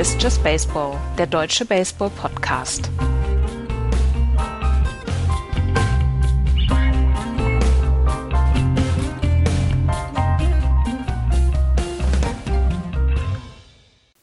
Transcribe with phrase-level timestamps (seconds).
[0.00, 2.90] Ist Just Baseball, der deutsche Baseball-Podcast.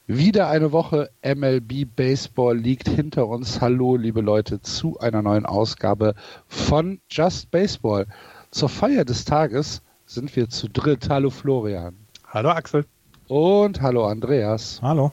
[0.07, 3.61] Wieder eine Woche MLB Baseball liegt hinter uns.
[3.61, 6.15] Hallo, liebe Leute, zu einer neuen Ausgabe
[6.47, 8.07] von Just Baseball.
[8.49, 11.07] Zur Feier des Tages sind wir zu dritt.
[11.07, 11.95] Hallo Florian.
[12.29, 12.83] Hallo Axel.
[13.27, 14.79] Und hallo Andreas.
[14.81, 15.11] Hallo.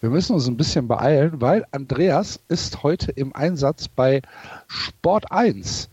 [0.00, 4.20] Wir müssen uns ein bisschen beeilen, weil Andreas ist heute im Einsatz bei
[4.66, 5.88] Sport 1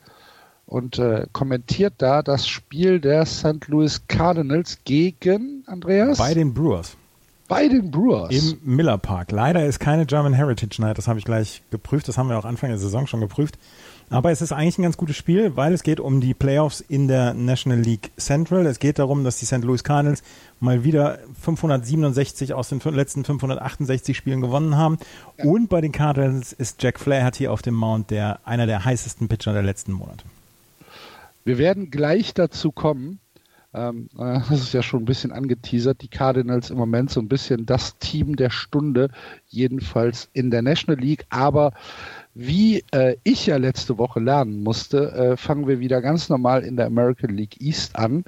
[0.66, 3.68] und äh, kommentiert da das Spiel der St.
[3.68, 6.18] Louis Cardinals gegen Andreas?
[6.18, 6.98] Bei den Brewers.
[7.48, 8.32] Bei den Brewers.
[8.32, 9.32] Im Miller Park.
[9.32, 12.46] Leider ist keine German Heritage Night, das habe ich gleich geprüft, das haben wir auch
[12.46, 13.58] Anfang der Saison schon geprüft.
[14.10, 17.08] Aber es ist eigentlich ein ganz gutes Spiel, weil es geht um die Playoffs in
[17.08, 18.66] der National League Central.
[18.66, 19.64] Es geht darum, dass die St.
[19.64, 20.24] Louis Cardinals
[20.60, 24.98] mal wieder 567 aus den letzten 568 Spielen gewonnen haben.
[25.38, 25.46] Ja.
[25.46, 29.54] Und bei den Cardinals ist Jack Flaherty auf dem Mount der einer der heißesten Pitcher
[29.54, 30.24] der letzten Monate.
[31.46, 33.20] Wir werden gleich dazu kommen.
[33.74, 36.02] Ähm, äh, das ist ja schon ein bisschen angeteasert.
[36.02, 39.10] Die Cardinals im Moment so ein bisschen das Team der Stunde,
[39.48, 41.26] jedenfalls in der National League.
[41.30, 41.74] Aber
[42.36, 46.78] wie äh, ich ja letzte Woche lernen musste, äh, fangen wir wieder ganz normal in
[46.78, 48.24] der American League East an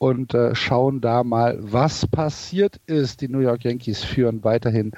[0.00, 3.20] und äh, schauen da mal, was passiert ist.
[3.20, 4.92] Die New York Yankees führen weiterhin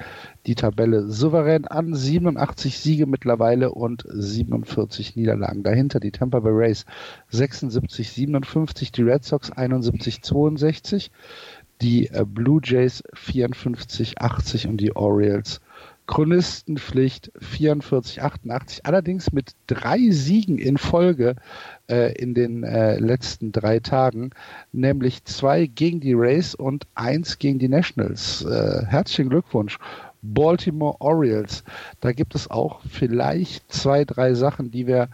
[0.45, 1.93] die Tabelle souverän an.
[1.93, 5.63] 87 Siege mittlerweile und 47 Niederlagen.
[5.63, 6.85] Dahinter die Tampa Bay Rays
[7.29, 11.11] 76, 57, die Red Sox 71, 62,
[11.81, 15.59] die äh, Blue Jays 54, 80 und die Orioles
[16.07, 21.35] Chronistenpflicht 44, 88, allerdings mit drei Siegen in Folge
[21.89, 24.31] äh, in den äh, letzten drei Tagen,
[24.71, 28.43] nämlich zwei gegen die Rays und eins gegen die Nationals.
[28.43, 29.77] Äh, herzlichen Glückwunsch.
[30.21, 31.63] Baltimore Orioles.
[31.99, 35.09] Da gibt es auch vielleicht zwei, drei Sachen, die wir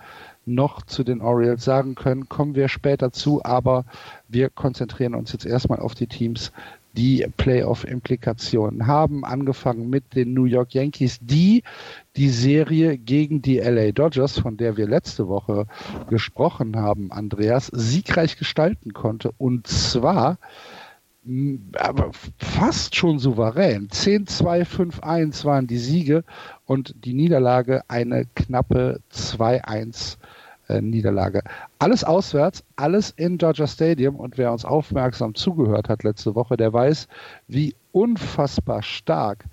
[0.45, 3.85] noch zu den Orioles sagen können, kommen wir später zu, aber
[4.27, 6.51] wir konzentrieren uns jetzt erstmal auf die Teams,
[6.93, 11.63] die Playoff-Implikationen haben, angefangen mit den New York Yankees, die
[12.15, 15.65] die Serie gegen die LA Dodgers, von der wir letzte Woche
[16.09, 19.31] gesprochen haben, Andreas, siegreich gestalten konnte.
[19.37, 20.37] Und zwar
[21.77, 23.89] aber fast schon souverän.
[23.89, 26.23] 10-2, 5-1 waren die Siege
[26.65, 30.17] und die Niederlage eine knappe 2-1
[30.69, 31.41] äh, Niederlage.
[31.79, 36.71] Alles auswärts, alles in Dodger Stadium und wer uns aufmerksam zugehört hat letzte Woche, der
[36.71, 37.07] weiß,
[37.47, 39.45] wie unfassbar stark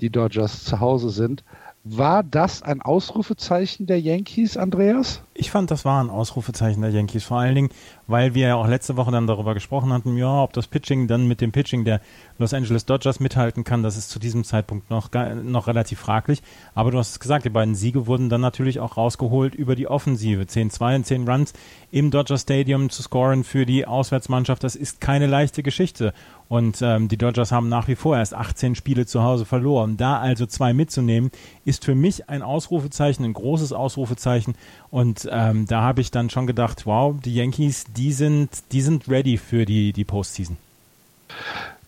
[0.00, 1.44] die Dodgers zu Hause sind.
[1.84, 5.22] War das ein Ausrufezeichen der Yankees, Andreas?
[5.36, 7.24] Ich fand, das war ein Ausrufezeichen der Yankees.
[7.24, 7.70] Vor allen Dingen,
[8.06, 11.26] weil wir ja auch letzte Woche dann darüber gesprochen hatten, ja, ob das Pitching dann
[11.26, 12.00] mit dem Pitching der
[12.38, 15.10] Los Angeles Dodgers mithalten kann, das ist zu diesem Zeitpunkt noch,
[15.42, 16.40] noch relativ fraglich.
[16.74, 19.88] Aber du hast es gesagt, die beiden Siege wurden dann natürlich auch rausgeholt über die
[19.88, 20.42] Offensive.
[20.42, 21.52] 10-2 und 10 Runs
[21.90, 26.12] im Dodger Stadium zu scoren für die Auswärtsmannschaft, das ist keine leichte Geschichte.
[26.48, 29.96] Und ähm, die Dodgers haben nach wie vor erst 18 Spiele zu Hause verloren.
[29.96, 31.30] Da also zwei mitzunehmen,
[31.64, 34.54] ist für mich ein Ausrufezeichen, ein großes Ausrufezeichen.
[34.90, 39.08] Und ähm, da habe ich dann schon gedacht, wow, die Yankees, die sind, die sind
[39.08, 40.56] ready für die, die Postseason.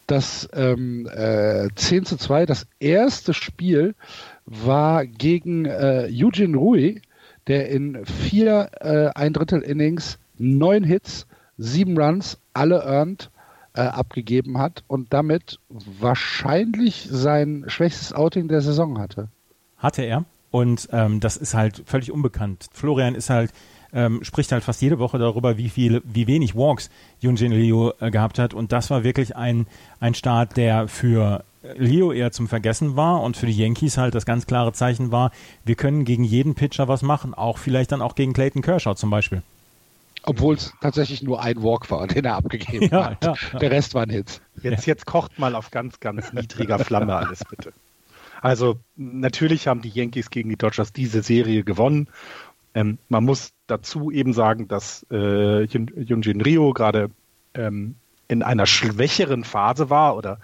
[0.06, 3.94] Das ähm, äh, 10 zu 2, das erste Spiel
[4.44, 7.00] war gegen äh, Eugene Rui,
[7.48, 11.26] der in vier äh, ein Drittel Innings neun Hits,
[11.58, 13.30] sieben Runs, alle earned,
[13.74, 19.28] äh, abgegeben hat und damit wahrscheinlich sein schwächstes Outing der Saison hatte.
[19.76, 20.24] Hatte er.
[20.56, 22.68] Und ähm, das ist halt völlig unbekannt.
[22.72, 23.52] Florian ist halt,
[23.92, 26.88] ähm, spricht halt fast jede Woche darüber, wie viel, wie wenig Walks
[27.20, 28.54] Junjin Leo äh, gehabt hat.
[28.54, 29.66] Und das war wirklich ein,
[30.00, 31.44] ein Start, der für
[31.76, 35.30] Leo eher zum Vergessen war und für die Yankees halt das ganz klare Zeichen war,
[35.66, 39.10] wir können gegen jeden Pitcher was machen, auch vielleicht dann auch gegen Clayton Kershaw zum
[39.10, 39.42] Beispiel.
[40.22, 43.22] Obwohl es tatsächlich nur ein Walk war, den er abgegeben ja, hat.
[43.22, 43.58] Ja, ja.
[43.58, 44.40] Der Rest waren Hits.
[44.62, 47.74] Jetzt, jetzt kocht mal auf ganz, ganz niedriger Flamme alles bitte.
[48.46, 52.06] Also natürlich haben die Yankees gegen die Dodgers diese Serie gewonnen.
[52.74, 57.10] Ähm, man muss dazu eben sagen, dass äh, Junjin Rio gerade
[57.54, 57.96] ähm,
[58.28, 60.38] in einer schwächeren Phase war oder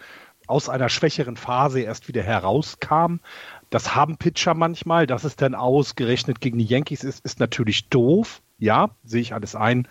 [0.49, 3.21] aus einer schwächeren Phase erst wieder herauskam.
[3.71, 5.07] Das haben Pitcher manchmal.
[5.07, 8.43] Dass es dann ausgerechnet gegen die Yankees ist, ist natürlich doof.
[8.59, 9.87] Ja, sehe ich alles ein.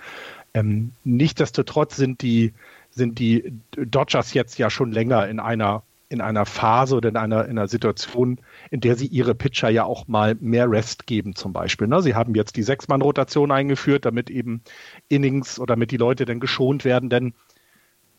[0.54, 2.52] Ähm, nichtsdestotrotz sind die,
[2.90, 7.46] sind die Dodgers jetzt ja schon länger in einer in einer Phase oder in einer,
[7.46, 11.54] in einer Situation, in der sie ihre Pitcher ja auch mal mehr Rest geben, zum
[11.54, 11.88] Beispiel.
[11.88, 12.02] Ne?
[12.02, 14.62] Sie haben jetzt die Sechs-Mann-Rotation eingeführt, damit eben
[15.08, 17.34] Innings oder damit die Leute dann geschont werden, denn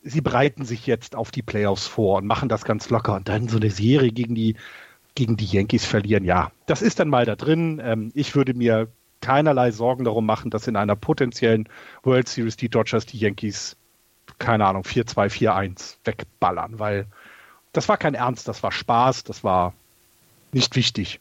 [0.03, 3.49] sie bereiten sich jetzt auf die Playoffs vor und machen das ganz locker und dann
[3.49, 4.57] so eine Serie gegen die,
[5.15, 6.25] gegen die Yankees verlieren.
[6.25, 7.79] Ja, das ist dann mal da drin.
[7.85, 8.89] Ähm, ich würde mir
[9.21, 11.69] keinerlei Sorgen darum machen, dass in einer potenziellen
[12.05, 13.77] World Series die Dodgers die Yankees,
[14.39, 17.07] keine Ahnung, 4-2, 4-1 wegballern, weil
[17.73, 19.75] das war kein Ernst, das war Spaß, das war
[20.53, 21.21] nicht wichtig.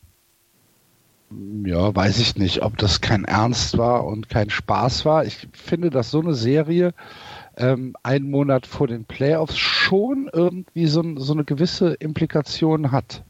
[1.63, 5.25] Ja, weiß ich nicht, ob das kein Ernst war und kein Spaß war.
[5.25, 6.94] Ich finde, dass so eine Serie
[7.56, 13.24] ähm, einen Monat vor den Playoffs schon irgendwie so, so eine gewisse Implikation hat.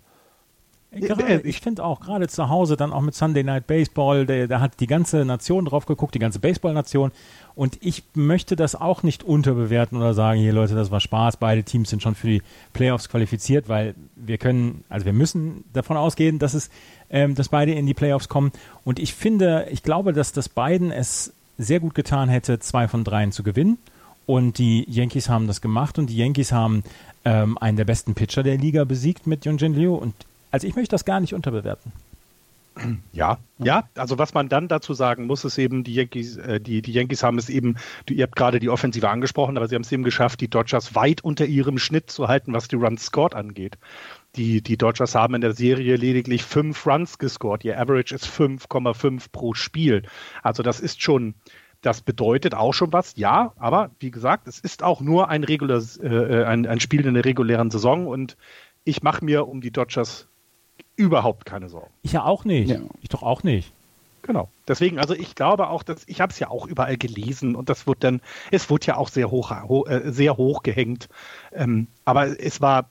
[0.94, 4.82] Gerade, ich finde auch, gerade zu Hause, dann auch mit Sunday Night Baseball, da hat
[4.82, 7.14] die ganze Nation drauf geguckt, die ganze Baseball-Nation.
[7.56, 11.64] Und ich möchte das auch nicht unterbewerten oder sagen, hier Leute, das war Spaß, beide
[11.64, 12.42] Teams sind schon für die
[12.74, 16.70] Playoffs qualifiziert, weil wir können, also wir müssen davon ausgehen, dass es,
[17.10, 18.52] ähm, dass beide in die Playoffs kommen.
[18.84, 23.06] Und ich finde, ich glaube, dass das beiden es sehr gut getan hätte, zwei von
[23.06, 23.78] dreien zu gewinnen.
[24.26, 26.84] Und die Yankees haben das gemacht und die Yankees haben
[27.24, 29.96] ähm, einen der besten Pitcher der Liga besiegt mit Yonjin Liu.
[29.96, 30.14] Und
[30.52, 31.92] also ich möchte das gar nicht unterbewerten.
[33.12, 36.82] Ja, ja, also was man dann dazu sagen muss, ist eben, die Yankees, äh, die,
[36.82, 37.76] die Yankees haben es eben,
[38.10, 41.22] ihr habt gerade die Offensive angesprochen, aber sie haben es eben geschafft, die Dodgers weit
[41.22, 43.78] unter ihrem Schnitt zu halten, was die Runs scored angeht.
[44.38, 47.66] Die, die Dodgers haben in der Serie lediglich fünf Runs gescored.
[47.66, 50.04] Ihr Average ist 5,5 pro Spiel.
[50.42, 51.36] Also das ist schon,
[51.82, 55.98] das bedeutet auch schon was, ja, aber wie gesagt, es ist auch nur ein, reguläres,
[55.98, 58.38] äh, äh ein, ein Spiel in der regulären Saison und
[58.86, 60.31] ich mache mir um die Dodgers
[60.96, 61.92] überhaupt keine Sorgen.
[62.02, 62.70] Ich ja auch nicht.
[62.70, 62.80] Ja.
[63.02, 63.72] Ich doch auch nicht.
[64.22, 64.50] Genau.
[64.68, 67.88] Deswegen, also ich glaube auch, dass ich habe es ja auch überall gelesen und das
[67.88, 68.22] wird dann,
[68.52, 71.10] es wurde ja auch sehr hoch, ho, äh, sehr hoch gehängt.
[71.52, 72.90] Ähm, aber es war,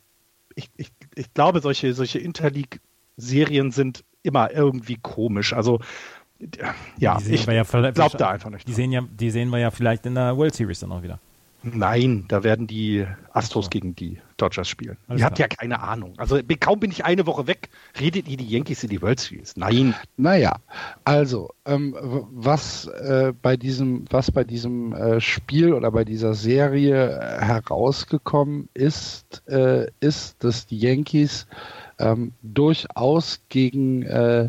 [0.57, 5.53] ich, ich, ich glaube, solche, solche Interleague-Serien sind immer irgendwie komisch.
[5.53, 5.81] Also
[6.99, 8.67] ja, ich ja glaube da einfach nicht.
[8.67, 11.21] Die sehen, ja, die sehen wir ja vielleicht in der World Series dann auch wieder.
[11.63, 13.71] Nein, da werden die Astros so.
[13.71, 14.97] gegen die Dodgers spielen.
[15.09, 16.15] Alles ihr habt ja keine Ahnung.
[16.17, 17.69] Also kaum bin ich eine Woche weg,
[18.01, 19.57] redet ihr die Yankees in die World Series?
[19.57, 19.95] Nein.
[20.17, 20.57] Naja,
[21.05, 21.95] also ähm,
[22.33, 28.69] was äh, bei diesem, was bei diesem äh, Spiel oder bei dieser Serie äh, herausgekommen
[28.73, 31.47] ist, äh, ist, dass die Yankees
[31.99, 34.49] ähm, durchaus gegen äh,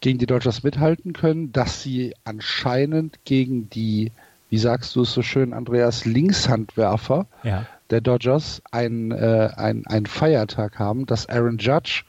[0.00, 4.12] gegen die Dodgers mithalten können, dass sie anscheinend gegen die
[4.48, 7.66] wie sagst du es so schön, Andreas, Linkshandwerfer ja.
[7.90, 12.04] der Dodgers einen, äh, ein, Feiertag haben, dass Aaron Judge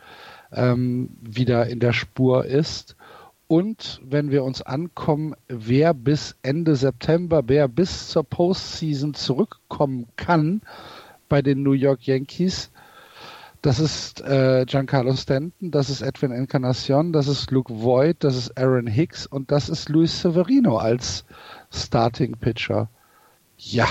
[0.51, 2.95] ähm, wieder in der Spur ist.
[3.47, 10.61] Und wenn wir uns ankommen, wer bis Ende September, wer bis zur Postseason zurückkommen kann
[11.29, 12.71] bei den New York Yankees,
[13.61, 18.57] das ist äh, Giancarlo Stanton, das ist Edwin Encarnacion, das ist Luke Voigt, das ist
[18.57, 21.25] Aaron Hicks und das ist Luis Severino als
[21.71, 22.89] Starting Pitcher.
[23.57, 23.87] Ja.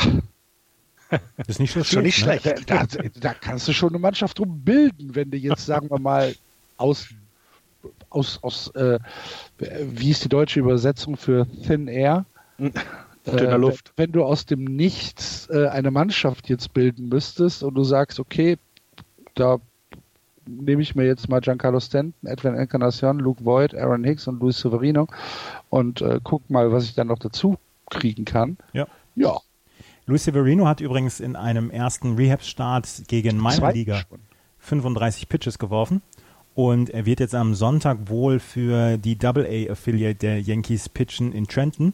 [1.11, 2.05] Das ist nicht so schlecht.
[2.05, 2.39] Nicht ne?
[2.41, 2.71] schlecht.
[2.71, 2.87] Da,
[3.21, 6.35] da, kannst du schon eine Mannschaft drum bilden, wenn du jetzt, sagen wir mal,
[6.77, 7.09] aus,
[8.11, 8.99] aus, aus äh,
[9.59, 12.25] wie ist die deutsche Übersetzung für Thin Air?
[12.59, 13.93] Dünner äh, Luft.
[13.97, 18.21] Wenn, wenn du aus dem Nichts äh, eine Mannschaft jetzt bilden müsstest und du sagst,
[18.21, 18.59] okay,
[19.37, 19.59] da
[20.47, 24.59] nehme ich mir jetzt mal Giancarlo Stanton, Edwin Encarnacion, Luke Voigt, Aaron Hicks und Luis
[24.59, 25.07] Severino
[25.71, 27.57] und äh, guck mal, was ich dann noch dazu
[27.91, 28.57] kriegen kann.
[28.73, 28.87] Ja.
[29.15, 29.39] Ja.
[30.07, 34.03] Luis Severino hat übrigens in einem ersten Rehab-Start gegen meine Liga
[34.59, 36.03] 35 Pitches geworfen.
[36.55, 41.93] Und er wird jetzt am Sonntag wohl für die Double-A-Affiliate der Yankees pitchen in Trenton.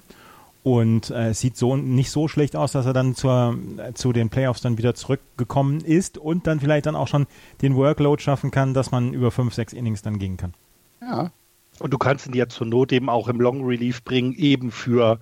[0.62, 4.12] Und äh, es sieht so nicht so schlecht aus, dass er dann zur, äh, zu
[4.12, 7.26] den Playoffs dann wieder zurückgekommen ist und dann vielleicht dann auch schon
[7.62, 10.54] den Workload schaffen kann, dass man über fünf, sechs Innings dann gehen kann.
[11.00, 11.32] Ja.
[11.80, 15.18] Und du kannst ihn ja zur Not eben auch im Long Relief bringen, eben für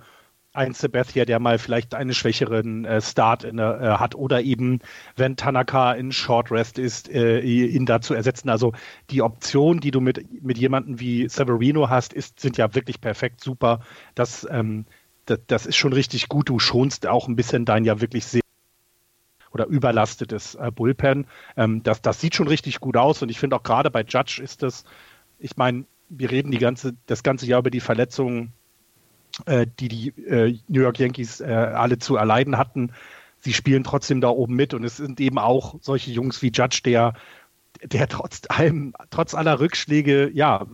[0.53, 4.79] einen Sabathia, der mal vielleicht einen schwächeren äh, Start in, äh, hat oder eben,
[5.15, 8.49] wenn Tanaka in Short Rest ist, äh, ihn da zu ersetzen.
[8.49, 8.73] Also
[9.09, 13.41] die Option, die du mit, mit jemandem wie Severino hast, ist, sind ja wirklich perfekt
[13.41, 13.79] super.
[14.13, 14.85] Das, ähm,
[15.31, 16.49] das, das ist schon richtig gut.
[16.49, 18.41] Du schonst auch ein bisschen dein ja wirklich sehr
[19.51, 21.27] oder überlastetes äh, Bullpen.
[21.57, 24.41] Ähm, das, das sieht schon richtig gut aus und ich finde auch gerade bei Judge
[24.41, 24.85] ist das,
[25.39, 28.53] ich meine, wir reden die ganze, das ganze Jahr über die Verletzungen,
[29.45, 32.91] äh, die die äh, New York Yankees äh, alle zu erleiden hatten.
[33.39, 36.81] Sie spielen trotzdem da oben mit und es sind eben auch solche Jungs wie Judge,
[36.85, 37.13] der,
[37.83, 40.65] der trotz allem, trotz aller Rückschläge, ja,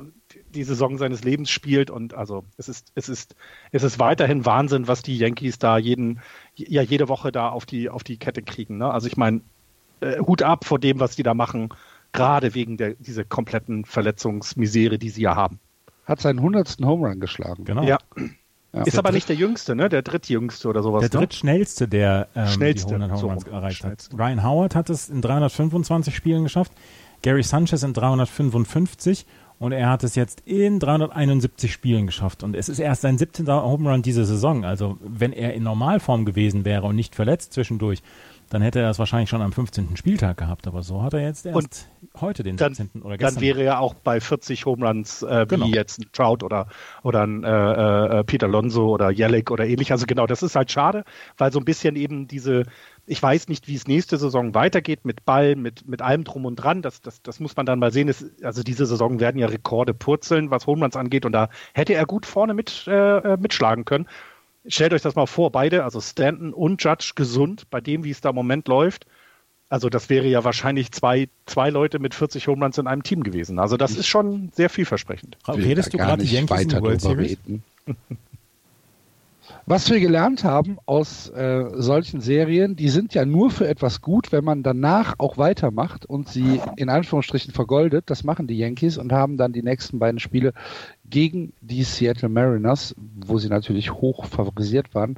[0.54, 3.36] die Saison seines Lebens spielt und also es ist, es ist,
[3.72, 6.20] es ist weiterhin Wahnsinn, was die Yankees da jeden,
[6.56, 8.78] ja, jede Woche da auf die, auf die Kette kriegen.
[8.78, 8.92] Ne?
[8.92, 9.42] Also ich meine,
[10.00, 11.70] äh, Hut ab vor dem, was die da machen
[12.14, 15.60] gerade wegen der, dieser kompletten Verletzungsmisere, die sie ja haben.
[16.06, 16.78] Hat seinen 100.
[16.84, 17.66] Home Run geschlagen.
[17.66, 17.84] Genau.
[17.84, 17.98] Ja.
[18.74, 18.84] Ja.
[18.84, 19.90] Ist aber nicht der Jüngste, ne?
[19.90, 21.02] Der drittjüngste oder sowas.
[21.02, 21.26] Der ne?
[21.26, 22.90] drittschnellste, der ähm, Schnellste.
[22.90, 24.10] die 100 Home Runs so, erreicht hat.
[24.14, 26.72] Ryan Howard hat es in 325 Spielen geschafft,
[27.22, 29.26] Gary Sanchez in 355
[29.60, 32.44] und er hat es jetzt in 371 Spielen geschafft.
[32.44, 33.48] Und es ist erst sein 17.
[33.48, 34.66] Home Run diese Saison.
[34.66, 38.04] Also wenn er in Normalform gewesen wäre und nicht verletzt zwischendurch,
[38.50, 39.98] dann hätte er es wahrscheinlich schon am 15.
[39.98, 40.68] Spieltag gehabt.
[40.68, 43.02] Aber so hat er jetzt erst und heute den dann, 17.
[43.02, 43.36] oder gestern.
[43.36, 45.66] Dann wäre er auch bei 40 Home Runs äh, genau.
[45.66, 46.68] wie jetzt ein Trout oder,
[47.04, 49.92] oder ein äh, äh, Peter Lonzo oder Jellick oder ähnlich.
[49.92, 51.04] Also genau, das ist halt schade,
[51.38, 52.64] weil so ein bisschen eben diese
[53.08, 56.58] ich weiß nicht, wie es nächste Saison weitergeht mit Ball, mit, mit allem drum und
[56.58, 56.82] dran.
[56.82, 58.10] Das, das, das muss man dann mal sehen.
[58.10, 61.26] Es, also diese Saison werden ja Rekorde purzeln, was Homeruns angeht.
[61.26, 64.08] Und da hätte er gut vorne mit, äh, äh, mitschlagen können.
[64.68, 68.20] Stellt euch das mal vor, beide, also Stanton und Judge gesund, bei dem, wie es
[68.20, 69.08] da im Moment läuft.
[69.70, 73.58] Also das wäre ja wahrscheinlich zwei, zwei Leute mit 40 Homeruns in einem Team gewesen.
[73.58, 75.38] Also das ist schon sehr vielversprechend.
[75.48, 77.38] Redest du gerade die Yankees in World Series?
[79.66, 84.32] Was wir gelernt haben aus äh, solchen Serien, die sind ja nur für etwas gut,
[84.32, 88.10] wenn man danach auch weitermacht und sie in Anführungsstrichen vergoldet.
[88.10, 90.54] Das machen die Yankees und haben dann die nächsten beiden Spiele
[91.10, 95.18] gegen die Seattle Mariners, wo sie natürlich hoch favorisiert waren,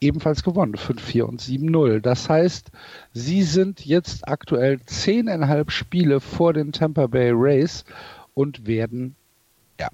[0.00, 0.74] ebenfalls gewonnen.
[0.74, 2.00] 5-4 und 7-0.
[2.00, 2.70] Das heißt,
[3.12, 7.84] sie sind jetzt aktuell zehneinhalb Spiele vor den Tampa Bay Rays
[8.34, 9.16] und werden,
[9.80, 9.88] ja,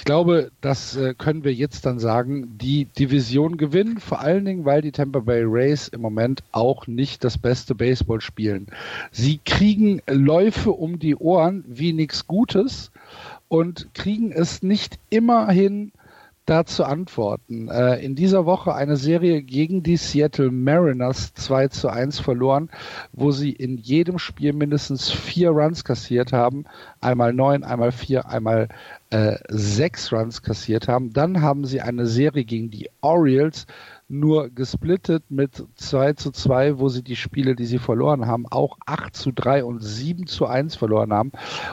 [0.00, 4.64] ich glaube, das äh, können wir jetzt dann sagen, die Division gewinnen, vor allen Dingen,
[4.64, 8.68] weil die Tampa Bay Rays im Moment auch nicht das beste Baseball spielen.
[9.12, 12.90] Sie kriegen Läufe um die Ohren wie nichts Gutes
[13.48, 15.92] und kriegen es nicht immer hin,
[16.46, 17.68] da zu antworten.
[17.68, 22.70] Äh, in dieser Woche eine Serie gegen die Seattle Mariners 2 zu 1 verloren,
[23.12, 26.64] wo sie in jedem Spiel mindestens vier Runs kassiert haben.
[27.00, 28.68] Einmal neun, einmal vier, einmal
[29.10, 31.12] äh, sechs Runs kassiert haben.
[31.12, 33.66] Dann haben sie eine Serie gegen die Orioles
[34.10, 38.76] nur gesplittet mit 2 zu 2, wo sie die Spiele, die sie verloren haben, auch
[38.84, 41.30] 8 zu 3 und 7 zu 1 verloren haben.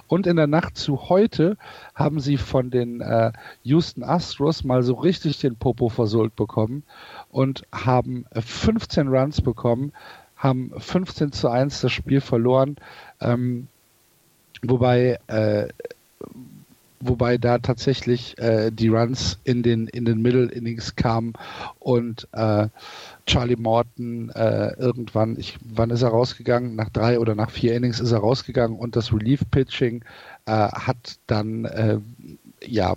[0.08, 1.58] Und in der Nacht zu heute
[1.96, 3.32] haben sie von den äh,
[3.64, 6.84] Houston Astros mal so richtig den Popo versohlt bekommen
[7.32, 9.92] und haben 15 Runs bekommen,
[10.36, 12.78] haben 15 zu 1 das Spiel verloren.
[13.20, 13.68] Ähm,
[14.62, 15.70] wobei äh,
[17.00, 21.34] wobei da tatsächlich äh, die Runs in den in den Middle Innings kamen
[21.80, 22.68] und äh,
[23.26, 26.76] Charlie Morton äh, irgendwann, ich, wann ist er rausgegangen?
[26.76, 30.04] Nach drei oder nach vier Innings ist er rausgegangen und das Relief Pitching
[30.46, 32.00] äh, hat dann äh,
[32.66, 32.96] ja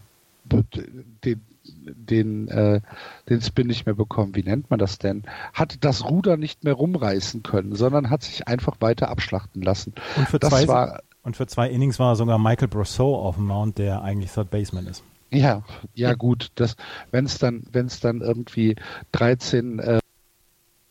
[1.25, 1.41] den
[1.83, 2.81] den, äh,
[3.29, 4.35] den Spin nicht mehr bekommen.
[4.35, 5.23] Wie nennt man das denn?
[5.53, 9.95] Hat das Ruder nicht mehr rumreißen können, sondern hat sich einfach weiter abschlachten lassen.
[10.17, 13.47] Und für das zwei, war und für zwei Innings war sogar Michael Brosseau auf dem
[13.47, 15.05] Mount, der eigentlich Third Baseman ist.
[15.31, 15.63] Ja,
[15.95, 16.75] ja gut, das,
[17.13, 18.75] wenn es dann, wenn es dann irgendwie
[19.13, 20.01] 13 äh,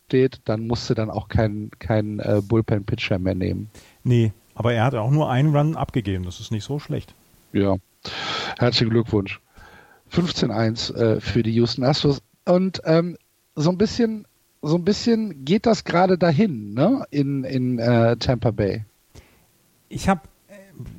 [0.08, 3.68] steht, dann musste dann auch kein, kein äh, Bullpen-Pitcher mehr nehmen.
[4.02, 7.14] Nee, aber er hat auch nur einen Run abgegeben, das ist nicht so schlecht.
[7.52, 7.76] Ja,
[8.58, 9.42] herzlichen Glückwunsch.
[10.10, 12.22] 15-1 äh, für die Houston Astros.
[12.46, 13.18] Und ähm,
[13.56, 14.26] so ein bisschen,
[14.62, 17.04] so ein bisschen geht das gerade dahin, ne?
[17.10, 18.86] In, in äh, Tampa Bay
[19.90, 20.54] ich habe, äh,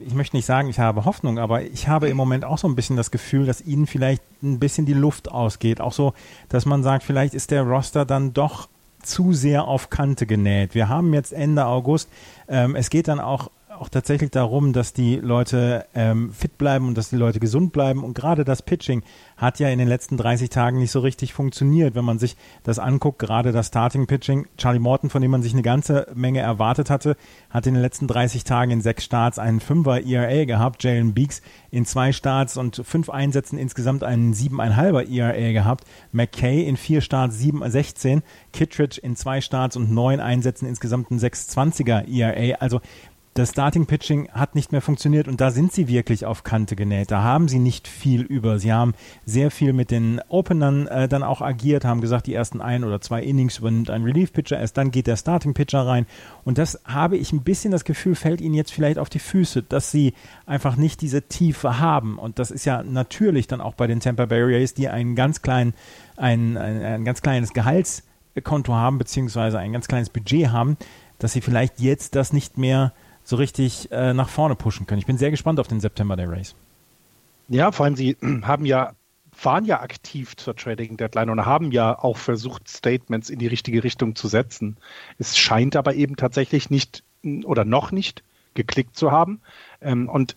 [0.05, 2.75] ich möchte nicht sagen, ich habe Hoffnung, aber ich habe im Moment auch so ein
[2.75, 5.81] bisschen das Gefühl, dass ihnen vielleicht ein bisschen die Luft ausgeht.
[5.81, 6.13] Auch so,
[6.49, 8.69] dass man sagt, vielleicht ist der Roster dann doch
[9.01, 10.75] zu sehr auf Kante genäht.
[10.75, 12.07] Wir haben jetzt Ende August.
[12.47, 13.49] Ähm, es geht dann auch
[13.81, 18.03] auch tatsächlich darum, dass die Leute ähm, fit bleiben und dass die Leute gesund bleiben.
[18.03, 19.01] Und gerade das Pitching
[19.37, 21.95] hat ja in den letzten 30 Tagen nicht so richtig funktioniert.
[21.95, 25.53] Wenn man sich das anguckt, gerade das Starting Pitching, Charlie Morton, von dem man sich
[25.53, 27.17] eine ganze Menge erwartet hatte,
[27.49, 30.83] hat in den letzten 30 Tagen in sechs Starts einen Fünfer ERA gehabt.
[30.83, 35.85] Jalen Beeks in zwei Starts und fünf Einsätzen insgesamt einen siebeneinhalber ERA gehabt.
[36.11, 38.21] McKay in vier Starts 7, 16.
[38.53, 42.57] Kittredge in zwei Starts und neun Einsätzen insgesamt ein 620er ERA.
[42.59, 42.79] Also
[43.33, 47.11] das Starting Pitching hat nicht mehr funktioniert und da sind sie wirklich auf Kante genäht.
[47.11, 48.59] Da haben sie nicht viel über.
[48.59, 48.93] Sie haben
[49.25, 52.99] sehr viel mit den Openern äh, dann auch agiert, haben gesagt, die ersten ein oder
[52.99, 56.07] zwei Innings übernimmt ein Relief Pitcher, erst dann geht der Starting Pitcher rein.
[56.43, 59.63] Und das habe ich ein bisschen das Gefühl, fällt ihnen jetzt vielleicht auf die Füße,
[59.63, 60.13] dass sie
[60.45, 62.19] einfach nicht diese Tiefe haben.
[62.19, 65.41] Und das ist ja natürlich dann auch bei den Tampa Bay Rays, die einen ganz
[65.41, 65.73] kleinen,
[66.17, 70.75] ein, ein, ein ganz kleines Gehaltskonto haben, beziehungsweise ein ganz kleines Budget haben,
[71.17, 72.91] dass sie vielleicht jetzt das nicht mehr
[73.31, 74.99] so richtig äh, nach vorne pushen können.
[74.99, 76.53] Ich bin sehr gespannt auf den September der Race.
[77.47, 78.93] Ja, vor allem sie haben ja
[79.41, 83.83] waren ja aktiv zur Trading Deadline und haben ja auch versucht, Statements in die richtige
[83.83, 84.75] Richtung zu setzen.
[85.17, 87.03] Es scheint aber eben tatsächlich nicht
[87.45, 88.23] oder noch nicht
[88.53, 89.39] geklickt zu haben.
[89.79, 90.35] Ähm, und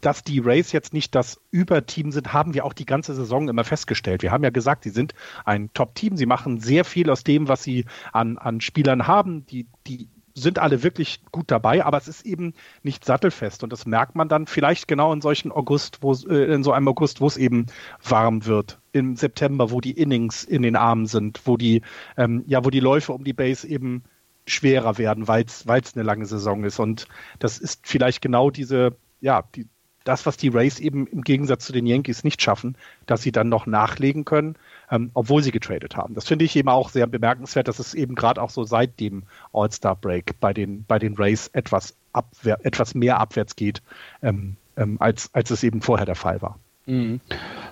[0.00, 3.64] dass die Rays jetzt nicht das Überteam sind, haben wir auch die ganze Saison immer
[3.64, 4.22] festgestellt.
[4.22, 6.16] Wir haben ja gesagt, sie sind ein Top-Team.
[6.16, 9.44] Sie machen sehr viel aus dem, was sie an, an Spielern haben.
[9.46, 10.08] Die, die
[10.40, 13.62] sind alle wirklich gut dabei, aber es ist eben nicht sattelfest.
[13.62, 16.88] Und das merkt man dann vielleicht genau in solchen August, wo äh, in so einem
[16.88, 17.66] August, wo es eben
[18.02, 21.82] warm wird, im September, wo die Innings in den Armen sind, wo die
[22.16, 24.04] ähm, ja, wo die Läufe um die Base eben
[24.46, 26.78] schwerer werden, weil es eine lange Saison ist.
[26.78, 27.06] Und
[27.38, 29.66] das ist vielleicht genau diese ja, die,
[30.04, 32.76] das, was die Rays eben im Gegensatz zu den Yankees nicht schaffen,
[33.06, 34.56] dass sie dann noch nachlegen können,
[34.90, 36.14] ähm, obwohl sie getradet haben.
[36.14, 39.24] Das finde ich eben auch sehr bemerkenswert, dass es eben gerade auch so seit dem
[39.52, 43.82] All-Star-Break bei den, bei den Rays etwas, abwehr, etwas mehr abwärts geht,
[44.22, 46.58] ähm, ähm, als, als es eben vorher der Fall war.
[46.86, 47.20] Mhm.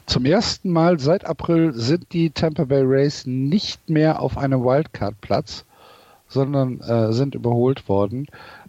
[0.06, 5.64] Zum ersten Mal seit April sind die Tampa Bay Rays nicht mehr auf einem Wildcard-Platz,
[6.28, 8.26] sondern äh, sind überholt worden.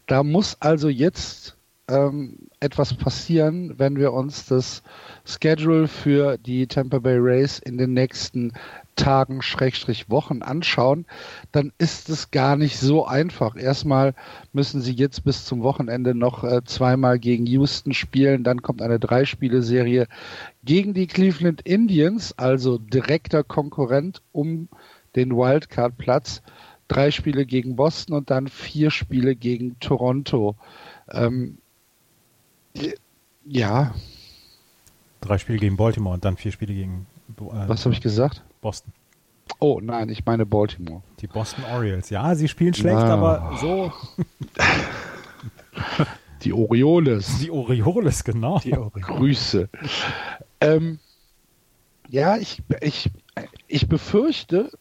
[0.08, 1.56] Da muss also jetzt
[1.90, 4.84] ähm, etwas passieren, wenn wir uns das
[5.26, 8.54] Schedule für die Tampa Bay Rays in den nächsten
[8.96, 11.06] Tagen, Schrägstrich Wochen anschauen,
[11.52, 13.56] dann ist es gar nicht so einfach.
[13.56, 14.14] Erstmal
[14.52, 19.00] müssen sie jetzt bis zum Wochenende noch äh, zweimal gegen Houston spielen, dann kommt eine
[19.00, 20.08] Dreispiele-Serie
[20.64, 24.68] gegen die Cleveland Indians, also direkter Konkurrent um
[25.16, 26.42] den Wildcard-Platz.
[26.90, 30.56] Drei Spiele gegen Boston und dann vier Spiele gegen Toronto.
[31.12, 31.59] Ähm,
[33.46, 33.94] ja.
[35.22, 37.08] Drei Spiele gegen Baltimore und dann vier Spiele gegen.
[37.38, 38.44] Äh, Was habe ich gesagt?
[38.62, 38.94] Boston.
[39.60, 41.02] Oh nein, ich meine Baltimore.
[41.20, 42.10] Die Boston Orioles.
[42.10, 43.14] Ja, sie spielen schlecht, Na.
[43.14, 43.92] aber so.
[46.44, 47.40] Die Orioles.
[47.40, 48.60] Die Orioles, genau.
[48.60, 49.08] Die Orioles.
[49.08, 49.70] Grüße.
[50.62, 51.00] Ähm,
[52.10, 53.12] ja, ich, ich,
[53.68, 54.72] ich befürchte,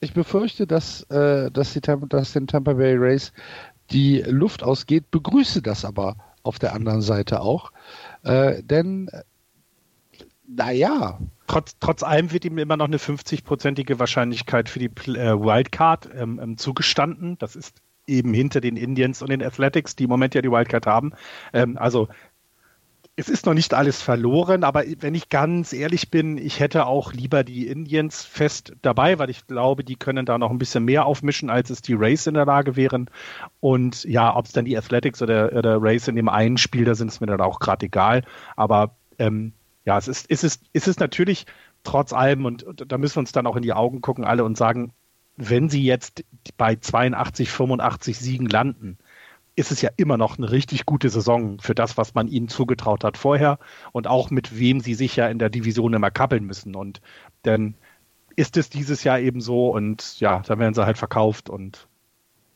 [0.00, 3.32] ich befürchte, dass, äh, dass, die, dass den Tampa Bay Rays
[3.90, 7.72] die Luft ausgeht, begrüße das aber auf der anderen Seite auch.
[8.22, 9.10] Äh, denn,
[10.46, 11.18] naja.
[11.46, 16.40] Trotz, trotz allem wird ihm immer noch eine 50-prozentige Wahrscheinlichkeit für die äh, Wildcard ähm,
[16.42, 17.36] ähm, zugestanden.
[17.38, 20.86] Das ist eben hinter den Indians und den Athletics, die im Moment ja die Wildcard
[20.86, 21.12] haben.
[21.52, 22.08] Ähm, also
[23.16, 27.12] es ist noch nicht alles verloren, aber wenn ich ganz ehrlich bin, ich hätte auch
[27.12, 31.06] lieber die Indians fest dabei, weil ich glaube, die können da noch ein bisschen mehr
[31.06, 33.08] aufmischen, als es die Rays in der Lage wären.
[33.60, 36.96] Und ja, ob es dann die Athletics oder, oder Rays in dem einen Spiel, da
[36.96, 38.24] sind es mir dann auch gerade egal.
[38.56, 39.52] Aber ähm,
[39.84, 41.46] ja, es ist, es, ist, es ist natürlich
[41.84, 44.42] trotz allem, und, und da müssen wir uns dann auch in die Augen gucken, alle
[44.42, 44.92] und sagen,
[45.36, 46.24] wenn sie jetzt
[46.56, 48.98] bei 82, 85 Siegen landen,
[49.56, 53.04] ist es ja immer noch eine richtig gute Saison für das, was man ihnen zugetraut
[53.04, 53.58] hat vorher
[53.92, 56.74] und auch mit wem sie sich ja in der Division immer kappeln müssen.
[56.74, 57.00] Und
[57.42, 57.74] dann
[58.36, 61.86] ist es dieses Jahr eben so und ja, dann werden sie halt verkauft und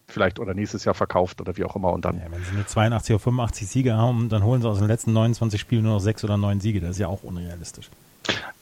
[0.08, 1.92] vielleicht oder nächstes Jahr verkauft oder wie auch immer.
[1.92, 2.16] Und dann.
[2.18, 5.12] Ja, wenn sie eine 82 oder 85 Siege haben, dann holen sie aus den letzten
[5.12, 6.80] 29 Spielen nur noch sechs oder neun Siege.
[6.80, 7.90] Das ist ja auch unrealistisch.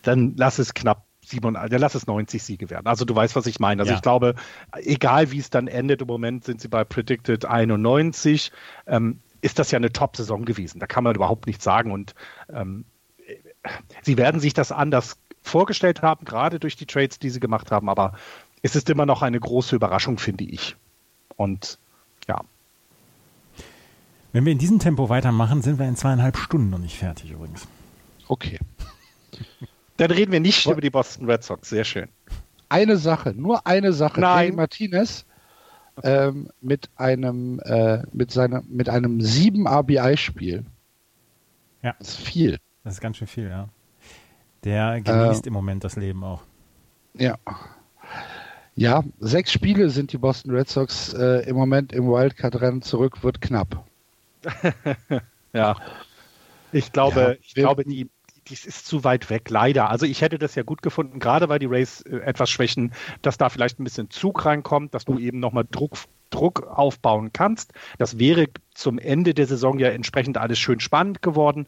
[0.03, 2.87] Dann lass es knapp 97, ja, lass es 90 Siege werden.
[2.87, 3.83] Also du weißt, was ich meine.
[3.83, 3.97] Also ja.
[3.97, 4.35] ich glaube,
[4.73, 8.53] egal wie es dann endet, im Moment sind sie bei Predicted 91.
[8.87, 10.81] Ähm, ist das ja eine Top-Saison gewesen.
[10.81, 11.93] Da kann man überhaupt nichts sagen.
[11.93, 12.15] Und
[12.53, 12.85] ähm,
[14.03, 17.89] sie werden sich das anders vorgestellt haben, gerade durch die Trades, die sie gemacht haben.
[17.89, 18.15] Aber
[18.63, 20.77] es ist immer noch eine große Überraschung, finde ich.
[21.37, 21.79] Und
[22.27, 22.41] ja.
[24.33, 27.67] Wenn wir in diesem Tempo weitermachen, sind wir in zweieinhalb Stunden noch nicht fertig übrigens.
[28.29, 28.59] Okay.
[29.97, 31.71] Dann reden wir nicht über die Boston Red Sox.
[31.71, 32.09] Sehr schön.
[32.69, 34.21] Eine Sache, nur eine Sache.
[34.21, 34.57] Nein.
[34.57, 35.25] Martinez
[36.03, 40.65] ähm, mit einem äh, mit seinem mit einem 7 RBI-Spiel.
[41.83, 41.95] Ja.
[41.99, 42.59] Das ist viel.
[42.85, 43.69] Das ist ganz schön viel, ja.
[44.65, 46.43] Der genießt äh, im Moment das Leben auch.
[47.15, 47.39] Ja.
[48.75, 53.41] Ja, sechs Spiele sind die Boston Red Sox äh, im Moment im Wildcard-Rennen zurück, wird
[53.41, 53.87] knapp.
[55.55, 55.77] ja.
[56.73, 58.11] Ich glaube, ja, ich glaube, die,
[58.49, 59.91] dies ist zu weit weg, leider.
[59.91, 63.39] Also ich hätte das ja gut gefunden, gerade weil die Rays äh, etwas schwächen, dass
[63.39, 65.97] da vielleicht ein bisschen Zug reinkommt, dass du eben nochmal Druck,
[66.31, 67.73] Druck aufbauen kannst.
[67.99, 71.67] Das wäre zum Ende der Saison ja entsprechend alles schön spannend geworden.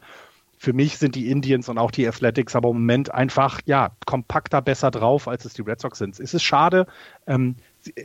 [0.57, 4.61] Für mich sind die Indians und auch die Athletics aber im Moment einfach ja kompakter
[4.61, 6.19] besser drauf, als es die Red Sox sind.
[6.19, 6.85] Es ist schade.
[7.27, 7.55] Ähm,
[7.95, 8.03] äh,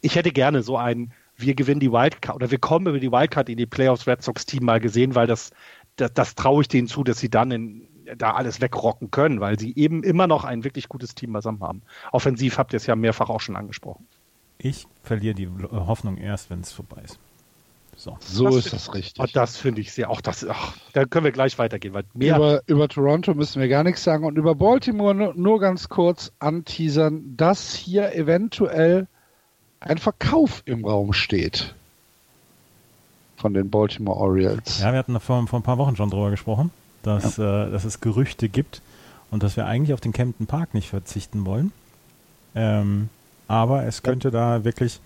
[0.00, 3.48] ich hätte gerne so ein wir gewinnen die Wildcard oder wir kommen über die Wildcard
[3.48, 5.50] in die Playoffs Red Sox Team mal gesehen, weil das,
[5.96, 9.58] das, das traue ich denen zu, dass sie dann in, da alles wegrocken können, weil
[9.58, 11.82] sie eben immer noch ein wirklich gutes Team beisammen haben.
[12.12, 14.06] Offensiv habt ihr es ja mehrfach auch schon angesprochen.
[14.58, 17.18] Ich verliere die Hoffnung erst, wenn es vorbei ist.
[17.94, 19.22] So, so das ist das richtig.
[19.22, 20.08] Oh, das finde ich sehr.
[20.08, 21.92] Auch das, ach, da können wir gleich weitergehen.
[21.92, 25.60] Weil mehr über, über Toronto müssen wir gar nichts sagen und über Baltimore nur, nur
[25.60, 29.08] ganz kurz anteasern, dass hier eventuell
[29.80, 31.74] ein Verkauf im Raum steht.
[33.36, 34.78] von den Baltimore Orioles.
[34.80, 36.70] Ja, wir hatten vor, vor ein paar Wochen schon drüber gesprochen,
[37.02, 37.66] dass, ja.
[37.66, 38.82] äh, dass es Gerüchte gibt
[39.30, 41.72] und dass wir eigentlich auf den Campton Park nicht verzichten wollen.
[42.54, 43.08] Ähm,
[43.48, 44.32] aber es könnte ja.
[44.32, 45.00] da wirklich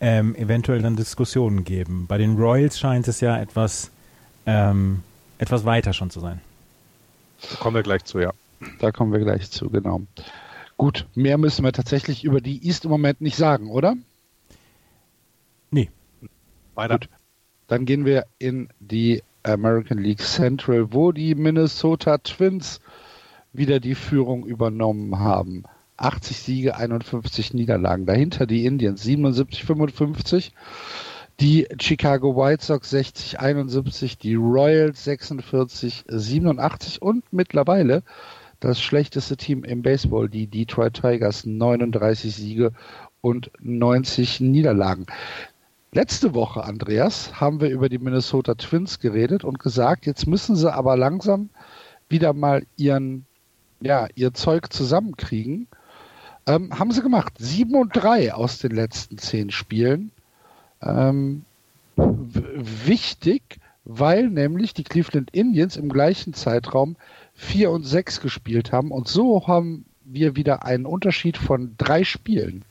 [0.00, 2.06] ähm, eventuell dann Diskussionen geben.
[2.08, 3.90] Bei den Royals scheint es ja etwas,
[4.46, 5.02] ähm,
[5.38, 6.40] etwas weiter schon zu sein.
[7.50, 8.32] Da kommen wir gleich zu, ja.
[8.78, 10.02] Da kommen wir gleich zu, genau.
[10.76, 13.94] Gut, mehr müssen wir tatsächlich über die East im Moment nicht sagen, oder?
[15.70, 15.90] Nee.
[16.74, 16.98] Weiter.
[16.98, 17.08] Gut.
[17.68, 22.80] Dann gehen wir in die American League Central, wo die Minnesota Twins
[23.52, 25.64] wieder die Führung übernommen haben.
[25.96, 28.06] 80 Siege, 51 Niederlagen.
[28.06, 30.52] Dahinter die Indians 77, 55.
[31.40, 38.02] Die Chicago White Sox 60, 71, die Royals 46, 87 und mittlerweile
[38.60, 42.72] das schlechteste Team im Baseball, die Detroit Tigers 39 Siege
[43.20, 45.06] und 90 Niederlagen.
[45.94, 50.72] Letzte Woche, Andreas, haben wir über die Minnesota Twins geredet und gesagt, jetzt müssen sie
[50.72, 51.50] aber langsam
[52.08, 53.26] wieder mal ihren,
[53.82, 55.68] ja, ihr Zeug zusammenkriegen.
[56.46, 57.34] Ähm, haben sie gemacht.
[57.36, 60.12] 7 und 3 aus den letzten 10 Spielen.
[60.80, 61.44] Ähm,
[61.96, 63.42] wichtig,
[63.84, 66.96] weil nämlich die Cleveland Indians im gleichen Zeitraum
[67.34, 72.64] 4 und 6 gespielt haben und so haben wir wieder einen Unterschied von drei Spielen.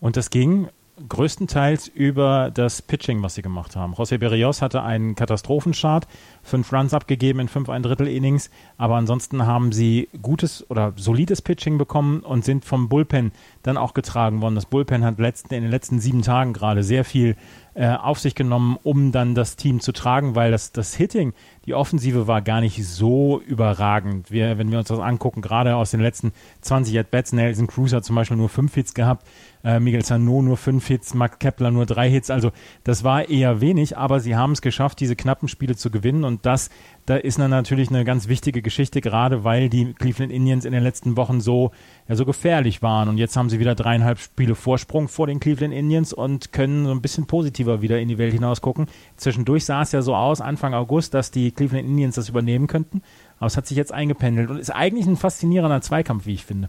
[0.00, 0.68] Und das ging
[1.08, 3.94] größtenteils über das Pitching, was sie gemacht haben.
[3.94, 6.06] José Berrios hatte einen Katastrophenstart,
[6.42, 11.42] fünf Runs abgegeben in fünf ein Drittel Innings, aber ansonsten haben sie gutes oder solides
[11.42, 13.32] Pitching bekommen und sind vom Bullpen
[13.62, 14.54] dann auch getragen worden.
[14.54, 17.36] Das Bullpen hat letzten, in den letzten sieben Tagen gerade sehr viel
[17.78, 21.32] äh, auf sich genommen, um dann das Team zu tragen, weil das, das Hitting,
[21.64, 24.32] die Offensive war gar nicht so überragend.
[24.32, 28.04] Wir, wenn wir uns das angucken, gerade aus den letzten 20 At-Bats, Nelson Cruz hat
[28.04, 29.28] zum Beispiel nur fünf Hits gehabt,
[29.62, 32.30] äh, Miguel Sano nur fünf Hits, Max Kepler nur drei Hits.
[32.30, 32.50] Also
[32.82, 36.46] das war eher wenig, aber sie haben es geschafft, diese knappen Spiele zu gewinnen und
[36.46, 36.70] das
[37.08, 40.82] da ist dann natürlich eine ganz wichtige Geschichte, gerade weil die Cleveland Indians in den
[40.82, 41.70] letzten Wochen so,
[42.06, 43.08] ja, so gefährlich waren.
[43.08, 46.90] Und jetzt haben sie wieder dreieinhalb Spiele Vorsprung vor den Cleveland Indians und können so
[46.90, 48.88] ein bisschen positiver wieder in die Welt hinaus gucken.
[49.16, 53.00] Zwischendurch sah es ja so aus, Anfang August, dass die Cleveland Indians das übernehmen könnten.
[53.38, 56.68] Aber es hat sich jetzt eingependelt und ist eigentlich ein faszinierender Zweikampf, wie ich finde.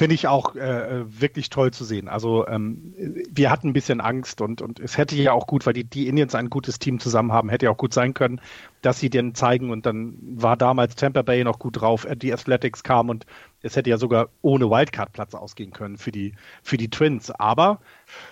[0.00, 2.08] Finde ich auch äh, wirklich toll zu sehen.
[2.08, 2.94] Also ähm,
[3.30, 6.08] wir hatten ein bisschen Angst und, und es hätte ja auch gut, weil die, die
[6.08, 8.40] Indians ein gutes Team zusammen haben, hätte ja auch gut sein können,
[8.80, 12.32] dass sie den zeigen und dann war damals Tampa Bay noch gut drauf, äh, die
[12.32, 13.26] Athletics kamen und
[13.60, 16.32] es hätte ja sogar ohne Wildcard-Platz ausgehen können für die,
[16.62, 17.30] für die Twins.
[17.30, 17.78] Aber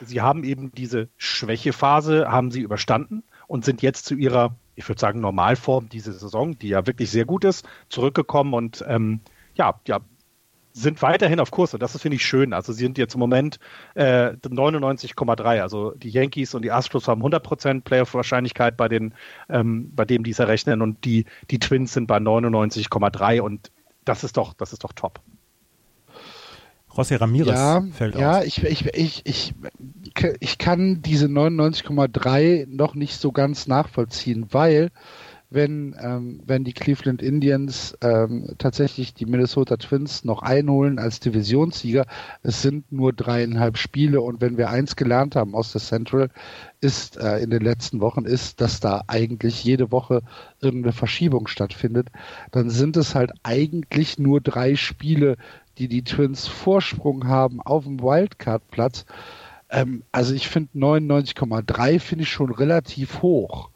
[0.00, 5.02] sie haben eben diese Schwächephase, haben sie überstanden und sind jetzt zu ihrer, ich würde
[5.02, 9.20] sagen, Normalform diese Saison, die ja wirklich sehr gut ist, zurückgekommen und ähm,
[9.54, 10.00] ja, ja,
[10.78, 12.52] sind weiterhin auf Kurs und das finde ich schön.
[12.52, 13.58] Also sie sind jetzt im Moment
[13.94, 15.60] äh, 99,3.
[15.60, 19.14] Also die Yankees und die Astros haben 100% Playoff-Wahrscheinlichkeit bei den,
[19.48, 23.70] ähm, bei dem, die es errechnen und die, die Twins sind bei 99,3 und
[24.04, 25.20] das ist doch, das ist doch top.
[26.90, 28.36] José Ramirez ja, fällt ja, aus.
[28.36, 29.54] Ja, ich, ich, ich, ich,
[30.40, 34.90] ich kann diese 99,3 noch nicht so ganz nachvollziehen, weil
[35.50, 42.04] wenn, ähm, wenn die Cleveland Indians ähm, tatsächlich die Minnesota Twins noch einholen als Divisionssieger.
[42.42, 46.28] Es sind nur dreieinhalb Spiele und wenn wir eins gelernt haben aus der Central,
[46.82, 50.22] ist äh, in den letzten Wochen, ist, dass da eigentlich jede Woche
[50.60, 52.08] irgendeine Verschiebung stattfindet.
[52.50, 55.36] Dann sind es halt eigentlich nur drei Spiele,
[55.78, 59.06] die die Twins Vorsprung haben auf dem Wildcard-Platz.
[59.70, 63.70] Ähm, also ich finde 99,3 finde ich schon relativ hoch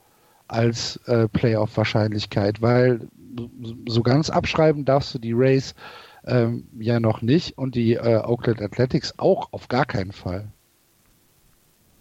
[0.53, 3.09] als äh, Playoff-Wahrscheinlichkeit, weil
[3.89, 5.75] so ganz abschreiben darfst du die Rays
[6.27, 10.49] ähm, ja noch nicht und die äh, Oakland Athletics auch auf gar keinen Fall.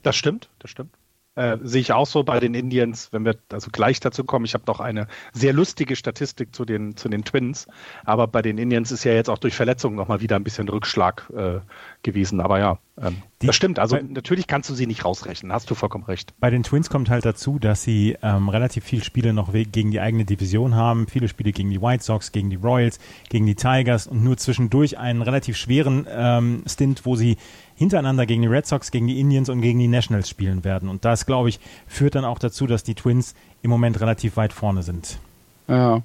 [0.03, 0.91] Das stimmt, das stimmt.
[1.35, 4.43] Äh, sehe ich auch so bei den Indians, wenn wir also gleich dazu kommen.
[4.43, 7.67] Ich habe noch eine sehr lustige Statistik zu den, zu den Twins,
[8.03, 11.29] aber bei den Indians ist ja jetzt auch durch Verletzungen nochmal wieder ein bisschen Rückschlag
[11.33, 11.61] äh,
[12.03, 12.39] gewesen.
[12.39, 13.79] Aber ja, ähm, die, das stimmt.
[13.79, 16.33] Also bei, natürlich kannst du sie nicht rausrechnen, hast du vollkommen recht.
[16.39, 19.99] Bei den Twins kommt halt dazu, dass sie ähm, relativ viele Spiele noch gegen die
[19.99, 24.07] eigene Division haben, viele Spiele gegen die White Sox, gegen die Royals, gegen die Tigers
[24.07, 27.37] und nur zwischendurch einen relativ schweren ähm, Stint, wo sie
[27.75, 30.89] hintereinander gegen die Red Sox, gegen die Indians und gegen die Nationals spielen werden.
[30.89, 33.33] Und das, glaube ich, führt dann auch dazu, dass die Twins
[33.63, 35.17] im Moment relativ weit vorne sind.
[35.67, 36.03] Ja.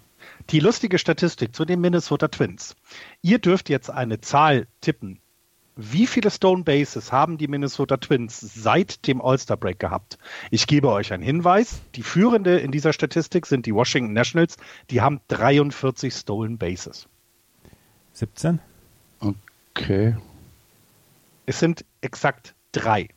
[0.51, 2.77] Die lustige Statistik zu den Minnesota Twins.
[3.21, 5.21] Ihr dürft jetzt eine Zahl tippen.
[5.79, 10.17] Wie viele Stone Bases haben die Minnesota Twins seit dem All-Star Break gehabt?
[10.51, 11.83] Ich gebe euch einen Hinweis.
[11.95, 14.57] Die führende in dieser Statistik sind die Washington Nationals.
[14.89, 17.09] Die haben 43 Stolen Bases.
[18.15, 18.59] 17?
[19.21, 20.17] Okay.
[21.45, 23.09] Es sind exakt drei.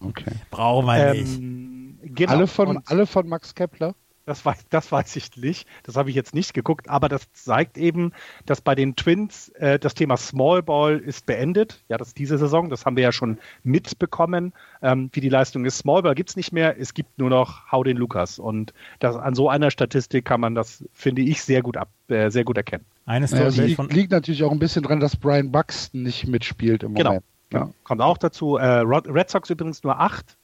[0.00, 0.32] okay.
[0.50, 2.16] Brauchen wir ähm, nicht.
[2.16, 2.32] genau.
[2.32, 3.94] Alle von, und alle von Max Kepler?
[4.26, 5.66] Das weiß, das weiß ich nicht.
[5.82, 8.12] Das habe ich jetzt nicht geguckt, aber das zeigt eben,
[8.46, 11.82] dass bei den Twins äh, das Thema Small Ball ist beendet.
[11.88, 12.68] Ja, das ist diese Saison.
[12.70, 14.52] Das haben wir ja schon mitbekommen,
[14.82, 15.78] ähm, wie die Leistung ist.
[15.78, 16.78] Small Ball gibt es nicht mehr.
[16.78, 18.38] Es gibt nur noch Hau den Lukas.
[18.38, 22.30] Und das, an so einer Statistik kann man das, finde ich, sehr gut, ab, äh,
[22.30, 22.84] sehr gut erkennen.
[23.06, 26.82] Eines ja, liegt, von liegt natürlich auch ein bisschen dran, dass Brian Buxton nicht mitspielt
[26.82, 27.10] im genau.
[27.10, 27.24] Moment.
[27.50, 27.64] Genau.
[27.64, 27.72] Ja.
[27.82, 28.56] Kommt auch dazu.
[28.58, 30.36] Äh, Red Sox übrigens nur acht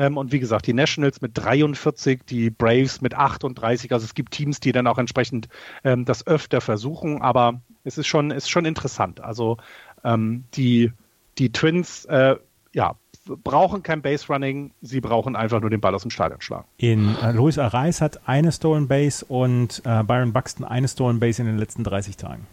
[0.00, 3.92] ähm, und wie gesagt, die Nationals mit 43, die Braves mit 38.
[3.92, 5.48] Also es gibt Teams, die dann auch entsprechend
[5.84, 9.20] ähm, das öfter versuchen, aber es ist schon, ist schon interessant.
[9.20, 9.58] Also
[10.02, 10.90] ähm, die,
[11.36, 12.36] die Twins, äh,
[12.72, 12.94] ja,
[13.26, 16.64] brauchen kein Base Running, sie brauchen einfach nur den Ball aus dem Stadion schlagen.
[16.78, 21.42] In äh, Luis Arraez hat eine Stolen Base und äh, Byron Buxton eine Stolen Base
[21.42, 22.46] in den letzten 30 Tagen.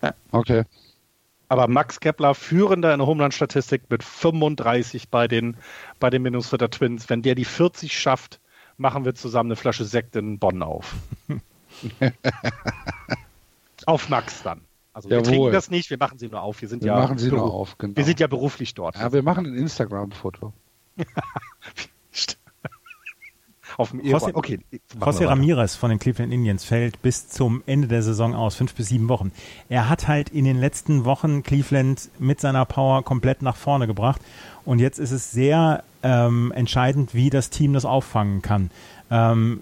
[0.00, 0.14] Ja.
[0.32, 0.64] Okay.
[1.48, 5.56] Aber Max Kepler führender in der Homeland-Statistik mit 35 bei den,
[5.98, 7.08] bei den Minnesota Twins.
[7.08, 8.40] Wenn der die 40 schafft,
[8.76, 10.94] machen wir zusammen eine Flasche Sekt in Bonn auf.
[13.86, 14.60] auf Max dann.
[14.92, 15.30] Also wir Jawohl.
[15.30, 16.60] trinken das nicht, wir machen sie nur auf.
[16.60, 17.96] Wir sind wir ja machen sie nur auf, genau.
[17.96, 18.96] Wir sind ja beruflich dort.
[18.96, 20.52] Ja, wir machen ein Instagram-Foto.
[23.78, 24.58] auf dem José, okay,
[25.00, 28.88] José Ramirez von den Cleveland Indians fällt bis zum Ende der Saison aus, fünf bis
[28.88, 29.30] sieben Wochen.
[29.68, 34.20] Er hat halt in den letzten Wochen Cleveland mit seiner Power komplett nach vorne gebracht
[34.64, 38.70] und jetzt ist es sehr ähm, entscheidend, wie das Team das auffangen kann.
[39.10, 39.60] Ähm,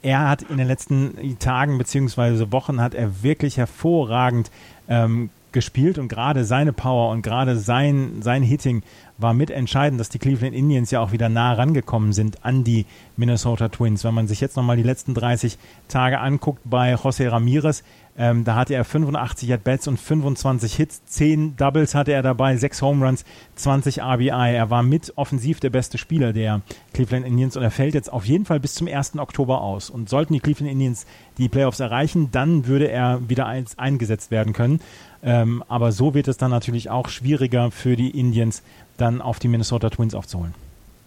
[0.00, 4.50] er hat in den letzten Tagen beziehungsweise Wochen hat er wirklich hervorragend
[4.88, 8.82] ähm, gespielt und gerade seine Power und gerade sein, sein Hitting
[9.22, 13.68] war mitentscheidend, dass die Cleveland Indians ja auch wieder nah rangekommen sind an die Minnesota
[13.68, 14.04] Twins.
[14.04, 15.58] Wenn man sich jetzt nochmal die letzten 30
[15.88, 17.82] Tage anguckt bei José Ramirez,
[18.16, 22.82] ähm, da hatte er 85 At-Bats und 25 Hits, 10 Doubles hatte er dabei, 6
[22.82, 23.24] Home Runs,
[23.56, 24.54] 20 RBI.
[24.54, 26.60] Er war mit offensiv der beste Spieler der
[26.92, 29.18] Cleveland Indians und er fällt jetzt auf jeden Fall bis zum 1.
[29.18, 29.88] Oktober aus.
[29.88, 31.06] Und sollten die Cleveland Indians
[31.38, 34.80] die Playoffs erreichen, dann würde er wieder eingesetzt werden können.
[35.22, 38.62] Ähm, aber so wird es dann natürlich auch schwieriger für die Indians,
[38.98, 40.54] dann auf die Minnesota Twins aufzuholen.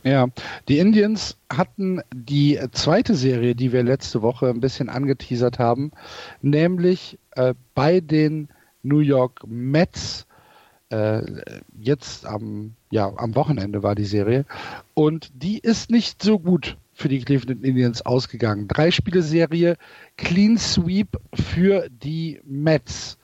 [0.06, 0.28] Ja,
[0.70, 5.92] die Indians hatten die zweite Serie, die wir letzte Woche ein bisschen angeteasert haben,
[6.44, 8.50] nämlich äh, bei den
[8.84, 10.28] New York Mets.
[10.90, 11.24] Äh,
[11.76, 14.46] jetzt am, ja, am Wochenende war die Serie.
[14.94, 18.68] Und die ist nicht so gut für die Cleveland Indians ausgegangen.
[18.68, 19.76] Drei Spiele Serie,
[20.18, 23.18] Clean Sweep für die Mets.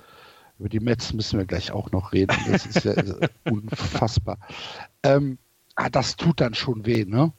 [0.57, 2.35] Über die Mets müssen wir gleich auch noch reden.
[2.51, 2.95] Das ist ja
[3.45, 4.39] unfassbar.
[5.03, 5.37] Ähm,
[5.81, 7.31] ah, das tut dann schon weh, ne?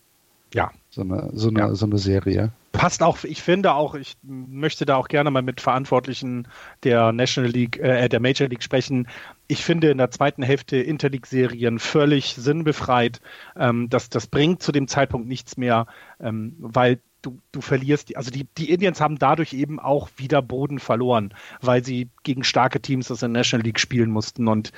[0.55, 0.71] Ja.
[0.91, 1.75] So eine, so eine, ja.
[1.75, 2.53] so eine Serie.
[2.73, 6.49] Passt auch, ich finde auch, ich möchte da auch gerne mal mit Verantwortlichen
[6.85, 9.09] der National League, äh, der Major League sprechen.
[9.47, 13.21] Ich finde in der zweiten Hälfte Interleague-Serien völlig sinnbefreit.
[13.57, 15.87] Ähm, das, das bringt zu dem Zeitpunkt nichts mehr,
[16.21, 20.79] ähm, weil du, du verlierst, also die, die Indians haben dadurch eben auch wieder Boden
[20.79, 24.73] verloren, weil sie gegen starke Teams aus der National League spielen mussten und äh,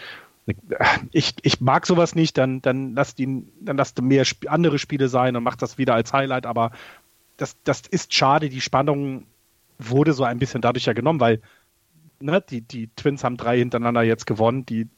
[1.13, 5.37] ich, ich mag sowas nicht, dann, dann lasst ihn, dann lasst mehr andere Spiele sein
[5.37, 6.73] und macht das wieder als Highlight, aber
[7.37, 9.27] das, das ist schade, die Spannung
[9.79, 11.41] wurde so ein bisschen dadurch ja genommen, weil
[12.21, 14.89] ne, die, die Twins haben drei hintereinander jetzt gewonnen, die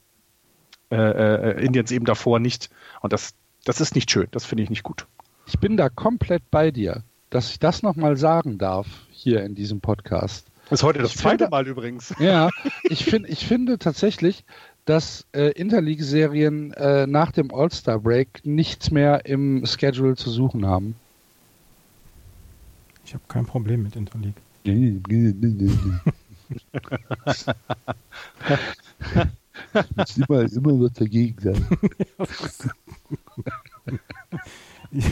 [0.91, 2.69] äh, äh, Indians eben davor nicht.
[3.01, 3.33] Und das,
[3.65, 5.07] das ist nicht schön, das finde ich nicht gut.
[5.45, 9.81] Ich bin da komplett bei dir dass ich das nochmal sagen darf hier in diesem
[9.81, 10.47] Podcast.
[10.69, 12.13] Das ist heute das ich zweite finde, Mal übrigens.
[12.19, 12.49] Ja,
[12.83, 14.43] ich, find, ich finde tatsächlich,
[14.87, 20.95] dass äh, Interleague-Serien äh, nach dem All-Star-Break nichts mehr im Schedule zu suchen haben.
[23.05, 24.41] Ich habe kein Problem mit Interleague.
[29.95, 31.67] muss immer, immer was dagegen sein.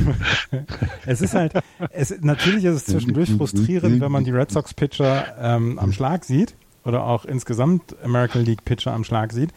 [1.06, 1.54] es ist halt,
[1.92, 6.24] es, natürlich ist es zwischendurch frustrierend, wenn man die Red Sox Pitcher ähm, am Schlag
[6.24, 6.56] sieht
[6.86, 9.52] oder auch insgesamt American League Pitcher am Schlag sieht.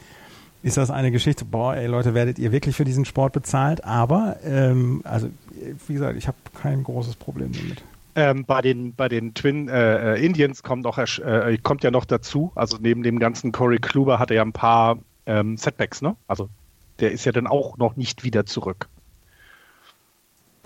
[0.63, 3.85] Ist das eine Geschichte, boah, ey Leute, werdet ihr wirklich für diesen Sport bezahlt?
[3.85, 5.29] Aber, ähm, also,
[5.87, 7.85] wie gesagt, ich habe kein großes Problem damit.
[8.17, 12.05] Ähm, bei den bei den Twin äh, äh Indians kommt auch äh, kommt ja noch
[12.05, 16.17] dazu, also neben dem ganzen Corey Kluber hat er ja ein paar ähm, Setbacks, ne?
[16.27, 16.49] Also
[16.99, 18.89] der ist ja dann auch noch nicht wieder zurück.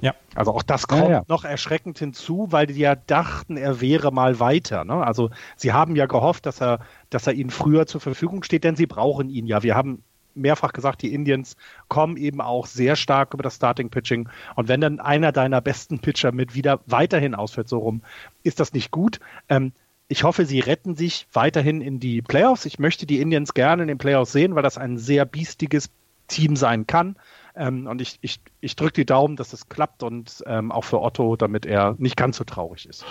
[0.02, 0.16] Ja.
[0.34, 1.22] Also auch das kommt ja, ja.
[1.28, 4.84] noch erschreckend hinzu, weil die ja dachten, er wäre mal weiter.
[4.84, 4.94] Ne?
[4.94, 8.74] Also sie haben ja gehofft, dass er, dass er ihnen früher zur Verfügung steht, denn
[8.74, 9.62] sie brauchen ihn ja.
[9.62, 10.02] Wir haben
[10.34, 11.56] mehrfach gesagt, die Indians
[11.88, 14.28] kommen eben auch sehr stark über das Starting Pitching.
[14.56, 18.02] Und wenn dann einer deiner besten Pitcher mit wieder weiterhin ausfällt, so rum,
[18.42, 19.20] ist das nicht gut.
[19.48, 19.72] Ähm,
[20.08, 22.66] ich hoffe, sie retten sich weiterhin in die Playoffs.
[22.66, 25.90] Ich möchte die Indians gerne in den Playoffs sehen, weil das ein sehr biestiges
[26.26, 27.16] Team sein kann.
[27.54, 31.00] Ähm, und ich, ich, ich drücke die Daumen, dass es klappt und ähm, auch für
[31.00, 33.04] Otto, damit er nicht ganz so traurig ist.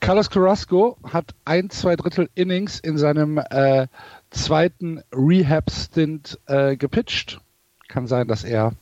[0.00, 3.86] Carlos Carrasco hat ein, zwei Drittel Innings in seinem äh,
[4.30, 7.40] zweiten Rehab-Stint äh, gepitcht.
[7.88, 8.72] Kann sein, dass er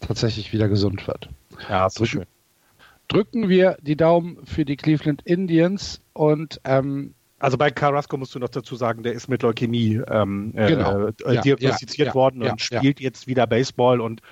[0.00, 1.28] tatsächlich wieder gesund wird.
[1.68, 2.26] Ja, so schön.
[3.08, 8.38] Drücken wir die Daumen für die Cleveland Indians und ähm, also bei Carrasco musst du
[8.38, 11.08] noch dazu sagen, der ist mit Leukämie ähm, äh, genau.
[11.08, 14.22] äh, diagnostiziert ja, worden ja, und spielt jetzt wieder Baseball und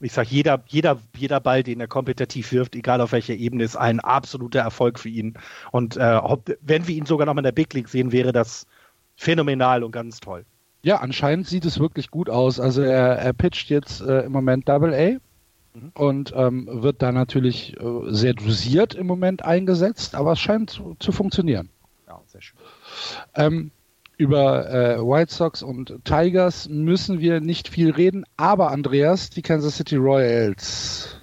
[0.00, 3.76] ich sage, jeder, jeder, jeder Ball, den er kompetitiv wirft, egal auf welcher Ebene, ist
[3.76, 5.34] ein absoluter Erfolg für ihn.
[5.70, 6.20] Und äh,
[6.60, 8.66] wenn wir ihn sogar noch mal in der Big League sehen, wäre das
[9.14, 10.44] phänomenal und ganz toll.
[10.82, 12.60] Ja, anscheinend sieht es wirklich gut aus.
[12.60, 15.92] Also er, er pitcht jetzt äh, im Moment Double A mhm.
[15.94, 20.96] und ähm, wird da natürlich äh, sehr dosiert im Moment eingesetzt, aber es scheint zu,
[20.98, 21.70] zu funktionieren.
[23.34, 23.70] Ähm,
[24.18, 29.76] über äh, White Sox und Tigers müssen wir nicht viel reden, aber Andreas, die Kansas
[29.76, 31.16] City Royals.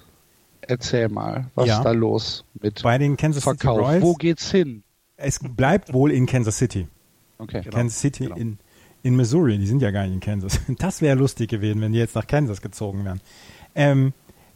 [0.60, 1.78] Erzähl mal, was ja.
[1.78, 3.76] ist da los mit Bei den Kansas Verkauf?
[3.76, 4.02] City Royals?
[4.02, 4.82] Wo geht's hin?
[5.16, 6.88] Es bleibt wohl in Kansas City.
[7.38, 7.62] Okay.
[7.62, 7.76] Genau.
[7.76, 8.36] Kansas City genau.
[8.36, 8.58] in,
[9.02, 10.60] in Missouri, die sind ja gar nicht in Kansas.
[10.78, 13.20] Das wäre lustig gewesen, wenn die jetzt nach Kansas gezogen wären.
[13.74, 14.12] Ähm,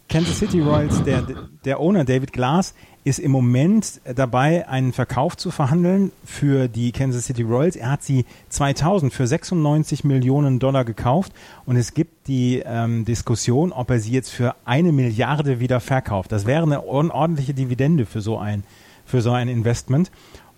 [0.09, 1.27] Kansas City Royals, der,
[1.65, 2.75] der Owner David Glass,
[3.09, 7.75] ist im Moment dabei, einen Verkauf zu verhandeln für die Kansas City Royals.
[7.77, 11.33] Er hat sie 2000 für 96 Millionen Dollar gekauft
[11.67, 16.31] und es gibt die ähm, Diskussion, ob er sie jetzt für eine Milliarde wieder verkauft.
[16.33, 18.63] Das wäre eine ordentliche Dividende für so ein,
[19.07, 20.11] für so ein Investment.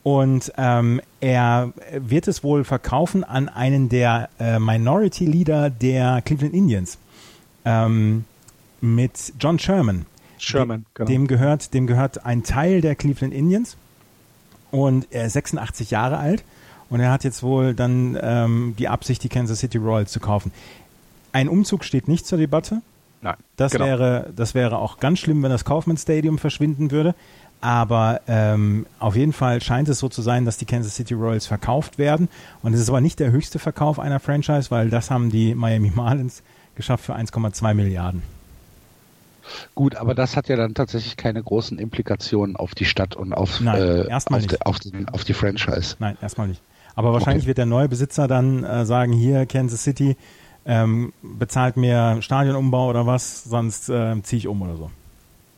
[0.02, 6.54] Und ähm, er wird es wohl verkaufen an einen der äh, Minority Leader der Cleveland
[6.54, 6.98] Indians.
[7.64, 8.24] Ähm,
[8.80, 10.06] mit John Sherman.
[10.42, 11.08] Sherman, genau.
[11.08, 13.76] Dem gehört, dem gehört ein Teil der Cleveland Indians
[14.70, 16.44] und er ist 86 Jahre alt
[16.88, 20.52] und er hat jetzt wohl dann ähm, die Absicht, die Kansas City Royals zu kaufen.
[21.32, 22.82] Ein Umzug steht nicht zur Debatte.
[23.22, 23.36] Nein.
[23.56, 23.84] Das genau.
[23.84, 27.14] wäre, das wäre auch ganz schlimm, wenn das Kaufman Stadium verschwinden würde.
[27.60, 31.46] Aber ähm, auf jeden Fall scheint es so zu sein, dass die Kansas City Royals
[31.46, 32.28] verkauft werden.
[32.62, 35.92] Und es ist aber nicht der höchste Verkauf einer Franchise, weil das haben die Miami
[35.94, 36.42] Marlins
[36.74, 38.22] geschafft für 1,2 Milliarden.
[39.74, 43.60] Gut, aber das hat ja dann tatsächlich keine großen Implikationen auf die Stadt und auf,
[43.60, 45.96] Nein, äh, auf, die, auf, den, auf, die Franchise.
[45.98, 46.62] Nein, erstmal nicht.
[46.94, 47.48] Aber wahrscheinlich okay.
[47.48, 50.16] wird der neue Besitzer dann äh, sagen, hier Kansas City
[50.66, 54.90] ähm, bezahlt mir Stadionumbau oder was, sonst äh, ziehe ich um oder so.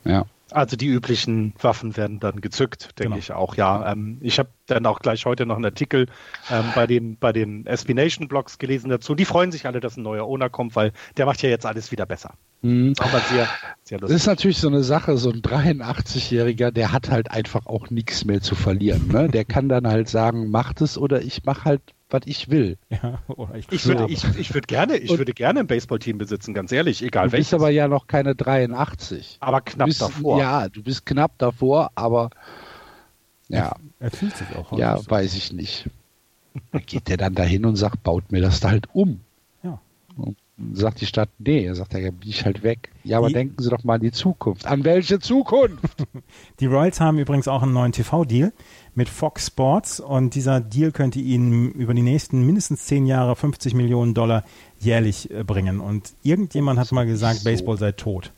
[0.05, 0.25] Ja.
[0.51, 3.17] Also die üblichen Waffen werden dann gezückt, denke genau.
[3.17, 3.55] ich auch.
[3.55, 6.07] Ja, ähm, ich habe dann auch gleich heute noch einen Artikel
[6.51, 9.15] ähm, bei den bei den SB Nation Blogs gelesen dazu.
[9.15, 11.91] Die freuen sich alle, dass ein neuer Owner kommt, weil der macht ja jetzt alles
[11.91, 12.35] wieder besser.
[12.63, 12.93] Mhm.
[12.97, 13.47] Aber sehr,
[13.83, 17.89] sehr das ist natürlich so eine Sache, so ein 83-Jähriger, der hat halt einfach auch
[17.89, 19.09] nichts mehr zu verlieren.
[19.09, 19.27] Ne?
[19.27, 21.81] Der kann dann halt sagen, macht es oder ich mache halt
[22.13, 22.77] was ich will.
[22.89, 23.19] Ja,
[23.55, 27.01] ich, ich, würde, ich, ich würde gerne, ich würde gerne ein Baseballteam besitzen, ganz ehrlich,
[27.01, 27.49] egal welches.
[27.49, 29.37] Du bist aber ja noch keine 83.
[29.39, 30.39] Aber knapp bist, davor.
[30.39, 32.29] Ja, du bist knapp davor, aber
[33.49, 33.59] ja.
[33.59, 34.77] Er, er fühlt sich auch.
[34.77, 35.09] Ja, so.
[35.09, 35.89] weiß ich nicht.
[36.85, 39.21] geht der dann dahin und sagt, baut mir das da halt um.
[40.57, 40.63] Ja.
[40.73, 42.91] Sagt die Stadt, nee, er sagt, ja, bin ich halt weg.
[43.03, 44.65] Ja, aber die, denken Sie doch mal an die Zukunft.
[44.67, 45.83] An welche Zukunft?
[46.59, 48.53] die Royals haben übrigens auch einen neuen TV-Deal
[48.93, 53.73] mit Fox Sports und dieser Deal könnte ihnen über die nächsten mindestens zehn Jahre 50
[53.73, 54.43] Millionen Dollar
[54.79, 55.79] jährlich äh, bringen.
[55.79, 57.49] Und irgendjemand hat mal gesagt, so.
[57.49, 58.31] Baseball sei tot.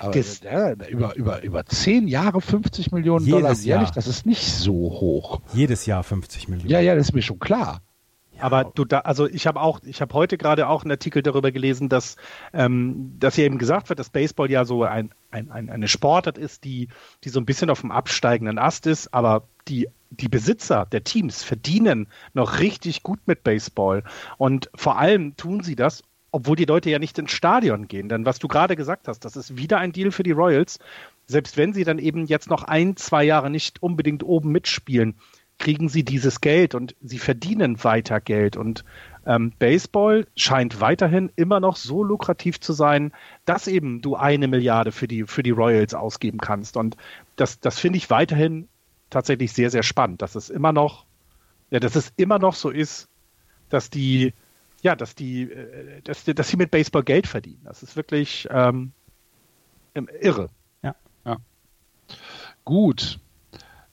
[0.00, 3.92] Aber das, der, über, über, über zehn Jahre 50 Millionen Dollar jährlich, Jahr.
[3.94, 5.40] das ist nicht so hoch.
[5.54, 6.70] Jedes Jahr 50 Millionen.
[6.70, 7.80] Ja, ja, das ist mir schon klar.
[8.42, 11.52] Aber du da, also ich habe auch, ich habe heute gerade auch einen Artikel darüber
[11.52, 12.16] gelesen, dass,
[12.52, 16.38] ähm, dass hier eben gesagt wird, dass Baseball ja so ein, ein, ein, eine Sportart
[16.38, 16.88] ist, die,
[17.24, 21.44] die so ein bisschen auf dem absteigenden Ast ist, aber die, die Besitzer der Teams
[21.44, 24.02] verdienen noch richtig gut mit Baseball.
[24.38, 26.02] Und vor allem tun sie das,
[26.32, 28.08] obwohl die Leute ja nicht ins Stadion gehen.
[28.08, 30.78] Denn was du gerade gesagt hast, das ist wieder ein Deal für die Royals.
[31.26, 35.14] Selbst wenn sie dann eben jetzt noch ein, zwei Jahre nicht unbedingt oben mitspielen,
[35.62, 38.56] kriegen sie dieses Geld und sie verdienen weiter Geld.
[38.56, 38.84] Und
[39.24, 43.12] ähm, Baseball scheint weiterhin immer noch so lukrativ zu sein,
[43.44, 46.76] dass eben du eine Milliarde für die, für die Royals ausgeben kannst.
[46.76, 46.96] Und
[47.36, 48.68] das, das finde ich weiterhin
[49.08, 51.06] tatsächlich sehr, sehr spannend, dass es immer noch,
[51.70, 53.08] ja, dass es immer noch so ist,
[53.68, 54.34] dass die,
[54.82, 57.62] ja, dass die, äh, dass, dass sie mit Baseball Geld verdienen.
[57.62, 58.90] Das ist wirklich ähm,
[59.94, 60.48] irre.
[60.82, 60.96] Ja.
[61.24, 61.36] ja.
[62.64, 63.20] Gut.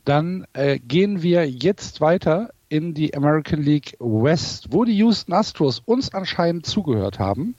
[0.10, 5.84] Dann äh, gehen wir jetzt weiter in die American League West, wo die Houston Astros
[5.86, 7.54] uns anscheinend zugehört haben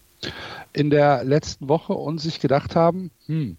[0.72, 3.56] in der letzten Woche und sich gedacht haben, hm,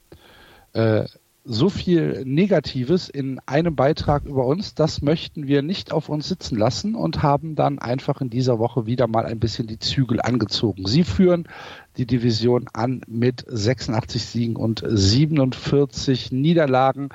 [0.73, 1.05] äh,
[1.45, 6.57] so viel Negatives in einem Beitrag über uns, das möchten wir nicht auf uns sitzen
[6.57, 10.85] lassen und haben dann einfach in dieser Woche wieder mal ein bisschen die Zügel angezogen.
[10.85, 11.47] Sie führen
[11.95, 17.07] die Division an mit 86 Siegen und 47 Niederlagen.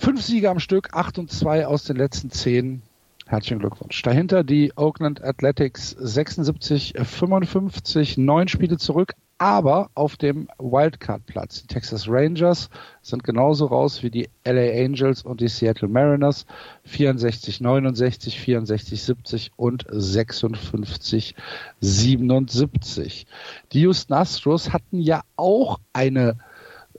[0.00, 2.80] Fünf Siege am Stück, acht und zwei aus den letzten zehn.
[3.26, 4.00] Herzlichen Glückwunsch.
[4.00, 11.60] Dahinter die Oakland Athletics 76, 55, neun Spiele zurück, aber auf dem Wildcard-Platz.
[11.60, 12.70] Die Texas Rangers
[13.02, 16.46] sind genauso raus wie die LA Angels und die Seattle Mariners.
[16.84, 21.34] 64, 69, 64, 70 und 56,
[21.80, 23.26] 77.
[23.72, 26.38] Die Houston Astros hatten ja auch eine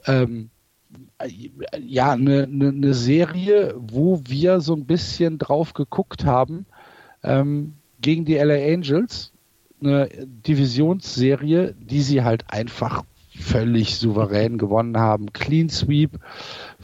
[0.06, 0.51] ähm,
[1.78, 6.66] ja, eine, eine, eine, Serie, wo wir so ein bisschen drauf geguckt haben
[7.22, 9.32] ähm, gegen die LA Angels
[9.80, 10.08] eine
[10.46, 13.04] Divisionsserie, die sie halt einfach
[13.36, 15.32] völlig souverän gewonnen haben.
[15.32, 16.18] Clean Sweep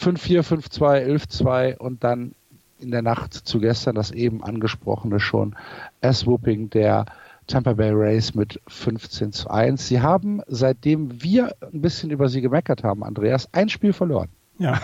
[0.01, 2.32] 5-4, 5-2, 11-2 und dann
[2.80, 5.57] in der Nacht zu gestern das eben angesprochene schon
[6.01, 7.07] S-Whooping der
[7.49, 9.88] Tampa Bay Rays mit 15 zu 1.
[9.88, 14.28] Sie haben, seitdem wir ein bisschen über sie gemeckert haben, Andreas, ein Spiel verloren.
[14.59, 14.80] Ja.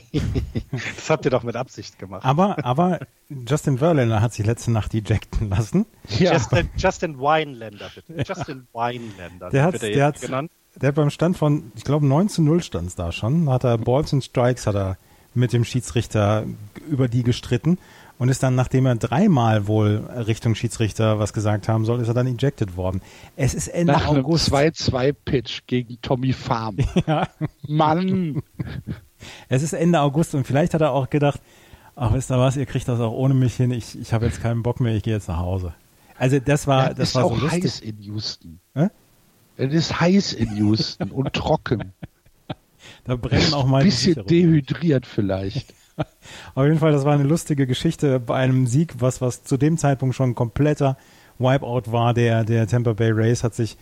[0.70, 2.24] das habt ihr doch mit Absicht gemacht.
[2.24, 5.86] Aber, aber Justin Verlander hat sich letzte Nacht ejecten lassen.
[6.18, 6.32] Ja.
[6.32, 8.24] Justin, Justin Wineländer, bitte.
[8.26, 9.50] Justin Wineländer.
[9.50, 10.50] Der hat, der hat, genannt.
[10.76, 13.48] Der hat beim Stand von, ich glaube, 9 zu 0 stand es da schon.
[13.48, 14.96] Hat er Balls und Strikes hat er
[15.34, 16.44] mit dem Schiedsrichter
[16.88, 17.78] über die gestritten
[18.18, 22.14] und ist dann, nachdem er dreimal wohl Richtung Schiedsrichter was gesagt haben soll, ist er
[22.14, 23.00] dann ejected worden.
[23.36, 24.52] Es ist Ende Nach August.
[24.52, 26.76] Einem 2-2-Pitch gegen Tommy Farm.
[27.06, 27.28] ja.
[27.66, 28.42] Mann!
[29.48, 31.40] Es ist Ende August und vielleicht hat er auch gedacht,
[31.96, 34.42] ach, wisst ihr was, ihr kriegt das auch ohne mich hin, ich, ich habe jetzt
[34.42, 35.74] keinen Bock mehr, ich gehe jetzt nach Hause.
[36.18, 37.64] Also das war, ja, das ist war auch so lustig.
[37.64, 38.60] heiß in Houston.
[38.74, 38.88] Hä?
[39.56, 41.92] Es ist heiß in Houston und trocken.
[43.04, 45.72] Da brennen auch mal Ein bisschen dehydriert vielleicht.
[46.54, 49.78] Auf jeden Fall, das war eine lustige Geschichte bei einem Sieg, was, was zu dem
[49.78, 50.96] Zeitpunkt schon ein kompletter
[51.38, 52.14] Wipeout war.
[52.14, 53.76] Der, der Tampa Bay Rays hat sich,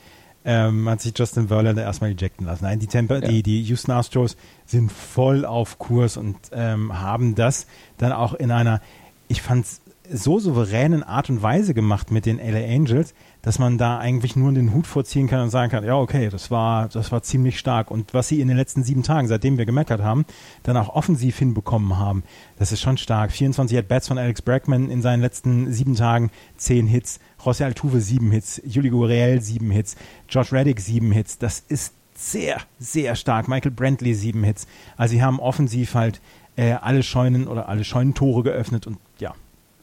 [0.44, 2.64] ähm, hat sich Justin Verlander erstmal ejecten lassen.
[2.64, 3.28] Nein, die, Tampa, ja.
[3.28, 4.36] die, die Houston Astros
[4.66, 7.66] sind voll auf Kurs und ähm, haben das
[7.98, 8.80] dann auch in einer,
[9.28, 9.66] ich fand
[10.10, 14.52] so souveränen Art und Weise gemacht mit den LA Angels, dass man da eigentlich nur
[14.52, 17.90] den Hut vorziehen kann und sagen kann, ja, okay, das war, das war ziemlich stark.
[17.90, 20.24] Und was sie in den letzten sieben Tagen, seitdem wir gemeckert haben,
[20.62, 22.22] dann auch offensiv hinbekommen haben,
[22.58, 23.32] das ist schon stark.
[23.32, 27.18] 24 At-Bats von Alex Bregman in seinen letzten sieben Tagen, zehn Hits.
[27.44, 29.96] José Altuve sieben Hits, Juli Gurriel sieben Hits,
[30.28, 31.38] Josh Reddick sieben Hits.
[31.38, 33.48] Das ist sehr, sehr stark.
[33.48, 34.68] Michael Brantley sieben Hits.
[34.96, 36.20] Also sie haben offensiv halt
[36.54, 39.34] äh, alle Scheunen oder alle Scheunentore geöffnet und ja.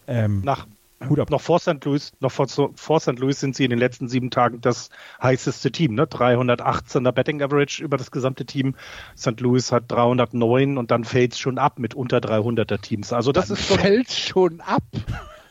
[0.08, 0.66] Ähm, Nach
[1.08, 1.30] Hut ab.
[1.30, 1.84] Noch vor St.
[1.86, 3.20] Louis, noch vor, vor St.
[3.20, 4.90] Louis sind sie in den letzten sieben Tagen das
[5.22, 6.06] heißeste Team, ne?
[6.06, 8.76] 318er Betting Average über das gesamte Team.
[9.18, 9.40] St.
[9.40, 13.14] Louis hat 309 und dann fällt es schon ab mit unter 300er Teams.
[13.14, 14.84] Also das dann ist schon, fällt schon ab.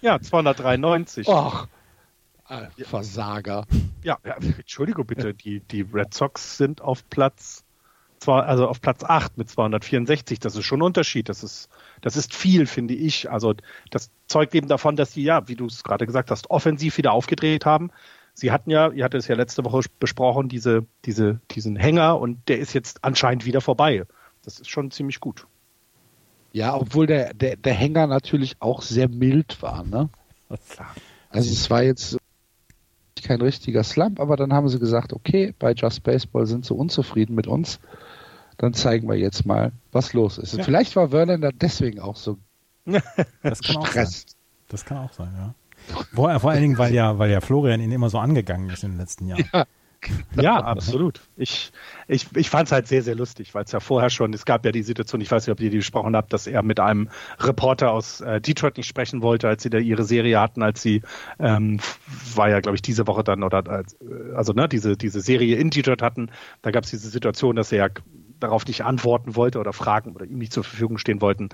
[0.01, 1.29] Ja, 293.
[1.29, 1.67] Ach,
[2.79, 3.67] Versager.
[4.05, 7.65] Ja, ja, Entschuldigung bitte, die, die Red Sox sind auf Platz
[8.21, 11.29] zwar, also auf Platz 8 mit 264, das ist schon ein Unterschied.
[11.29, 11.69] Das ist,
[12.01, 13.31] das ist viel, finde ich.
[13.31, 13.55] Also
[13.91, 17.13] das zeugt eben davon, dass sie ja, wie du es gerade gesagt hast, offensiv wieder
[17.13, 17.91] aufgedreht haben.
[18.35, 22.49] Sie hatten ja, ihr hattet es ja letzte Woche besprochen, diese, diese, diesen Hänger und
[22.49, 24.05] der ist jetzt anscheinend wieder vorbei.
[24.45, 25.47] Das ist schon ziemlich gut.
[26.53, 30.09] Ja, obwohl der, der, der Hänger natürlich auch sehr mild war, ne?
[31.31, 32.17] Also es war jetzt
[33.23, 37.35] kein richtiger Slump, aber dann haben sie gesagt, okay, bei Just Baseball sind sie unzufrieden
[37.35, 37.81] mit uns
[38.59, 40.57] dann zeigen wir jetzt mal, was los ist.
[40.57, 40.65] Ja.
[40.65, 42.39] Vielleicht war Verlander deswegen auch so
[43.43, 44.37] das kann gestresst.
[44.37, 45.55] Auch das kann auch sein, ja.
[46.15, 48.93] Vor, vor allen Dingen, weil ja, weil ja Florian ihn immer so angegangen ist in
[48.93, 49.45] den letzten Jahren.
[49.53, 49.65] Ja.
[50.37, 51.21] Ja, absolut.
[51.37, 51.73] Ich,
[52.07, 54.65] ich, ich fand es halt sehr, sehr lustig, weil es ja vorher schon, es gab
[54.65, 57.09] ja die Situation, ich weiß nicht, ob ihr die gesprochen habt, dass er mit einem
[57.41, 61.03] Reporter aus äh, Detroit nicht sprechen wollte, als sie da ihre Serie hatten, als sie,
[61.41, 61.81] ähm,
[62.35, 65.71] war ja, glaube ich, diese Woche dann, oder äh, also ne, diese, diese Serie in
[65.71, 66.31] Detroit hatten,
[66.63, 67.89] da gab es diese Situation, dass er ja
[68.41, 71.51] darauf nicht antworten wollte oder fragen oder ihm nicht zur Verfügung stehen wollten.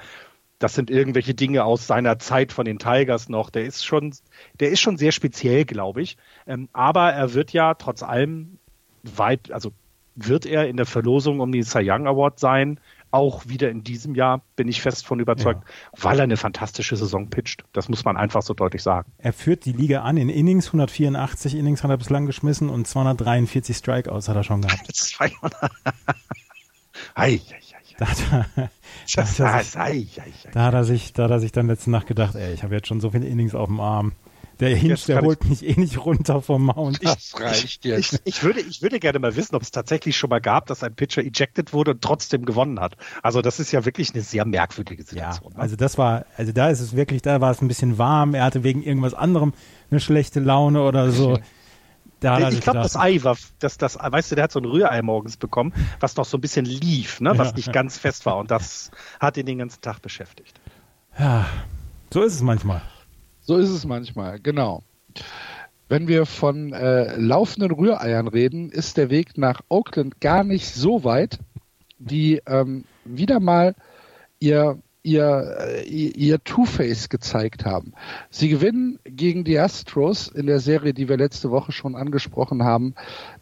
[0.59, 3.51] Das sind irgendwelche Dinge aus seiner Zeit von den Tigers noch.
[3.51, 4.15] Der ist schon,
[4.61, 6.17] der ist schon sehr speziell, glaube ich.
[6.47, 8.59] Ähm, aber er wird ja trotz allem
[9.03, 9.73] weit, also
[10.15, 12.79] wird er in der Verlosung um den Cy Young Award sein.
[13.11, 16.03] Auch wieder in diesem Jahr bin ich fest von überzeugt, ja.
[16.03, 17.65] weil er eine fantastische Saison pitcht.
[17.73, 19.13] Das muss man einfach so deutlich sagen.
[19.19, 20.67] Er führt die Liga an in Innings.
[20.69, 24.89] 184 Innings hat er bislang geschmissen und 243 Strikeouts hat er schon gehabt.
[27.15, 27.15] 200.
[27.15, 27.41] Ei,
[27.99, 28.71] Da hat, er,
[29.15, 30.13] da, hat er sich,
[30.53, 32.75] da hat er sich, da hat er sich dann letzte Nacht gedacht, ey, ich habe
[32.75, 34.13] jetzt schon so viele Innings auf dem Arm.
[34.61, 37.05] Der Hinch, der holt mich eh nicht runter vom Mount.
[37.05, 38.15] Das reicht jetzt.
[38.15, 40.85] Ich, ich, würde, ich würde gerne mal wissen, ob es tatsächlich schon mal gab, dass
[40.85, 42.97] ein Pitcher ejected wurde und trotzdem gewonnen hat.
[43.23, 45.51] Also das ist ja wirklich eine sehr merkwürdige Situation.
[45.53, 45.63] Ja, ne?
[45.63, 48.35] also das war, also da ist es wirklich, da war es ein bisschen warm.
[48.35, 49.55] Er hatte wegen irgendwas anderem
[49.91, 51.39] eine schlechte Laune oder so.
[52.21, 55.03] Da ich glaube, das Ei war, das, das, weißt du, der hat so ein Rührei
[55.03, 57.73] morgens bekommen, was noch so ein bisschen lief, ne, was ja, nicht ja.
[57.73, 58.39] ganz fest war.
[58.39, 58.91] Und das
[59.21, 60.61] hat ihn den ganzen Tag beschäftigt.
[61.19, 61.47] Ja,
[62.13, 62.83] so ist es manchmal.
[63.43, 64.83] So ist es manchmal, genau.
[65.89, 71.05] Wenn wir von äh, laufenden Rühreiern reden, ist der Weg nach Oakland gar nicht so
[71.05, 71.39] weit,
[71.99, 73.75] die ähm, wieder mal
[74.41, 77.93] ihr ihr, äh, ihr Two-Face gezeigt haben.
[78.31, 82.95] Sie gewinnen gegen die Astros in der Serie, die wir letzte Woche schon angesprochen haben,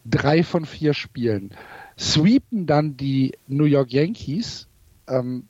[0.05, 1.51] drei von vier Spielen.
[1.97, 4.67] Sweepen dann die New York Yankees,
[5.07, 5.47] ähm,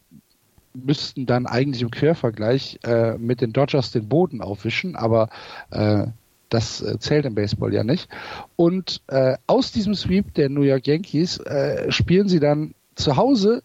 [0.73, 5.29] müssten dann eigentlich im Quervergleich äh, mit den Dodgers den Boden aufwischen, aber
[5.71, 6.07] äh,
[6.49, 8.07] das äh, zählt im Baseball ja nicht.
[8.55, 13.63] Und äh, aus diesem Sweep der New York Yankees äh, spielen sie dann zu Hause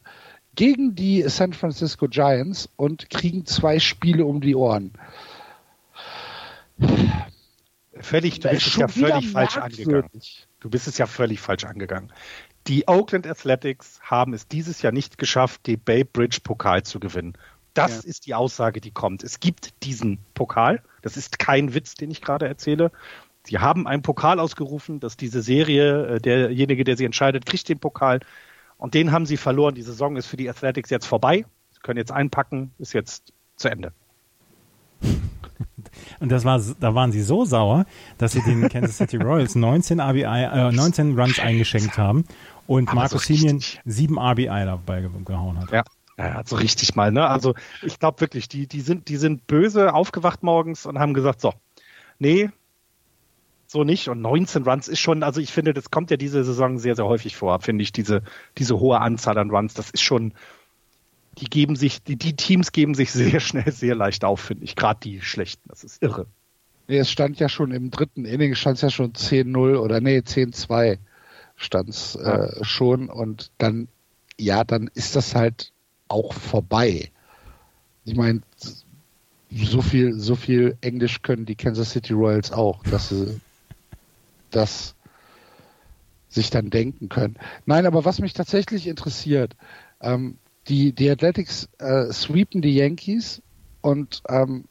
[0.58, 4.90] gegen die San Francisco Giants und kriegen zwei Spiele um die Ohren.
[8.00, 10.10] Völlig, du bist es ja völlig falsch angegangen.
[10.58, 12.12] Du bist es ja völlig falsch angegangen.
[12.66, 17.34] Die Oakland Athletics haben es dieses Jahr nicht geschafft, die Bay Bridge Pokal zu gewinnen.
[17.74, 18.10] Das ja.
[18.10, 19.22] ist die Aussage, die kommt.
[19.22, 20.82] Es gibt diesen Pokal.
[21.02, 22.90] Das ist kein Witz, den ich gerade erzähle.
[23.44, 27.78] Sie haben einen Pokal ausgerufen, dass diese Serie, äh, derjenige, der sie entscheidet, kriegt den
[27.78, 28.18] Pokal.
[28.78, 29.74] Und den haben sie verloren.
[29.74, 31.44] Die Saison ist für die Athletics jetzt vorbei.
[31.70, 33.92] Sie können jetzt einpacken, ist jetzt zu Ende.
[36.20, 37.84] Und das war, da waren sie so sauer,
[38.16, 42.24] dass sie den Kansas City Royals 19 RBI, äh, 19 Runs eingeschenkt haben
[42.66, 45.70] und Aber Markus so Simeon 7 RBI dabei gehauen hat.
[45.70, 45.84] Ja.
[46.20, 47.28] Ja, so richtig mal, ne?
[47.28, 51.40] Also ich glaube wirklich, die, die sind, die sind böse aufgewacht morgens und haben gesagt,
[51.40, 51.54] so,
[52.18, 52.50] nee,
[53.68, 54.08] so nicht.
[54.08, 57.04] Und 19 Runs ist schon, also ich finde, das kommt ja diese Saison sehr, sehr
[57.04, 58.22] häufig vor, finde ich, diese,
[58.56, 59.74] diese hohe Anzahl an Runs.
[59.74, 60.32] Das ist schon,
[61.38, 64.74] die geben sich, die, die Teams geben sich sehr schnell, sehr leicht auf, finde ich.
[64.74, 65.68] Gerade die schlechten.
[65.68, 66.26] Das ist irre.
[66.88, 70.18] Nee, es stand ja schon im dritten Inning, stand es ja schon 10-0 oder nee,
[70.18, 70.98] 10-2
[71.54, 72.64] stand es äh, ja.
[72.64, 73.88] schon und dann,
[74.38, 75.72] ja, dann ist das halt
[76.08, 77.10] auch vorbei.
[78.06, 78.40] Ich meine,
[79.50, 83.38] so viel, so viel Englisch können die Kansas City Royals auch, dass sie
[84.50, 84.94] das
[86.28, 87.36] sich dann denken können.
[87.64, 89.56] Nein, aber was mich tatsächlich interessiert,
[90.00, 90.38] ähm,
[90.68, 93.42] die, die Athletics äh, sweepen die Yankees
[93.80, 94.64] und ähm,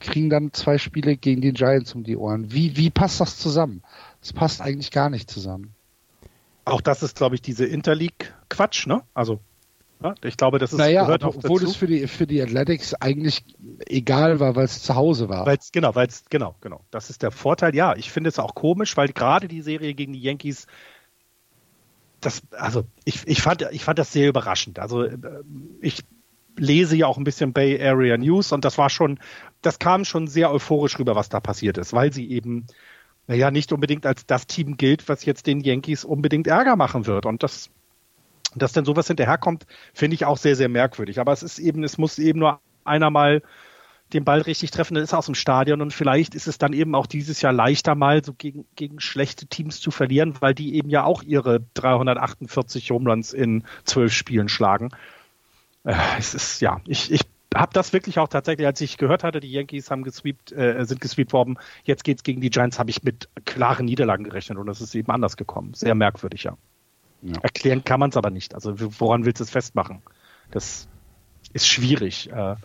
[0.00, 2.52] kriegen dann zwei Spiele gegen die Giants um die Ohren.
[2.52, 3.82] Wie, wie passt das zusammen?
[4.20, 5.74] Das passt eigentlich gar nicht zusammen.
[6.64, 9.02] Auch das ist, glaube ich, diese Interleague-Quatsch, ne?
[9.12, 9.38] Also
[10.22, 11.70] ich glaube, das ist naja, gehört auch obwohl dazu.
[11.70, 13.44] es für die für die Athletics eigentlich
[13.86, 15.46] egal war, weil es zu Hause war.
[15.46, 16.84] Weil's, genau, weil es genau, genau.
[16.90, 17.74] Das ist der Vorteil.
[17.74, 20.66] Ja, ich finde es auch komisch, weil gerade die Serie gegen die Yankees
[22.24, 24.78] das, also ich, ich, fand, ich fand das sehr überraschend.
[24.78, 25.18] Also äh,
[25.80, 26.02] ich
[26.56, 29.18] lese ja auch ein bisschen Bay Area News und das war schon,
[29.62, 32.66] das kam schon sehr euphorisch rüber, was da passiert ist, weil sie eben,
[33.26, 37.26] naja, nicht unbedingt als das Team gilt, was jetzt den Yankees unbedingt Ärger machen wird.
[37.26, 37.70] Und das
[38.62, 41.20] dass dann sowas hinterherkommt, finde ich auch sehr, sehr merkwürdig.
[41.20, 43.42] Aber es ist eben, es muss eben nur einer mal
[44.12, 46.72] den Ball richtig treffen, dann ist er aus dem Stadion und vielleicht ist es dann
[46.72, 50.76] eben auch dieses Jahr leichter mal so gegen, gegen schlechte Teams zu verlieren, weil die
[50.76, 54.90] eben ja auch ihre 348 Homeruns in zwölf Spielen schlagen.
[55.84, 57.22] Äh, es ist, ja, ich, ich
[57.54, 61.00] habe das wirklich auch tatsächlich, als ich gehört hatte, die Yankees haben gesweept, äh, sind
[61.00, 64.80] gesweept worden, jetzt geht's gegen die Giants, habe ich mit klaren Niederlagen gerechnet und es
[64.80, 65.74] ist eben anders gekommen.
[65.74, 66.56] Sehr merkwürdig, ja.
[67.22, 67.40] Ja.
[67.42, 68.54] Erklären kann man es aber nicht.
[68.54, 70.02] Also woran willst du es festmachen?
[70.50, 70.88] Das
[71.52, 72.30] ist schwierig.
[72.30, 72.56] Äh,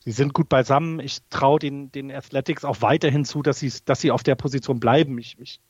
[0.00, 1.00] sie sind gut beisammen.
[1.00, 4.80] Ich traue den, den Athletics auch weiterhin zu, dass sie, dass sie auf der Position
[4.80, 5.18] bleiben.
[5.18, 5.60] Ich, ich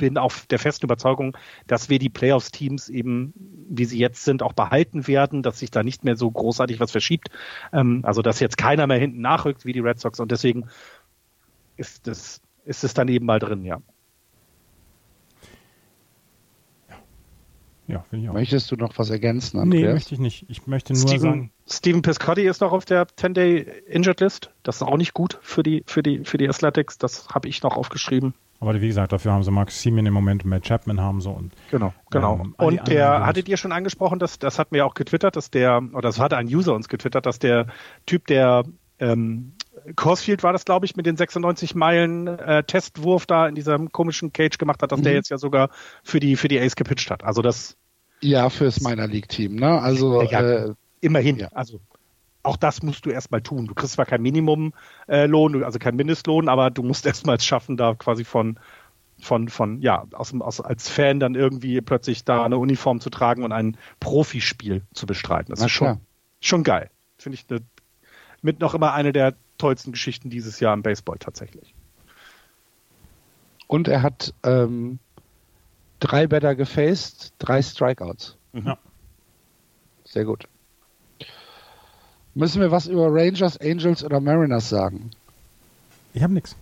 [0.00, 1.36] bin auf der festen Überzeugung,
[1.66, 3.34] dass wir die Playoffs-Teams eben,
[3.68, 6.90] wie sie jetzt sind, auch behalten werden, dass sich da nicht mehr so großartig was
[6.90, 7.28] verschiebt.
[7.72, 10.68] Ähm, also dass jetzt keiner mehr hinten nachrückt wie die Red Sox und deswegen
[11.76, 13.82] ist es, ist es dann eben mal drin, ja.
[17.90, 18.34] Ja, finde ich auch.
[18.34, 19.82] Möchtest du noch was ergänzen, Andreas?
[19.82, 20.46] Nee, möchte ich nicht.
[20.48, 21.52] Ich möchte nur Steven, sagen.
[21.68, 24.50] Steven Piscotti ist noch auf der 10-Day Injured List.
[24.62, 26.98] Das ist auch nicht gut für die, für die, für die Athletics.
[26.98, 28.34] Das habe ich noch aufgeschrieben.
[28.60, 31.30] Aber wie gesagt, dafür haben sie Max Simeon im Moment und Matt Chapman haben so
[31.30, 31.52] und.
[31.70, 32.40] Genau, genau.
[32.40, 35.82] Ähm, und der, hattet ihr schon angesprochen, dass, das hat mir auch getwittert, dass der,
[35.92, 37.68] oder das hatte ein User uns getwittert, dass der
[38.04, 38.64] Typ, der,
[39.00, 39.52] ähm,
[39.96, 44.32] Corsfield war das, glaube ich, mit den 96 Meilen äh, Testwurf da in diesem komischen
[44.32, 45.04] Cage gemacht hat, dass mhm.
[45.04, 45.70] der jetzt ja sogar
[46.02, 47.24] für die für die Ace gepitcht hat.
[47.24, 47.76] Also das
[48.20, 49.80] ja, fürs Minor League Team, ne?
[49.80, 51.38] Also ja, äh, immerhin.
[51.38, 51.48] Ja.
[51.52, 51.80] Also
[52.42, 53.66] auch das musst du erstmal tun.
[53.66, 54.72] Du kriegst zwar kein Minimumlohn,
[55.08, 58.58] äh, also kein Mindestlohn, aber du musst erstmal es schaffen, da quasi von,
[59.20, 63.42] von, von, ja, aus, aus, als Fan dann irgendwie plötzlich da eine Uniform zu tragen
[63.42, 65.50] und ein Profispiel zu bestreiten.
[65.50, 66.00] Das Na ist schon,
[66.40, 66.90] schon geil.
[67.18, 67.60] Finde ich eine,
[68.42, 71.74] mit noch immer eine der tollsten Geschichten dieses Jahr im Baseball tatsächlich.
[73.66, 74.98] Und er hat ähm,
[76.00, 78.36] drei Better gefaced, drei Strikeouts.
[78.52, 78.66] Mhm.
[78.66, 78.78] Ja.
[80.04, 80.48] Sehr gut.
[82.34, 85.10] Müssen wir was über Rangers, Angels oder Mariners sagen?
[86.14, 86.56] Ich habe nichts.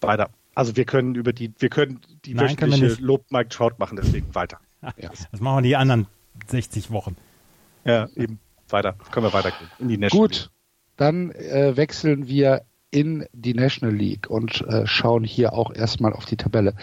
[0.00, 0.30] Weiter.
[0.54, 4.34] Also wir können über die, wir können die Nein, wöchentliche Lob Mike Trout machen, deswegen
[4.34, 4.58] weiter.
[4.96, 5.10] ja.
[5.30, 6.06] Das machen wir die anderen
[6.48, 7.16] 60 Wochen.
[7.84, 8.38] Ja, eben.
[8.72, 8.94] Weiter.
[9.10, 9.70] Können wir weitergehen.
[9.78, 10.36] In die National Gut.
[10.36, 10.50] League.
[10.96, 12.62] Dann äh, wechseln wir
[12.92, 16.74] in die National League und äh, schauen hier auch erstmal auf die Tabelle.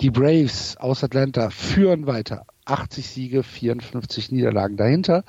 [0.00, 2.46] Die Braves aus Atlanta führen weiter.
[2.64, 5.24] 80 Siege, 54 Niederlagen dahinter.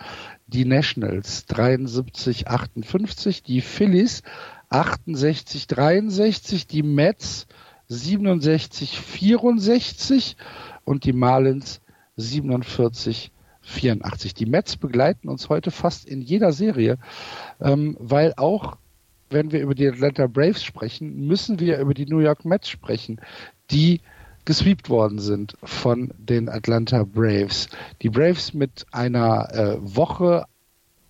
[0.47, 3.43] Die Nationals 73, 58.
[3.43, 4.24] Die Phillies
[4.70, 6.66] 68, 63.
[6.66, 7.47] Die Mets
[7.89, 10.38] 67, 64.
[10.86, 11.82] Und die Marlins
[12.16, 13.32] 47,
[13.62, 14.34] 84.
[14.34, 16.97] Die Mets begleiten uns heute fast in jeder Serie,
[17.59, 18.78] ähm, weil auch
[19.30, 23.22] wenn wir über die Atlanta Braves sprechen, müssen wir über die New York Mets sprechen,
[23.70, 24.01] die
[24.43, 27.70] gesweept worden sind von den Atlanta Braves.
[28.01, 30.45] Die Braves mit einer äh, Woche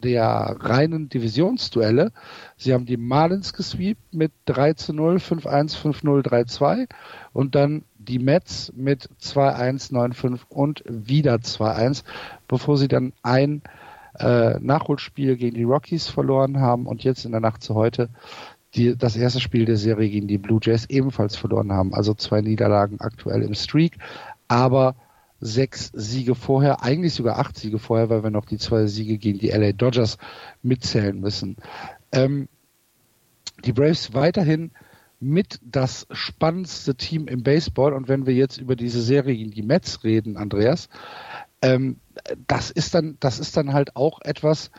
[0.04, 2.12] der reinen Divisionsduelle.
[2.58, 6.88] Sie haben die Marlins gesweept mit 3 zu 0, 5-1, 5-0, 3-2
[7.34, 12.04] und dann die Mets mit 2-1, 9-5 und wieder 2-1,
[12.48, 13.62] bevor sie dann ein
[14.20, 18.10] äh, Nachholspiel gegen die Rockies verloren haben und jetzt in der Nacht zu heute
[18.76, 21.94] die, das erste Spiel der Serie gegen die Blue Jays ebenfalls verloren haben.
[21.94, 23.98] Also zwei Niederlagen aktuell im Streak,
[24.48, 24.96] aber
[25.40, 29.40] sechs Siege vorher, eigentlich sogar acht Siege vorher, weil wir noch die zwei Siege gegen
[29.40, 30.18] die LA Dodgers
[30.62, 31.58] mitzählen müssen.
[32.12, 32.48] Ähm,
[33.66, 34.72] die Braves weiterhin
[35.22, 39.62] mit das spannendste Team im Baseball und wenn wir jetzt über diese Serie gegen die
[39.62, 40.90] Mets reden, Andreas,
[41.62, 41.98] ähm,
[42.48, 44.72] das ist dann, das ist dann halt auch etwas,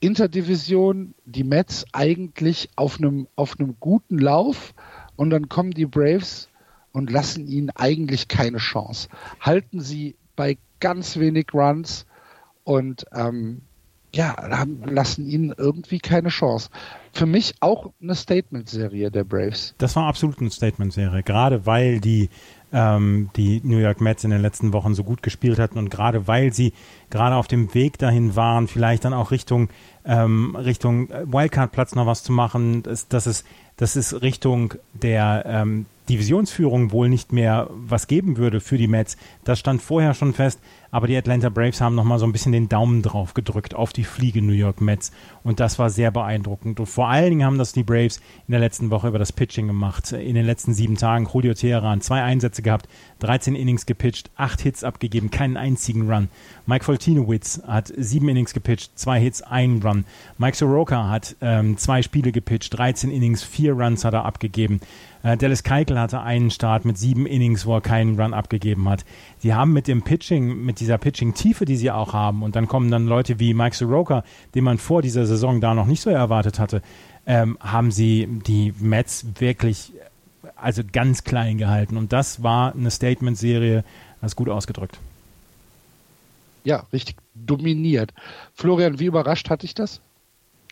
[0.00, 4.74] Interdivision, die Mets eigentlich auf einem, auf guten Lauf
[5.16, 6.48] und dann kommen die Braves
[6.92, 9.08] und lassen ihnen eigentlich keine Chance.
[9.40, 12.06] Halten sie bei ganz wenig Runs
[12.62, 13.62] und ähm,
[14.14, 14.34] ja,
[14.84, 16.70] lassen ihnen irgendwie keine Chance.
[17.12, 19.74] Für mich auch eine Statement-Serie der Braves.
[19.78, 22.30] Das war absolut eine Statement-Serie, gerade weil die
[22.72, 26.26] ähm, die New York Mets in den letzten Wochen so gut gespielt hatten und gerade
[26.26, 26.72] weil sie
[27.10, 29.70] gerade auf dem Weg dahin waren, vielleicht dann auch Richtung
[30.04, 33.44] ähm, Richtung Wildcard-Platz noch was zu machen, dass, dass es
[33.76, 39.16] dass es Richtung der ähm, Divisionsführung wohl nicht mehr was geben würde für die Mets.
[39.44, 42.68] Das stand vorher schon fest, aber die Atlanta Braves haben nochmal so ein bisschen den
[42.68, 45.12] Daumen drauf gedrückt auf die Fliege New York Mets
[45.44, 46.80] und das war sehr beeindruckend.
[46.80, 49.66] Und vor allen Dingen haben das die Braves in der letzten Woche über das Pitching
[49.66, 50.12] gemacht.
[50.12, 52.88] In den letzten sieben Tagen Julio Teheran zwei Einsätze gehabt,
[53.20, 56.28] 13 Innings gepitcht, acht Hits abgegeben, keinen einzigen Run.
[56.66, 60.04] Mike Foltinowitz hat sieben Innings gepitcht, zwei Hits, ein Run.
[60.38, 64.80] Mike Soroka hat ähm, zwei Spiele gepitcht, 13 Innings, vier Runs hat er abgegeben.
[65.22, 69.04] Äh, Dallas Keuchel hatte einen Start mit sieben Innings, wo er keinen Run abgegeben hat.
[69.38, 72.90] Sie haben mit dem Pitching, mit dieser Pitching-Tiefe, die sie auch haben, und dann kommen
[72.90, 76.58] dann Leute wie Mike Soroka, den man vor dieser Saison da noch nicht so erwartet
[76.58, 76.82] hatte,
[77.26, 79.92] ähm, haben sie die Mets wirklich
[80.56, 81.96] also ganz klein gehalten.
[81.96, 83.84] Und das war eine Statement-Serie,
[84.20, 84.98] das ist gut ausgedrückt.
[86.64, 88.12] Ja, richtig dominiert.
[88.54, 90.00] Florian, wie überrascht hatte ich das?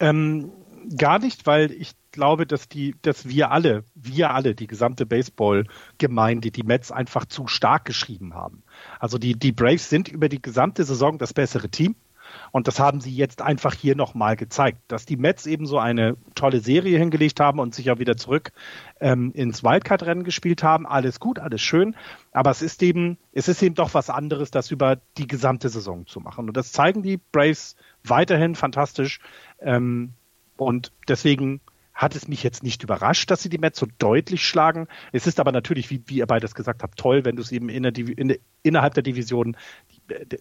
[0.00, 0.50] Ähm,
[0.96, 6.50] gar nicht, weil ich glaube, dass die, dass wir alle, wir alle, die gesamte Baseball-Gemeinde,
[6.50, 8.64] die Mets einfach zu stark geschrieben haben.
[8.98, 11.94] Also die, die Braves sind über die gesamte Saison das bessere Team.
[12.50, 14.78] Und das haben sie jetzt einfach hier nochmal gezeigt.
[14.88, 18.50] Dass die Mets eben so eine tolle Serie hingelegt haben und sich auch wieder zurück
[19.00, 21.94] ähm, ins Wildcard-Rennen gespielt haben, alles gut, alles schön.
[22.32, 26.06] Aber es ist eben, es ist eben doch was anderes, das über die gesamte Saison
[26.06, 26.48] zu machen.
[26.48, 29.20] Und das zeigen die Braves weiterhin fantastisch.
[29.60, 30.12] Ähm,
[30.56, 31.60] und deswegen
[31.96, 34.86] hat es mich jetzt nicht überrascht, dass sie die Mets so deutlich schlagen.
[35.12, 37.70] Es ist aber natürlich, wie, wie ihr beides gesagt habt, toll, wenn du es eben
[37.70, 39.56] in der, in innerhalb der Division,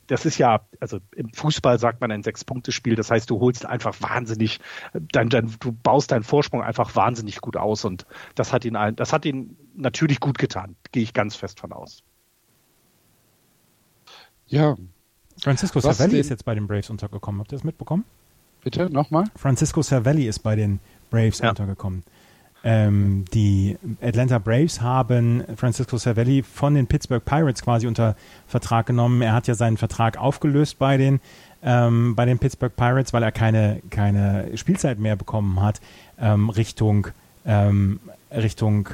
[0.08, 3.96] das ist ja, also im Fußball sagt man ein Sechs-Punkte-Spiel, das heißt, du holst einfach
[4.02, 4.60] wahnsinnig,
[4.94, 9.14] dein, dein, du baust deinen Vorsprung einfach wahnsinnig gut aus und das hat ihn, das
[9.14, 12.04] hat ihn natürlich gut getan, gehe ich ganz fest von aus.
[14.48, 14.76] Ja.
[15.42, 17.42] Francisco Cervelli ist jetzt bei den Braves untergekommen.
[17.42, 18.06] Habt ihr das mitbekommen?
[18.64, 19.26] Bitte, nochmal?
[19.36, 20.80] Francisco Cervelli ist bei den
[21.10, 21.50] Braves ja.
[21.50, 22.04] untergekommen.
[22.64, 28.16] Ähm, die Atlanta Braves haben Francisco Cervelli von den Pittsburgh Pirates quasi unter
[28.48, 29.22] Vertrag genommen.
[29.22, 31.20] Er hat ja seinen Vertrag aufgelöst bei den
[31.66, 35.82] ähm, bei den Pittsburgh Pirates, weil er keine, keine Spielzeit mehr bekommen hat,
[36.20, 37.08] ähm, Richtung,
[37.46, 38.00] ähm,
[38.32, 38.90] Richtung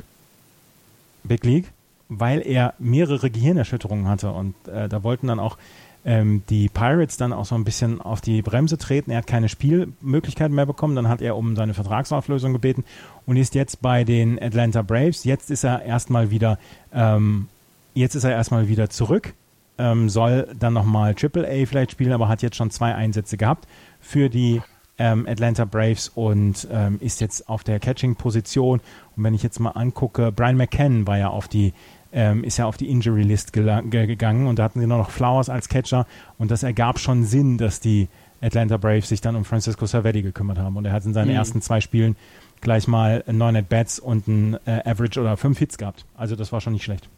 [1.23, 1.71] Big League,
[2.07, 4.31] weil er mehrere Gehirnerschütterungen hatte.
[4.31, 5.57] Und äh, da wollten dann auch
[6.03, 9.11] ähm, die Pirates dann auch so ein bisschen auf die Bremse treten.
[9.11, 10.95] Er hat keine Spielmöglichkeiten mehr bekommen.
[10.95, 12.83] Dann hat er um seine Vertragsauflösung gebeten
[13.25, 15.23] und ist jetzt bei den Atlanta Braves.
[15.23, 16.57] Jetzt ist er erstmal wieder,
[16.93, 17.47] ähm,
[17.93, 19.33] jetzt ist er erstmal wieder zurück.
[19.77, 23.67] Ähm, soll dann nochmal A vielleicht spielen, aber hat jetzt schon zwei Einsätze gehabt
[23.99, 24.61] für die
[24.97, 28.81] ähm, Atlanta Braves und ähm, ist jetzt auf der Catching-Position.
[29.15, 31.73] Und wenn ich jetzt mal angucke, Brian McCann war ja auf die
[32.11, 35.49] ähm, ist ja auf die Injury List gegangen und da hatten sie nur noch Flowers
[35.49, 36.05] als Catcher
[36.37, 38.07] und das ergab schon Sinn, dass die
[38.41, 41.35] Atlanta Braves sich dann um Francisco Savetti gekümmert haben und er hat in seinen mhm.
[41.35, 42.15] ersten zwei Spielen
[42.59, 46.05] gleich mal neun at Bats und ein äh, Average oder fünf Hits gehabt.
[46.15, 47.09] Also das war schon nicht schlecht.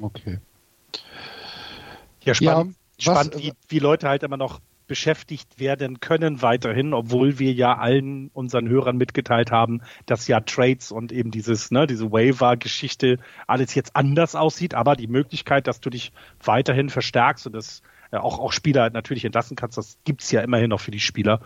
[0.00, 0.38] Okay.
[2.22, 6.94] Ja, spannend, ja, was, spannend wie, wie Leute halt immer noch beschäftigt werden können weiterhin,
[6.94, 11.86] obwohl wir ja allen unseren Hörern mitgeteilt haben, dass ja Trades und eben dieses, ne,
[11.86, 16.12] diese Waiver-Geschichte alles jetzt anders aussieht, aber die Möglichkeit, dass du dich
[16.42, 20.70] weiterhin verstärkst und das äh, auch, auch Spieler natürlich entlassen kannst, das gibt's ja immerhin
[20.70, 21.40] noch für die Spieler.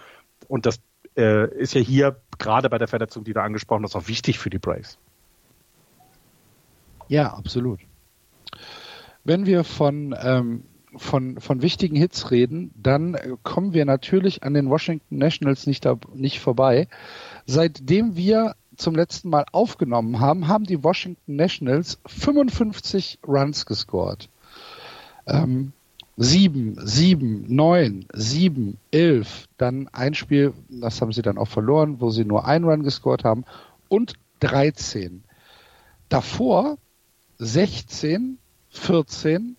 [0.49, 0.80] Und das
[1.16, 4.51] äh, ist ja hier gerade bei der Verletzung, die du angesprochen hast, auch wichtig für
[4.51, 4.99] die Braves.
[7.09, 7.80] Ja, absolut.
[9.24, 10.64] Wenn wir von ähm,
[10.97, 16.41] von, von wichtigen Hits reden, dann kommen wir natürlich an den Washington Nationals nicht, nicht
[16.41, 16.88] vorbei.
[17.47, 24.28] Seitdem wir zum letzten Mal aufgenommen haben, haben die Washington Nationals 55 Runs gescored.
[25.26, 25.72] Ähm,
[26.16, 32.11] 7, 7, 9, 7, 11, dann ein Spiel, das haben sie dann auch verloren, wo
[32.11, 33.45] sie nur ein Run gescored haben
[33.88, 35.24] und 13.
[36.09, 36.76] Davor
[37.38, 38.38] 16,
[38.70, 39.57] 14,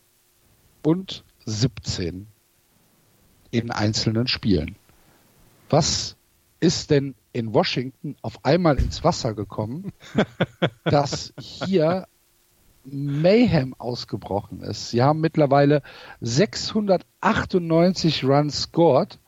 [0.83, 2.27] und 17
[3.51, 4.75] in einzelnen Spielen.
[5.69, 6.17] Was
[6.59, 9.91] ist denn in Washington auf einmal ins Wasser gekommen,
[10.85, 12.07] dass hier
[12.83, 14.91] Mayhem ausgebrochen ist?
[14.91, 15.81] Sie haben mittlerweile
[16.21, 19.19] 698 Runs scored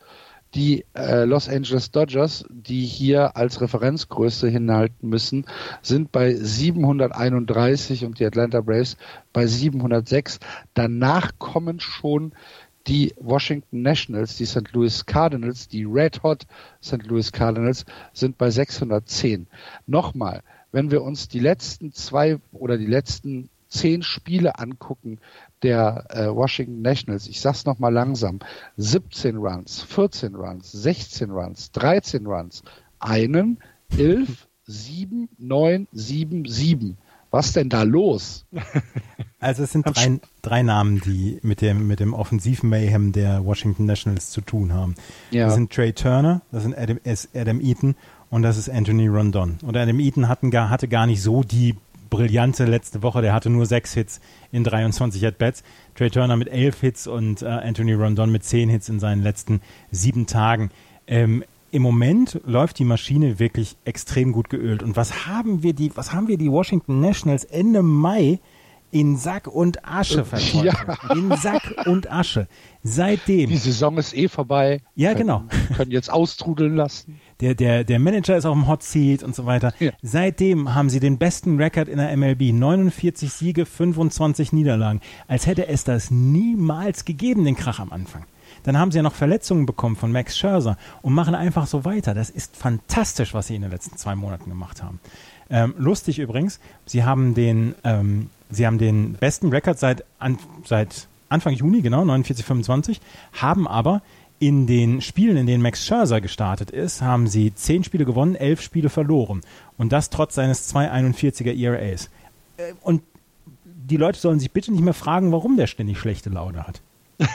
[0.56, 5.46] die äh, Los Angeles Dodgers, die hier als Referenzgröße hinhalten müssen,
[5.82, 8.98] sind bei 731 und die Atlanta Braves
[9.32, 10.40] bei 706.
[10.74, 12.34] Danach kommen schon
[12.88, 14.72] die Washington Nationals, die St.
[14.74, 16.46] Louis Cardinals, die Red Hot
[16.84, 17.04] St.
[17.04, 19.48] Louis Cardinals sind bei 610.
[19.88, 20.42] Nochmal,
[20.72, 25.20] wenn wir uns die letzten zwei oder die letzten zehn Spiele angucken
[25.64, 28.40] der äh, Washington Nationals, ich sag's nochmal langsam,
[28.78, 32.64] 17 Runs, 14 Runs, 16 Runs, 13 Runs,
[33.00, 33.60] einen,
[33.98, 36.98] 11, 7, 9, 7, 7.
[37.32, 38.46] Was denn da los?
[39.40, 44.30] Also es sind drei, drei Namen, die mit dem, mit dem Offensiv-Mayhem der Washington Nationals
[44.30, 44.96] zu tun haben.
[45.32, 45.48] Ja.
[45.48, 46.98] Das sind Trey Turner, das sind Adam,
[47.36, 47.96] Adam Eaton
[48.30, 49.58] und das ist Anthony Rondon.
[49.62, 51.76] Und Adam Eaton hatten gar, hatte gar nicht so die
[52.14, 53.22] brillante letzte Woche.
[53.22, 55.64] Der hatte nur sechs Hits in 23 At-Bats.
[55.96, 59.62] Trey Turner mit elf Hits und äh, Anthony Rondon mit zehn Hits in seinen letzten
[59.92, 60.70] sieben Tagen.
[61.08, 64.84] Ähm, Im Moment läuft die Maschine wirklich extrem gut geölt.
[64.84, 68.40] Und was haben wir die, was haben wir die Washington Nationals Ende Mai
[68.94, 70.64] in Sack und Asche äh, verkauft.
[70.64, 71.14] Ja.
[71.16, 72.48] In Sack und Asche.
[72.84, 73.50] Seitdem.
[73.50, 74.82] Die Saison ist eh vorbei.
[74.96, 75.44] Ja, können, genau.
[75.76, 77.20] Können jetzt austrudeln lassen.
[77.44, 79.74] Der, der, der Manager ist auf dem Hot Seat und so weiter.
[79.80, 79.92] Ja.
[80.02, 82.54] Seitdem haben sie den besten Rekord in der MLB.
[82.54, 85.02] 49 Siege, 25 Niederlagen.
[85.28, 88.24] Als hätte es das niemals gegeben, den Krach am Anfang.
[88.64, 92.14] Dann haben sie ja noch Verletzungen bekommen von Max Scherzer und machen einfach so weiter.
[92.14, 95.02] Das ist fantastisch, was sie in den letzten zwei Monaten gemacht haben.
[95.50, 101.10] Ähm, lustig übrigens, sie haben den, ähm, sie haben den besten Rekord seit, an, seit
[101.28, 103.02] Anfang Juni, genau, 49-25,
[103.34, 104.02] haben aber
[104.48, 108.62] in den Spielen, in denen Max Scherzer gestartet ist, haben sie zehn Spiele gewonnen, elf
[108.62, 109.40] Spiele verloren.
[109.78, 112.10] Und das trotz seines 2,41er ERAs.
[112.58, 113.04] Äh, und
[113.64, 116.82] die Leute sollen sich bitte nicht mehr fragen, warum der ständig schlechte Laune hat.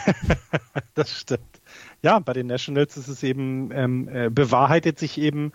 [0.95, 1.41] das stimmt.
[2.03, 5.53] Ja, bei den Nationals ist es eben, ähm, äh, bewahrheitet sich eben,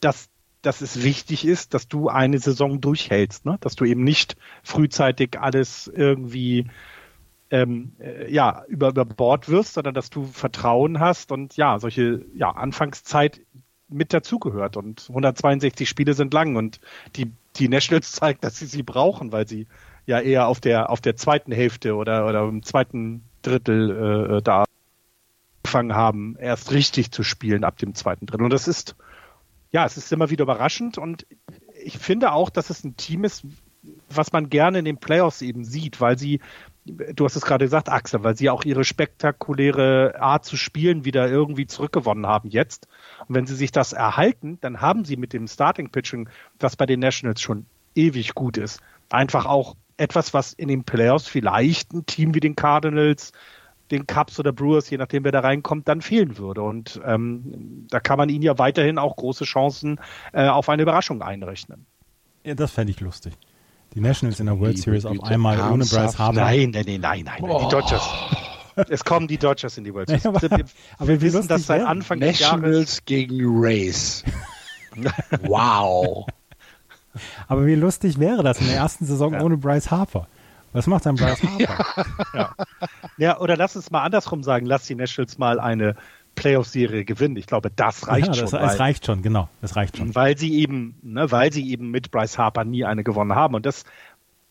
[0.00, 0.30] dass,
[0.62, 3.58] dass es wichtig ist, dass du eine Saison durchhältst, ne?
[3.60, 6.66] dass du eben nicht frühzeitig alles irgendwie
[7.52, 12.24] ähm, äh, ja, über, über Bord wirst, sondern dass du Vertrauen hast und ja, solche
[12.34, 13.42] ja, Anfangszeit
[13.88, 14.78] mit dazugehört.
[14.78, 16.80] Und 162 Spiele sind lang und
[17.14, 19.66] die, die Nationals zeigt, dass sie sie brauchen, weil sie
[20.06, 24.64] ja eher auf der, auf der zweiten Hälfte oder, oder im zweiten Drittel äh, da
[25.62, 28.44] angefangen haben, erst richtig zu spielen ab dem zweiten Drittel.
[28.44, 28.96] Und das ist,
[29.72, 31.26] ja, es ist immer wieder überraschend und
[31.84, 33.44] ich finde auch, dass es ein Team ist,
[34.08, 36.40] was man gerne in den Playoffs eben sieht, weil sie
[36.84, 41.28] du hast es gerade gesagt, Axel, weil sie auch ihre spektakuläre Art zu spielen wieder
[41.28, 42.88] irgendwie zurückgewonnen haben jetzt.
[43.26, 46.28] Und wenn sie sich das erhalten, dann haben sie mit dem Starting Pitching,
[46.58, 48.80] das bei den Nationals schon ewig gut ist,
[49.10, 53.32] einfach auch etwas, was in den Playoffs vielleicht ein Team wie den Cardinals,
[53.90, 56.62] den Cubs oder Brewers, je nachdem wer da reinkommt, dann fehlen würde.
[56.62, 60.00] Und ähm, da kann man ihnen ja weiterhin auch große Chancen
[60.32, 61.86] äh, auf eine Überraschung einrechnen.
[62.42, 63.34] Ja, das fände ich lustig.
[63.94, 66.40] Die Nationals in der World Series auf einmal ohne Bryce Harper.
[66.40, 67.42] Nein, nein, nein, nein, nein.
[67.42, 67.60] Oh.
[67.62, 68.08] Die Dodgers.
[68.88, 70.24] Es kommen die Dodgers in die World Series.
[70.24, 70.40] aber,
[70.98, 72.60] aber wir wissen das seit Anfang des Jahres.
[72.60, 74.24] Nationals gegen Rays.
[75.42, 76.26] wow.
[77.48, 79.42] Aber wie lustig wäre das in der ersten Saison ja.
[79.42, 80.26] ohne Bryce Harper?
[80.72, 82.06] Was macht dann Bryce Harper?
[82.32, 82.54] Ja.
[83.18, 83.40] ja.
[83.40, 84.64] oder lass es mal andersrum sagen.
[84.64, 85.96] Lass die Nationals mal eine
[86.34, 87.36] Playoff-Serie gewinnen.
[87.36, 88.60] Ich glaube, das reicht ja, das, schon.
[88.60, 89.48] Es reicht schon, genau.
[89.60, 90.14] Es reicht schon.
[90.14, 93.54] Weil sie eben, ne, weil sie eben mit Bryce Harper nie eine gewonnen haben.
[93.54, 93.84] Und das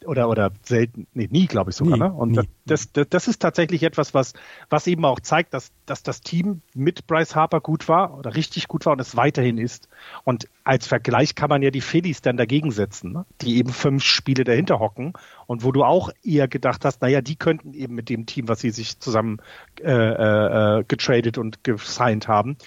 [0.06, 1.98] oder oder selten, nee, nie, glaube ich sogar.
[1.98, 2.14] Nie, ne?
[2.14, 2.50] Und nie.
[2.66, 4.34] Das, das, das ist tatsächlich etwas, was,
[4.70, 8.68] was eben auch zeigt, dass, dass das Team mit Bryce Harper gut war oder richtig
[8.68, 9.90] gut war und es weiterhin ist.
[10.24, 13.26] Und als Vergleich kann man ja die Phillies dann dagegen setzen, ne?
[13.42, 15.14] die eben fünf Spiele dahinter hocken
[15.48, 18.62] und wo du auch eher gedacht hast, naja, die könnten eben mit dem Team, was
[18.62, 19.40] sie sich zusammen
[19.82, 22.58] äh, äh, getradet und gesigned haben,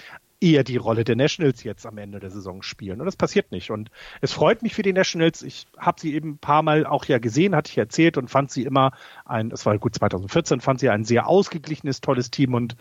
[0.45, 3.01] eher die Rolle der Nationals jetzt am Ende der Saison spielen.
[3.01, 3.71] Und das passiert nicht.
[3.71, 3.91] Und
[4.21, 5.43] es freut mich für die Nationals.
[5.43, 8.51] Ich habe sie eben ein paar Mal auch ja gesehen, hatte ich erzählt und fand
[8.51, 8.93] sie immer
[9.25, 12.77] ein, das war gut 2014, fand sie ein sehr ausgeglichenes, tolles Team und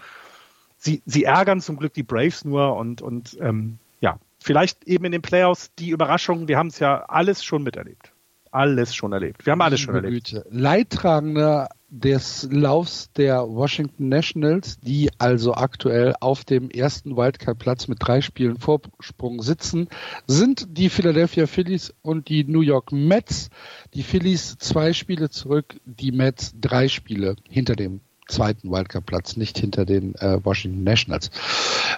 [0.78, 5.14] sie, sie ärgern zum Glück die Braves nur und, und ähm, ja, vielleicht eben in
[5.14, 6.50] den Playoffs die Überraschung.
[6.50, 8.13] Wir haben es ja alles schon miterlebt.
[8.54, 9.46] Alles schon erlebt.
[9.46, 10.32] Wir haben alles schon erlebt.
[10.32, 10.46] Güte.
[10.52, 18.22] Leidtragender des Laufs der Washington Nationals, die also aktuell auf dem ersten Wildcard-Platz mit drei
[18.22, 19.90] Spielen Vorsprung sitzen,
[20.28, 23.50] sind die Philadelphia Phillies und die New York Mets.
[23.96, 29.86] Die Phillies zwei Spiele zurück, die Mets drei Spiele hinter dem zweiten Wildcard-Platz, nicht hinter
[29.86, 31.32] den äh, Washington Nationals.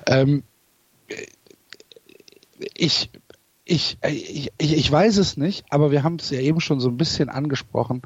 [0.07, 0.43] Ähm,
[2.75, 3.09] ich,
[3.65, 6.97] ich, ich, ich weiß es nicht, aber wir haben es ja eben schon so ein
[6.97, 8.03] bisschen angesprochen.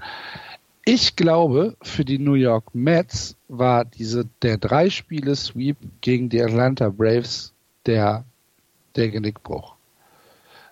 [0.86, 7.54] Ich glaube, für die New York Mets war diese, der Drei-Spiele-Sweep gegen die Atlanta Braves
[7.86, 8.24] der,
[8.96, 9.76] der Genickbruch.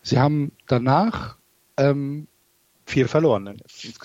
[0.02, 1.36] Sie haben danach
[1.76, 2.28] ähm,
[2.86, 3.44] viel verloren.
[3.44, 3.58] Ne?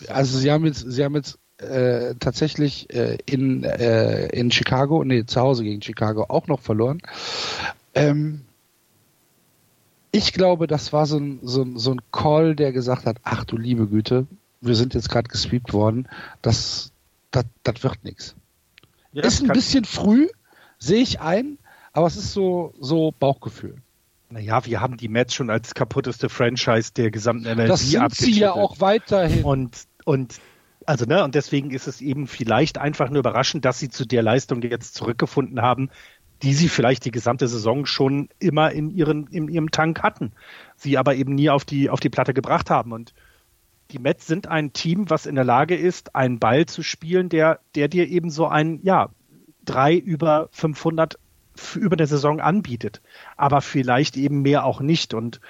[0.09, 5.25] Also sie haben jetzt, sie haben jetzt äh, tatsächlich äh, in, äh, in Chicago, nee,
[5.25, 7.01] zu Hause gegen Chicago auch noch verloren.
[7.95, 8.43] Ähm,
[10.13, 13.45] ich glaube, das war so ein, so, ein, so ein Call, der gesagt hat, ach
[13.45, 14.27] du liebe Güte,
[14.61, 16.07] wir sind jetzt gerade gesweept worden,
[16.43, 16.93] das,
[17.31, 18.37] das, das wird nichts.
[19.13, 20.29] Ja, ist ein bisschen früh,
[20.79, 21.59] sehe ich ein,
[21.93, 23.77] aber es ist so, so Bauchgefühl.
[24.29, 28.33] Naja, wir haben die Mets schon als kaputteste Franchise der gesamten MLB Das sind sie
[28.33, 29.45] ja auch weiterhin.
[29.45, 30.41] Und, und
[30.87, 34.23] also, ne, und deswegen ist es eben vielleicht einfach nur überraschend, dass sie zu der
[34.23, 35.91] Leistung jetzt zurückgefunden haben,
[36.43, 40.33] die sie vielleicht die gesamte Saison schon immer in ihren, in ihrem Tank hatten.
[40.77, 42.93] Sie aber eben nie auf die, auf die Platte gebracht haben.
[42.93, 43.15] Und
[43.93, 47.61] die Mets sind ein Team, was in der Lage ist, einen Ball zu spielen, der,
[47.75, 49.11] der dir eben so ein, ja,
[49.65, 51.19] drei über 500
[51.77, 53.03] über der Saison anbietet.
[53.37, 55.15] Aber vielleicht eben mehr auch nicht.
[55.15, 55.41] Und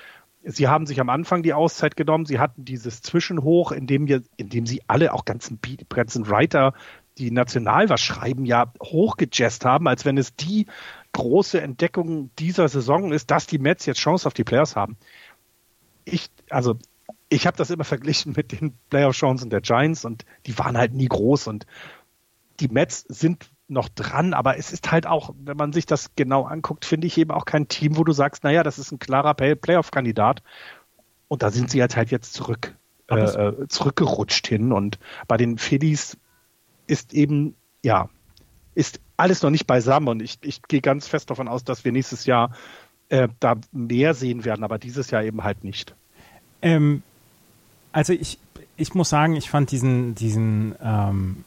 [0.43, 2.27] sie haben sich am Anfang die Auszeit genommen.
[2.27, 6.75] Sie hatten dieses Zwischenhoch, in dem, wir, in dem sie alle, auch ganzen, ganzen Writer,
[7.19, 10.67] die national was schreiben, ja hochgejazzt haben, als wenn es die
[11.13, 14.97] große Entdeckung dieser Saison ist, dass die Mets jetzt Chance auf die Playoffs haben.
[16.05, 16.79] Ich, also
[17.29, 21.09] ich habe das immer verglichen mit den Playoff-Chancen der Giants und die waren halt nie
[21.09, 21.67] groß und
[22.61, 26.45] die Mets sind noch dran, aber es ist halt auch, wenn man sich das genau
[26.45, 29.35] anguckt, finde ich eben auch kein Team, wo du sagst, naja, das ist ein klarer
[29.35, 30.43] Playoff-Kandidat.
[31.29, 32.77] Und da sind sie halt halt jetzt zurück,
[33.09, 34.73] äh, äh, zurückgerutscht hin.
[34.73, 36.19] Und bei den Phillies
[36.93, 38.11] ist eben, ja,
[38.75, 41.93] ist alles noch nicht beisammen und ich, ich gehe ganz fest davon aus, dass wir
[41.93, 42.53] nächstes Jahr
[43.09, 45.95] äh, da mehr sehen werden, aber dieses Jahr eben halt nicht.
[46.61, 47.03] Ähm,
[47.93, 48.39] also ich,
[48.77, 51.45] ich muss sagen, ich fand diesen, diesen, ähm,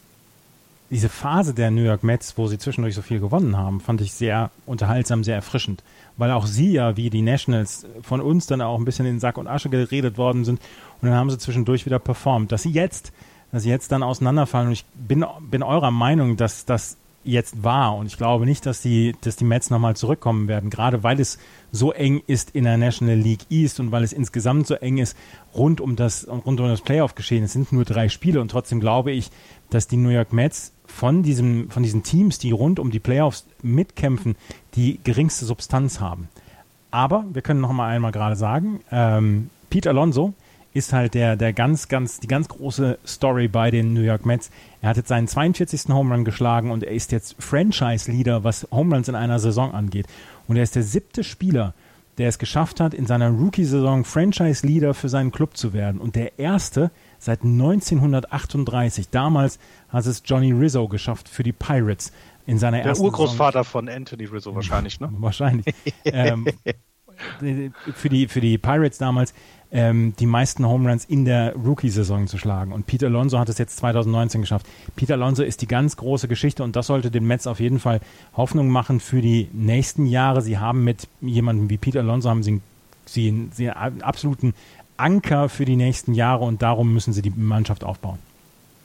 [0.90, 4.14] diese Phase der New York Mets, wo sie zwischendurch so viel gewonnen haben, fand ich
[4.14, 5.84] sehr unterhaltsam, sehr erfrischend.
[6.18, 9.38] Weil auch sie ja, wie die Nationals, von uns dann auch ein bisschen in Sack
[9.38, 10.60] und Asche geredet worden sind
[11.02, 12.52] und dann haben sie zwischendurch wieder performt.
[12.52, 13.12] Dass sie jetzt,
[13.52, 17.96] dass sie jetzt dann auseinanderfallen und ich bin, bin eurer Meinung, dass das jetzt war.
[17.98, 21.40] Und ich glaube nicht, dass die, dass die Mets nochmal zurückkommen werden, gerade weil es
[21.72, 25.18] so eng ist in der National League East und weil es insgesamt so eng ist
[25.54, 27.44] rund um das, rund um das Playoff-Geschehen.
[27.44, 29.32] Es sind nur drei Spiele und trotzdem glaube ich,
[29.70, 33.46] dass die New York Mets von diesem, von diesen Teams, die rund um die Playoffs
[33.64, 34.36] mitkämpfen,
[34.76, 36.30] die geringste Substanz haben.
[36.92, 40.34] Aber wir können noch mal einmal gerade sagen, ähm, Pete Alonso
[40.76, 44.52] ist halt der, der ganz, ganz, die ganz große Story bei den New York Mets.
[44.82, 45.86] Er hat jetzt seinen 42.
[45.88, 50.06] Home Run geschlagen und er ist jetzt Franchise-Leader, was Home Runs in einer Saison angeht.
[50.48, 51.74] Und er ist der siebte Spieler,
[52.18, 56.02] der es geschafft hat, in seiner Rookie-Saison Franchise-Leader für seinen Club zu werden.
[56.02, 59.10] Und der erste seit 1938.
[59.10, 62.12] Damals hat es Johnny Rizzo geschafft für die Pirates
[62.46, 63.72] in seiner der ersten Urgroßvater Saison.
[63.72, 65.08] von Anthony Rizzo wahrscheinlich, ne?
[65.20, 65.74] Wahrscheinlich.
[66.04, 66.46] ähm,
[67.94, 69.34] für, die, für die Pirates damals
[69.72, 72.72] ähm, die meisten Home Runs in der Rookie-Saison zu schlagen.
[72.72, 74.68] Und Peter Alonso hat es jetzt 2019 geschafft.
[74.96, 78.00] Peter Alonso ist die ganz große Geschichte und das sollte den Mets auf jeden Fall
[78.38, 80.42] Hoffnung machen für die nächsten Jahre.
[80.42, 82.62] Sie haben mit jemandem wie Peter Alonso haben sie,
[83.06, 84.54] sie, sie einen absoluten
[84.98, 88.20] Anker für die nächsten Jahre und darum müssen sie die Mannschaft aufbauen.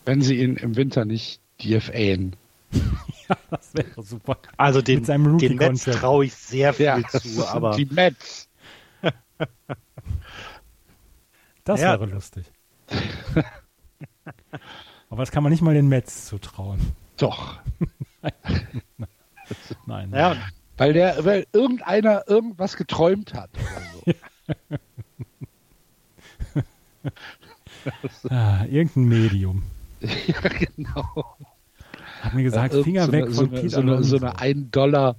[0.07, 2.35] Wenn sie ihn im Winter nicht DFAen.
[3.29, 4.39] ja, das wäre super.
[4.57, 8.49] Also den, den Mets traue ich sehr viel ja, zu, aber die Mets.
[11.63, 11.93] Das ja.
[11.93, 12.47] wäre lustig.
[15.11, 16.81] Aber das kann man nicht mal den Mets zutrauen.
[17.19, 17.61] Doch.
[19.87, 20.11] Nein.
[20.13, 20.37] Ja,
[20.79, 23.51] weil der, weil irgendeiner irgendwas geträumt hat.
[23.93, 24.03] So.
[28.31, 29.63] ah, irgendein Medium.
[30.01, 31.37] ja, genau.
[32.21, 34.17] Hat mir gesagt, ja, Finger so weg eine, von so eine, Peter so eine, so
[34.17, 35.17] eine 1 Dollar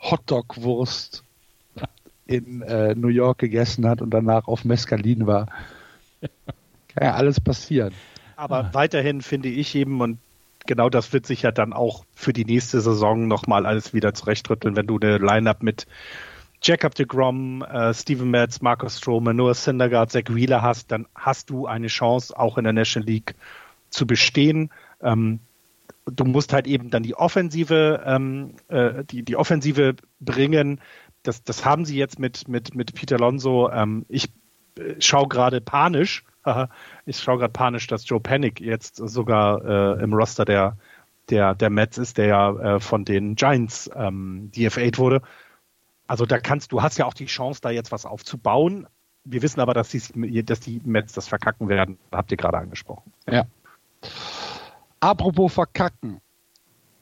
[0.00, 1.24] Hotdog-Wurst
[2.26, 5.46] in äh, New York gegessen hat und danach auf Mescalin war.
[6.20, 7.92] Kann ja alles passieren.
[8.36, 8.70] Aber ah.
[8.72, 10.18] weiterhin finde ich eben, und
[10.66, 14.76] genau das wird sich ja dann auch für die nächste Saison nochmal alles wieder zurechtrütteln,
[14.76, 15.86] wenn du eine Line-Up mit
[16.62, 21.50] Jacob de Grom, äh, Steven Metz, Marcus Stroman, Noah Syndergaard, Zach Wheeler hast, dann hast
[21.50, 23.34] du eine Chance, auch in der National League
[23.90, 24.70] zu bestehen.
[25.02, 25.40] Ähm,
[26.06, 30.80] du musst halt eben dann die Offensive, ähm, äh, die, die Offensive bringen.
[31.22, 33.70] Das, das haben sie jetzt mit, mit, mit Peter Alonso.
[33.70, 34.30] Ähm, ich
[34.78, 36.24] äh, schaue gerade panisch,
[37.06, 40.76] ich schaue gerade panisch, dass Joe Panic jetzt sogar äh, im Roster der,
[41.30, 45.22] der, der Mets ist, der ja äh, von den Giants ähm, DFA'd wurde.
[46.06, 48.86] Also da kannst du hast ja auch die Chance, da jetzt was aufzubauen.
[49.24, 51.98] Wir wissen aber, dass die, dass die Mets das verkacken werden.
[52.12, 53.10] Habt ihr gerade angesprochen.
[53.26, 53.46] Ja.
[55.00, 56.20] Apropos verkacken.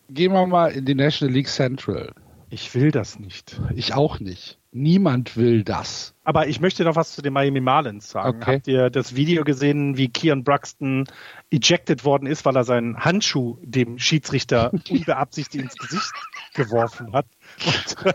[0.08, 2.12] Gehen wir mal in die National League Central.
[2.50, 3.58] Ich will das nicht.
[3.74, 4.58] Ich auch nicht.
[4.72, 6.14] Niemand will das.
[6.22, 8.42] Aber ich möchte noch was zu den Miami Marlins sagen.
[8.42, 8.56] Okay.
[8.56, 11.06] Habt ihr das Video gesehen, wie Kian Bruxton
[11.50, 16.12] ejected worden ist, weil er seinen Handschuh dem Schiedsrichter unbeabsichtigt ins Gesicht
[16.52, 17.24] geworfen hat?
[17.64, 18.14] Und,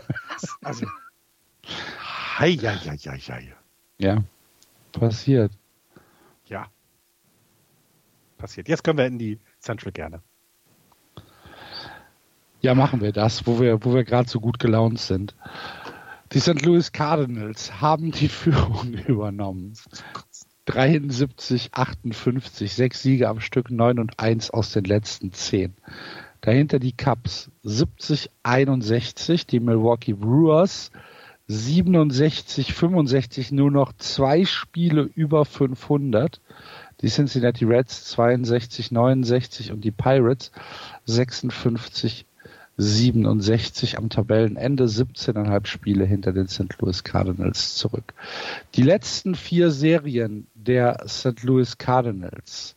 [0.62, 0.86] also,
[2.38, 3.54] hei, hei, hei, hei, hei.
[3.98, 4.22] Ja,
[4.92, 5.50] passiert.
[6.46, 6.66] Ja.
[8.36, 8.68] Passiert.
[8.68, 10.22] Jetzt können wir in die Central gerne.
[12.60, 15.36] Ja, machen wir das, wo wir, wo wir gerade so gut gelaunt sind.
[16.32, 16.64] Die St.
[16.64, 19.74] Louis Cardinals haben die Führung übernommen.
[20.66, 25.74] 73, 58, sechs Siege am Stück, 9 und 1 aus den letzten 10.
[26.40, 30.90] Dahinter die Cubs 70, 61, die Milwaukee Brewers
[31.46, 36.42] 67, 65, nur noch zwei Spiele über 500.
[37.00, 40.50] Die Cincinnati Reds 62, 69 und die Pirates
[41.06, 42.26] 56,
[42.76, 46.76] 67 am Tabellenende, 17,5 Spiele hinter den St.
[46.80, 48.14] Louis Cardinals zurück.
[48.74, 51.42] Die letzten vier Serien der St.
[51.42, 52.76] Louis Cardinals.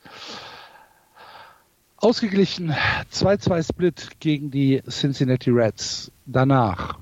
[1.97, 2.73] Ausgeglichen
[3.13, 6.11] 2-2 Split gegen die Cincinnati Reds.
[6.25, 6.97] Danach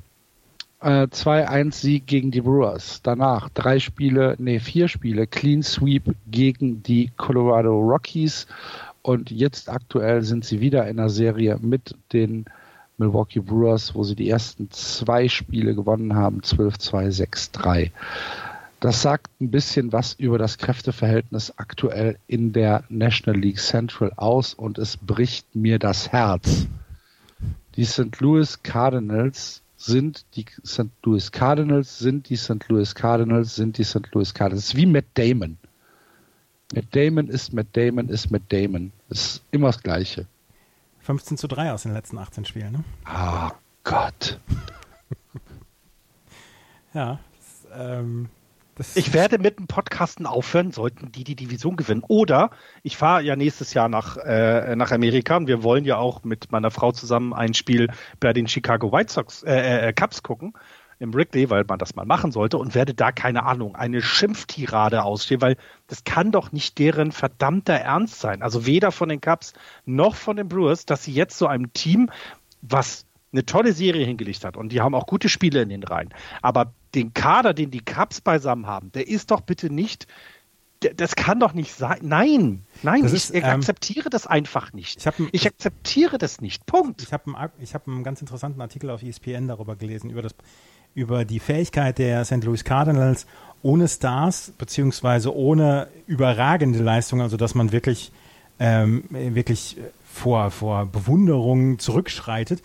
[0.81, 3.01] äh, 2-1 Sieg gegen die Brewers.
[3.01, 8.47] Danach drei Spiele, nee, vier Spiele, Clean Sweep gegen die Colorado Rockies.
[9.01, 12.45] Und jetzt aktuell sind sie wieder in der Serie mit den
[12.97, 17.91] Milwaukee Brewers, wo sie die ersten zwei Spiele gewonnen haben, 12-2, 6-3.
[18.81, 24.53] Das sagt ein bisschen was über das Kräfteverhältnis aktuell in der National League Central aus
[24.53, 26.67] und es bricht mir das Herz.
[27.75, 28.19] Die St.
[28.19, 30.91] Louis Cardinals sind die St.
[31.03, 32.67] Louis Cardinals, sind die St.
[32.67, 34.13] Louis Cardinals, sind die St.
[34.13, 34.75] Louis Cardinals.
[34.75, 35.57] Wie Matt Damon.
[36.73, 38.91] Matt Damon ist Matt Damon ist Matt Damon.
[39.09, 40.27] Ist immer das Gleiche.
[40.99, 42.83] 15 zu 3 aus den letzten 18 Spielen, ne?
[43.07, 43.49] Oh
[43.85, 44.39] Gott.
[46.93, 48.29] ja, das, ähm,
[48.79, 52.01] das ich werde mit dem Podcasten aufhören, sollten die die Division gewinnen.
[52.07, 52.49] Oder
[52.81, 56.49] ich fahre ja nächstes Jahr nach, äh, nach Amerika und wir wollen ja auch mit
[56.53, 57.89] meiner Frau zusammen ein Spiel
[58.21, 60.53] bei den Chicago White Sox äh, äh, Cubs gucken
[60.97, 65.03] im Wrigley, weil man das mal machen sollte und werde da, keine Ahnung, eine Schimpftirade
[65.03, 65.57] ausstehen, weil
[65.87, 68.41] das kann doch nicht deren verdammter Ernst sein.
[68.41, 69.53] Also weder von den Cubs
[69.85, 72.09] noch von den Brewers, dass sie jetzt so einem Team,
[72.61, 76.09] was eine tolle Serie hingelegt hat und die haben auch gute Spiele in den Reihen,
[76.41, 80.07] aber den Kader, den die Cubs beisammen haben, der ist doch bitte nicht
[80.95, 81.99] das kann doch nicht sein.
[82.03, 84.99] Nein, nein, Das ich ist, ähm, akzeptiere das einfach nicht.
[84.99, 86.65] Ich ein- ich akzeptiere das nicht.
[86.67, 87.01] Punkt.
[87.03, 90.33] Ich habe einen, hab einen ganz interessanten Artikel auf ESPN darüber gelesen, über, das,
[90.95, 92.45] über die Fähigkeit der St.
[92.45, 93.27] Louis Cardinals
[93.61, 98.13] ohne Stars, beziehungsweise ohne überragende Leistung, also dass man wirklich,
[98.57, 99.75] ähm, wirklich
[100.05, 102.61] vor, vor Bewunderung zurückschreitet,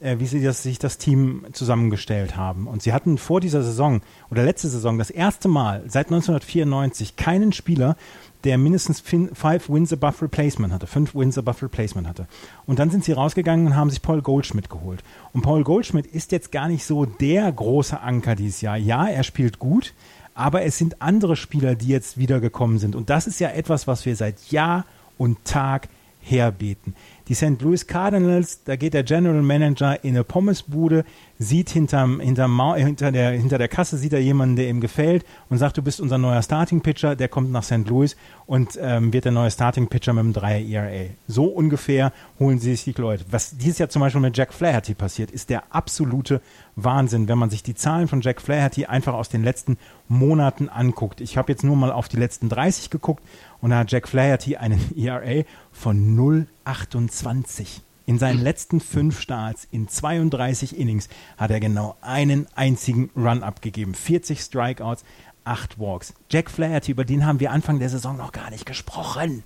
[0.00, 2.66] wie sie das, sich das Team zusammengestellt haben.
[2.66, 7.52] Und sie hatten vor dieser Saison oder letzte Saison das erste Mal seit 1994 keinen
[7.52, 7.96] Spieler,
[8.44, 12.28] der mindestens five Wins above Replacement hatte, fünf Wins above Replacement hatte.
[12.66, 15.02] Und dann sind sie rausgegangen und haben sich Paul Goldschmidt geholt.
[15.32, 18.76] Und Paul Goldschmidt ist jetzt gar nicht so der große Anker dieses Jahr.
[18.76, 19.94] Ja, er spielt gut,
[20.34, 22.94] aber es sind andere Spieler, die jetzt wiedergekommen sind.
[22.94, 24.84] Und das ist ja etwas, was wir seit Jahr
[25.16, 25.88] und Tag
[26.20, 26.94] herbeten.
[27.28, 27.60] Die St.
[27.60, 31.04] Louis Cardinals, da geht der General Manager in eine Pommesbude,
[31.40, 35.26] sieht hinterm, hinterm Mau hinter, der, hinter der Kasse sieht er jemanden, der ihm gefällt
[35.50, 37.88] und sagt, du bist unser neuer Starting Pitcher, der kommt nach St.
[37.88, 38.16] Louis
[38.46, 41.10] und ähm, wird der neue Starting Pitcher mit einem 3 ERA.
[41.26, 43.24] So ungefähr holen sie sich die Leute.
[43.30, 46.40] Was dieses Jahr zum Beispiel mit Jack Flaherty passiert, ist der absolute
[46.76, 51.20] Wahnsinn, wenn man sich die Zahlen von Jack Flaherty einfach aus den letzten Monaten anguckt.
[51.20, 53.22] Ich habe jetzt nur mal auf die letzten 30 geguckt
[53.66, 55.42] und da hat Jack Flaherty einen ERA
[55.72, 57.80] von 0,28.
[58.06, 63.94] In seinen letzten fünf Starts in 32 Innings hat er genau einen einzigen Run abgegeben.
[63.94, 65.04] 40 Strikeouts,
[65.42, 66.14] 8 Walks.
[66.30, 69.42] Jack Flaherty, über den haben wir Anfang der Saison noch gar nicht gesprochen.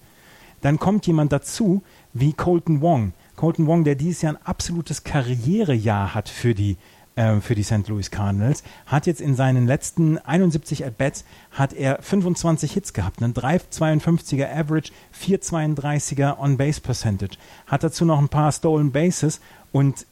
[0.60, 3.14] Dann kommt jemand dazu wie Colton Wong.
[3.36, 6.76] Colton Wong, der dieses Jahr ein absolutes Karrierejahr hat für die,
[7.20, 7.86] äh, für die St.
[7.88, 13.34] Louis Cardinals, hat jetzt in seinen letzten 71 At-Bats hat er 25 Hits gehabt, einen
[13.34, 19.40] 3,52er Average, 4,32er On-Base Percentage, hat dazu noch ein paar Stolen Bases
[19.70, 20.06] und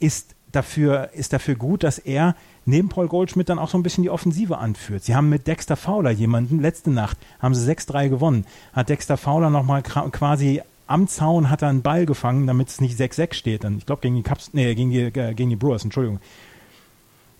[0.00, 2.34] ist dafür, ist dafür gut, dass er
[2.64, 5.04] neben Paul Goldschmidt dann auch so ein bisschen die Offensive anführt.
[5.04, 9.50] Sie haben mit Dexter Fowler jemanden, letzte Nacht haben sie 6-3 gewonnen, hat Dexter Fowler
[9.50, 13.64] nochmal quasi am Zaun hat er einen Ball gefangen, damit es nicht 6-6 steht.
[13.64, 16.20] Dann, ich glaube gegen die Cups, nee, gegen die, äh, gegen die Brewers, Entschuldigung.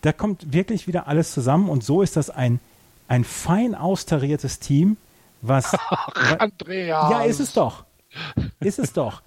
[0.05, 2.61] Da kommt wirklich wieder alles zusammen und so ist das ein,
[3.09, 4.99] ein fein austariertes Team,
[5.41, 5.75] was.
[6.39, 7.11] Andreas.
[7.11, 7.85] Ja, ist es doch.
[8.61, 9.23] Ist es doch.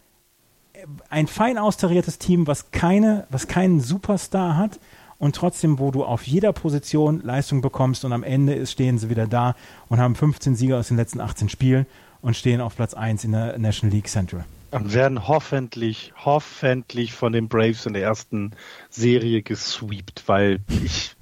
[1.09, 4.79] Ein fein austariertes Team, was keine, was keinen Superstar hat
[5.17, 9.09] und trotzdem, wo du auf jeder Position Leistung bekommst und am Ende ist, stehen sie
[9.09, 9.55] wieder da
[9.89, 11.87] und haben 15 Sieger aus den letzten 18 Spielen
[12.21, 14.45] und stehen auf Platz 1 in der National League Central.
[14.71, 18.51] Und werden hoffentlich, hoffentlich von den Braves in der ersten
[18.89, 21.15] Serie gesweept, weil ich,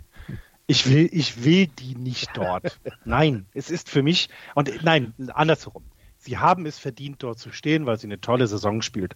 [0.65, 2.79] ich will, ich will die nicht dort.
[3.05, 5.83] Nein, es ist für mich, und nein, andersherum.
[6.17, 9.15] Sie haben es verdient, dort zu stehen, weil sie eine tolle Saison spielt.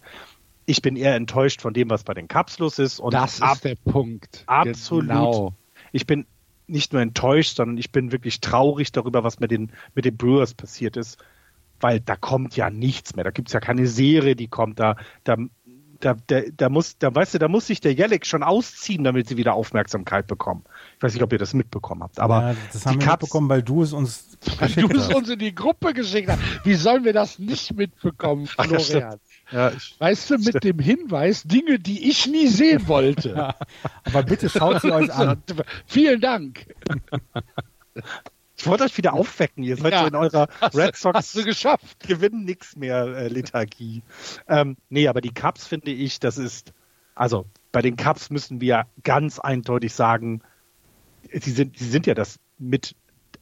[0.64, 3.00] Ich bin eher enttäuscht von dem, was bei den Cups los ist.
[3.00, 4.44] Und das ab, ist der Punkt.
[4.46, 5.08] Absolut.
[5.08, 5.54] Genau.
[5.90, 6.26] Ich bin
[6.68, 10.54] nicht nur enttäuscht, sondern ich bin wirklich traurig darüber, was mit den, mit den Brewers
[10.54, 11.18] passiert ist
[11.80, 13.24] weil da kommt ja nichts mehr.
[13.24, 14.78] Da gibt's ja keine Serie, die kommt.
[14.78, 15.36] Da, da,
[16.00, 19.28] da, da, da muss, da weißt du, da muss sich der Jellick schon ausziehen, damit
[19.28, 20.64] sie wieder Aufmerksamkeit bekommen.
[20.96, 22.18] Ich weiß nicht, ob ihr das mitbekommen habt.
[22.18, 24.38] Aber ja, das haben wir Cups, mitbekommen, weil du es uns
[24.76, 26.40] du es uns in die Gruppe geschickt hast.
[26.64, 29.18] Wie sollen wir das nicht mitbekommen, Florian?
[29.52, 33.54] Ja, weißt du, mit dem Hinweis, Dinge, die ich nie sehen wollte.
[34.04, 35.42] Aber bitte schaut sie euch an.
[35.86, 36.66] Vielen Dank.
[38.60, 39.64] Ich wollte euch wieder aufwecken.
[39.64, 42.06] Ihr seid ja, so in eurer Red Sox hast du geschafft.
[42.06, 44.02] gewinnen nichts mehr äh, Lethargie.
[44.48, 46.74] Ähm, nee, aber die Cups finde ich, das ist
[47.14, 50.42] also bei den Cups müssen wir ganz eindeutig sagen,
[51.32, 52.94] sie sind sie sind ja das mit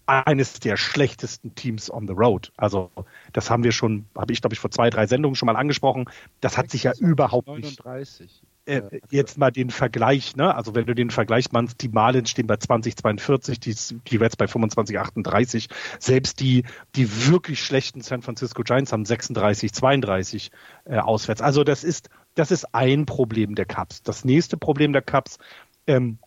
[0.06, 2.52] eines der schlechtesten Teams on the road.
[2.56, 2.90] Also
[3.32, 6.04] das haben wir schon, habe ich glaube ich vor zwei drei Sendungen schon mal angesprochen.
[6.40, 8.20] Das hat sich ja überhaupt 39.
[8.20, 10.54] nicht äh, jetzt mal den Vergleich, ne?
[10.54, 13.74] Also wenn du den Vergleich machst, die Marlins stehen bei 2042, die,
[14.06, 15.68] die Reds bei 2538.
[15.98, 16.64] Selbst die,
[16.94, 20.50] die wirklich schlechten San Francisco Giants haben 36, 32
[20.84, 21.40] äh, auswärts.
[21.40, 24.02] Also das ist, das ist ein Problem der Cups.
[24.02, 25.38] Das nächste Problem der Cups
[25.86, 26.18] ähm,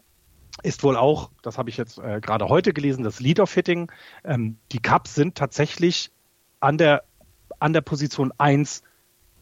[0.63, 3.91] ist wohl auch, das habe ich jetzt äh, gerade heute gelesen, das Lead-Off-Hitting.
[4.23, 6.11] Ähm, die Cups sind tatsächlich
[6.59, 7.03] an der,
[7.59, 8.81] an der Position 1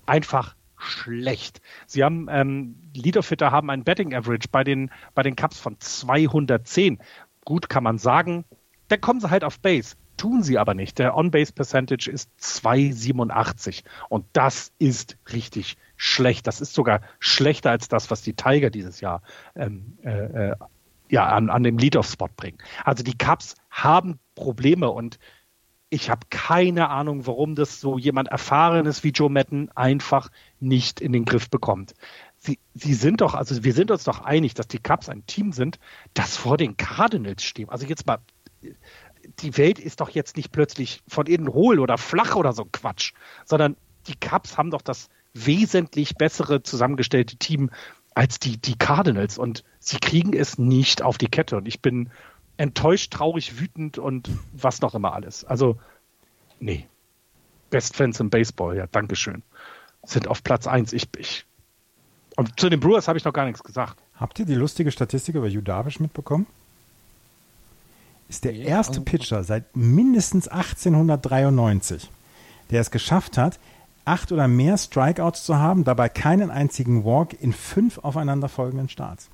[0.05, 1.61] einfach schlecht.
[1.85, 6.99] Sie haben ähm, Leaderfitter haben ein Betting Average bei den bei den Cups von 210.
[7.45, 8.45] Gut kann man sagen,
[8.88, 9.95] dann kommen sie halt auf Base.
[10.18, 10.99] Tun sie aber nicht.
[10.99, 16.45] Der On-Base Percentage ist 2,87 und das ist richtig schlecht.
[16.45, 19.22] Das ist sogar schlechter als das, was die Tiger dieses Jahr
[19.56, 20.56] ähm, äh,
[21.10, 22.57] ja an, an dem Lead-Off-Spot bringen.
[22.84, 25.19] Also die Cups haben Probleme und
[25.89, 30.30] ich habe keine Ahnung, warum das so jemand Erfahrenes wie Joe Madden einfach
[30.60, 31.94] nicht in den Griff bekommt.
[32.38, 35.52] Sie, sie sind doch, also wir sind uns doch einig, dass die Cubs ein Team
[35.52, 35.80] sind,
[36.14, 37.69] das vor den Cardinals steht.
[37.69, 38.19] Also jetzt mal,
[39.40, 43.14] die Welt ist doch jetzt nicht plötzlich von innen hohl oder flach oder so Quatsch,
[43.45, 43.76] sondern
[44.07, 47.69] die Cubs haben doch das wesentlich bessere zusammengestellte Team
[48.15, 52.10] als die, die Cardinals und sie kriegen es nicht auf die Kette und ich bin
[52.57, 55.45] enttäuscht, traurig, wütend und was noch immer alles.
[55.45, 55.80] Also,
[56.60, 56.88] nee.
[57.69, 59.44] Best Fans im Baseball, ja, Dankeschön.
[60.03, 60.93] Sind auf Platz 1.
[60.93, 61.45] Ich, ich,
[62.35, 64.01] und zu den Brewers habe ich noch gar nichts gesagt.
[64.15, 66.47] Habt ihr die lustige Statistik über Judavisch mitbekommen?
[68.30, 72.09] Ist der erste Pitcher seit mindestens 1893,
[72.69, 73.59] der es geschafft hat,
[74.05, 79.30] acht oder mehr Strikeouts zu haben, dabei keinen einzigen Walk in fünf aufeinanderfolgenden Starts.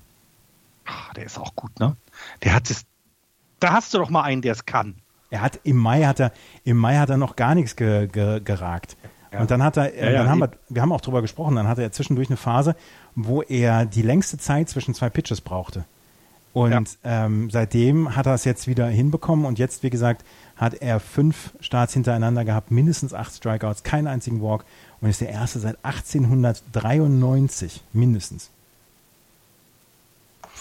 [0.86, 1.96] Ach, der ist auch gut, ne?
[2.44, 2.86] Der hat es.
[3.60, 4.96] Da hast du doch mal einen, der es kann.
[5.30, 6.32] Er hat im Mai hat er
[6.64, 8.96] im Mai hat er noch gar nichts ge, ge, geragt.
[9.36, 9.42] Ja.
[9.42, 11.68] Und dann hat er, äh, ja, dann haben wir, wir haben auch drüber gesprochen, dann
[11.68, 12.76] hatte er zwischendurch eine Phase,
[13.16, 15.86] wo er die längste Zeit zwischen zwei Pitches brauchte.
[16.54, 17.26] Und ja.
[17.26, 20.24] ähm, seitdem hat er es jetzt wieder hinbekommen und jetzt, wie gesagt,
[20.56, 24.64] hat er fünf Starts hintereinander gehabt, mindestens acht Strikeouts, keinen einzigen Walk
[25.02, 28.52] und ist der erste seit 1893 mindestens.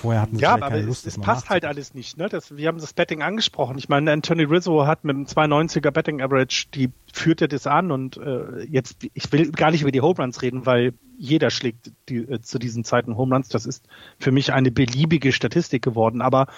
[0.05, 2.18] Vorher hatten sie ja, aber keine Lust, es, es passt halt alles nicht.
[2.18, 2.28] Ne?
[2.28, 3.78] Das, wir haben das Betting angesprochen.
[3.78, 8.18] Ich meine, Anthony Rizzo hat mit einem 290er Betting Average, die führte das an und
[8.18, 12.18] äh, jetzt, ich will gar nicht über die Home Runs reden, weil jeder schlägt die,
[12.18, 13.48] äh, zu diesen Zeiten Home Runs.
[13.48, 13.86] Das ist
[14.18, 16.48] für mich eine beliebige Statistik geworden, aber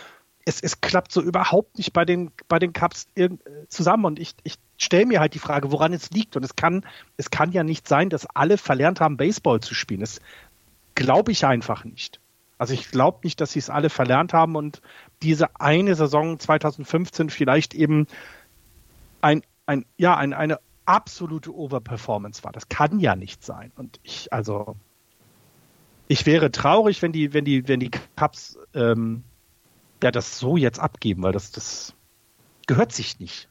[0.45, 3.07] es, es klappt so überhaupt nicht bei den, bei den Cups
[3.69, 6.85] zusammen und ich, ich stelle mir halt die Frage, woran es liegt und es kann,
[7.17, 10.01] es kann ja nicht sein, dass alle verlernt haben, Baseball zu spielen.
[10.01, 10.21] Das
[10.97, 12.21] glaube ich einfach nicht.
[12.59, 14.81] Also ich glaube nicht, dass sie es alle verlernt haben und
[15.23, 18.07] diese eine Saison 2015 vielleicht eben
[19.21, 22.53] ein, ein ja, ein, eine absolute Overperformance war.
[22.53, 23.73] Das kann ja nicht sein.
[23.77, 24.77] Und ich, also,
[26.09, 29.25] ich wäre traurig, wenn die, wenn die, wenn die Cups ähm,
[30.03, 31.95] ja das so jetzt abgeben, weil das, das
[32.67, 33.49] gehört sich nicht.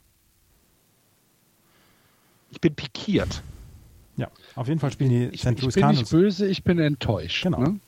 [2.50, 3.44] Ich bin pikiert.
[4.18, 5.60] Ja, auf jeden Fall spielen die St.
[5.62, 5.76] Louis Cardinals.
[5.76, 7.44] Ich bin nicht böse, ich bin enttäuscht.
[7.44, 7.60] Genau.
[7.60, 7.80] Ne?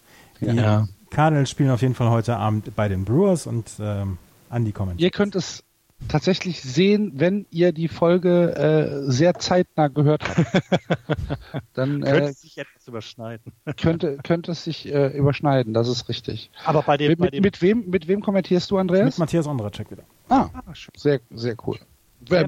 [0.42, 0.54] Ja.
[0.54, 0.88] ja.
[1.10, 4.18] Cardinals spielen auf jeden Fall heute Abend bei den Brewers und ähm,
[4.52, 5.02] Andy kommentiert.
[5.02, 5.64] Ihr könnt es
[6.08, 10.64] tatsächlich sehen, wenn ihr die Folge äh, sehr zeitnah gehört habt.
[11.74, 13.52] Dann äh, könnte es sich etwas überschneiden.
[13.82, 16.52] könnte, könnte es sich äh, überschneiden, das ist richtig.
[16.66, 19.06] Aber bei dem, mit, bei dem mit, wem, mit wem kommentierst du, Andreas?
[19.06, 20.04] Mit Matthias Ondracek wieder.
[20.30, 21.80] Ah, ah sehr, sehr cool.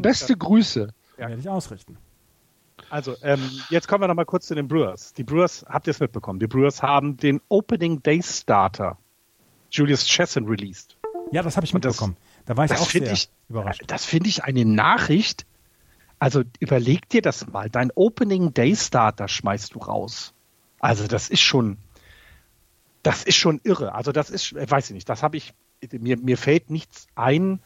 [0.02, 0.94] Beste Grüße.
[1.18, 1.28] Ja.
[1.28, 1.98] Werde ich ausrichten.
[2.90, 3.40] Also, ähm,
[3.70, 5.14] jetzt kommen wir noch mal kurz zu den Brewers.
[5.14, 6.40] Die Brewers, habt ihr es mitbekommen?
[6.40, 8.98] Die Brewers haben den Opening Day Starter
[9.72, 10.98] Julius Chesson released.
[11.32, 12.18] Ja, das habe ich mitbekommen.
[12.20, 13.84] Das, da war ich auch sehr ich, überrascht.
[13.88, 15.46] Das finde ich eine Nachricht.
[16.18, 17.70] Also überleg dir das mal.
[17.70, 20.34] Dein Opening Day Starter schmeißt du raus.
[20.80, 21.78] Also das ist schon,
[23.04, 23.94] das ist schon irre.
[23.94, 25.54] Also das ist, weiß ich nicht, das habe ich,
[25.92, 27.62] mir, mir fällt nichts ein,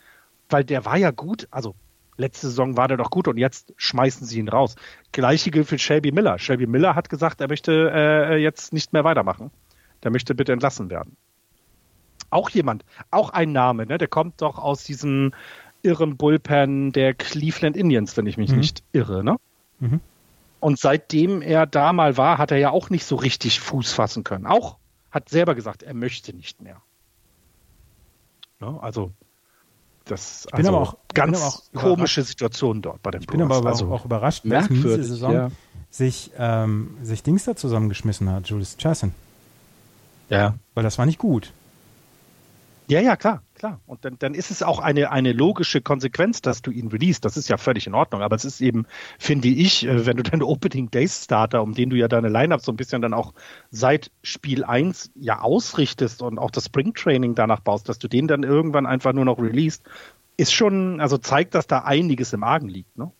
[0.49, 1.47] weil der war ja gut.
[1.49, 1.75] Also
[2.17, 4.75] letzte Saison war der doch gut und jetzt schmeißen sie ihn raus.
[5.11, 6.39] Gleiche gilt für Shelby Miller.
[6.39, 9.51] Shelby Miller hat gesagt, er möchte äh, jetzt nicht mehr weitermachen.
[10.03, 11.15] Der möchte bitte entlassen werden.
[12.29, 13.97] Auch jemand, auch ein Name, ne?
[13.97, 15.33] der kommt doch aus diesem
[15.83, 18.57] irren Bullpen der Cleveland Indians, wenn ich mich mhm.
[18.57, 19.23] nicht irre.
[19.23, 19.37] Ne?
[19.79, 20.01] Mhm.
[20.59, 24.23] Und seitdem er da mal war, hat er ja auch nicht so richtig Fuß fassen
[24.23, 24.45] können.
[24.45, 24.77] Auch
[25.11, 26.81] hat selber gesagt, er möchte nicht mehr.
[28.59, 28.79] Ne?
[28.81, 29.11] Also
[30.05, 33.47] das ich bin also aber auch ganz auch komische Situation dort bei den Ich Brewers.
[33.47, 35.51] bin aber also auch überrascht, dass diese Saison ja.
[35.89, 39.13] sich, ähm, sich Dings da zusammengeschmissen hat, Julius Chasson.
[40.29, 40.55] Ja.
[40.73, 41.53] Weil das war nicht gut.
[42.87, 43.79] Ja, ja, klar, klar.
[43.85, 47.21] Und dann, dann ist es auch eine, eine logische Konsequenz, dass du ihn release.
[47.21, 48.21] Das ist ja völlig in Ordnung.
[48.21, 48.85] Aber es ist eben,
[49.17, 52.61] finde ich, äh, wenn du deinen Opening Days Starter, um den du ja deine Lineup
[52.61, 53.33] so ein bisschen dann auch
[53.71, 58.27] seit Spiel 1 ja ausrichtest und auch das Spring Training danach baust, dass du den
[58.27, 59.83] dann irgendwann einfach nur noch released,
[60.35, 63.11] ist schon, also zeigt, dass da einiges im Argen liegt, ne?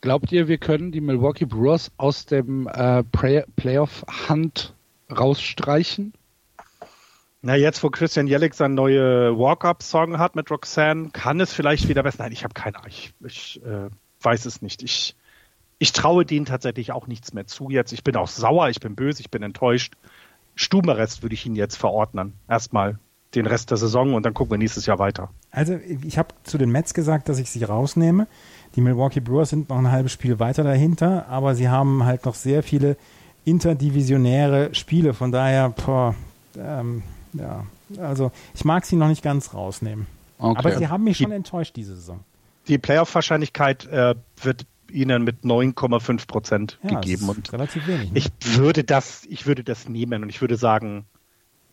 [0.00, 3.02] Glaubt ihr, wir können die Milwaukee Brewers aus dem äh,
[3.56, 4.74] Playoff-Hunt
[5.10, 6.12] rausstreichen?
[7.46, 12.02] Na, jetzt, wo Christian Jellick seinen neue Walk-Up-Song hat mit Roxanne, kann es vielleicht wieder
[12.02, 12.22] besser.
[12.22, 12.88] Nein, ich habe keine Ahnung.
[12.88, 13.90] Ich, ich äh,
[14.22, 14.82] weiß es nicht.
[14.82, 15.14] Ich,
[15.78, 17.92] ich traue denen tatsächlich auch nichts mehr zu jetzt.
[17.92, 19.92] Ich bin auch sauer, ich bin böse, ich bin enttäuscht.
[20.54, 22.32] Stubenrest würde ich ihn jetzt verordnen.
[22.48, 22.98] Erstmal
[23.34, 25.28] den Rest der Saison und dann gucken wir nächstes Jahr weiter.
[25.50, 28.26] Also ich habe zu den Mets gesagt, dass ich sie rausnehme.
[28.74, 32.36] Die Milwaukee Brewers sind noch ein halbes Spiel weiter dahinter, aber sie haben halt noch
[32.36, 32.96] sehr viele
[33.44, 35.12] interdivisionäre Spiele.
[35.12, 36.14] Von daher, boah,
[36.56, 37.02] ähm,
[37.34, 37.66] ja,
[37.98, 40.06] also ich mag sie noch nicht ganz rausnehmen.
[40.38, 40.58] Okay.
[40.58, 42.20] Aber sie haben mich schon die, enttäuscht diese Saison.
[42.68, 48.12] Die Playoff-Wahrscheinlichkeit äh, wird ihnen mit 9,5 Prozent ja, gegeben und relativ wenig.
[48.12, 48.18] Ne?
[48.18, 51.06] Ich würde das, ich würde das nehmen und ich würde sagen,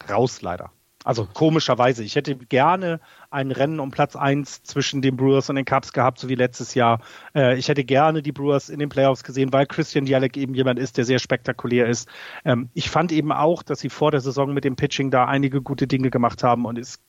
[0.10, 0.72] raus leider.
[1.04, 2.04] Also komischerweise.
[2.04, 3.00] Ich hätte gerne
[3.32, 6.76] ein Rennen um Platz 1 zwischen den Brewers und den Cubs gehabt, so wie letztes
[6.76, 7.02] Jahr.
[7.34, 10.80] Äh, ich hätte gerne die Brewers in den Playoffs gesehen, weil Christian Jalek eben jemand
[10.80, 12.08] ist, der sehr spektakulär ist.
[12.46, 15.62] Ähm, ich fand eben auch, dass sie vor der Saison mit dem Pitching da einige
[15.62, 17.00] gute Dinge gemacht haben und es,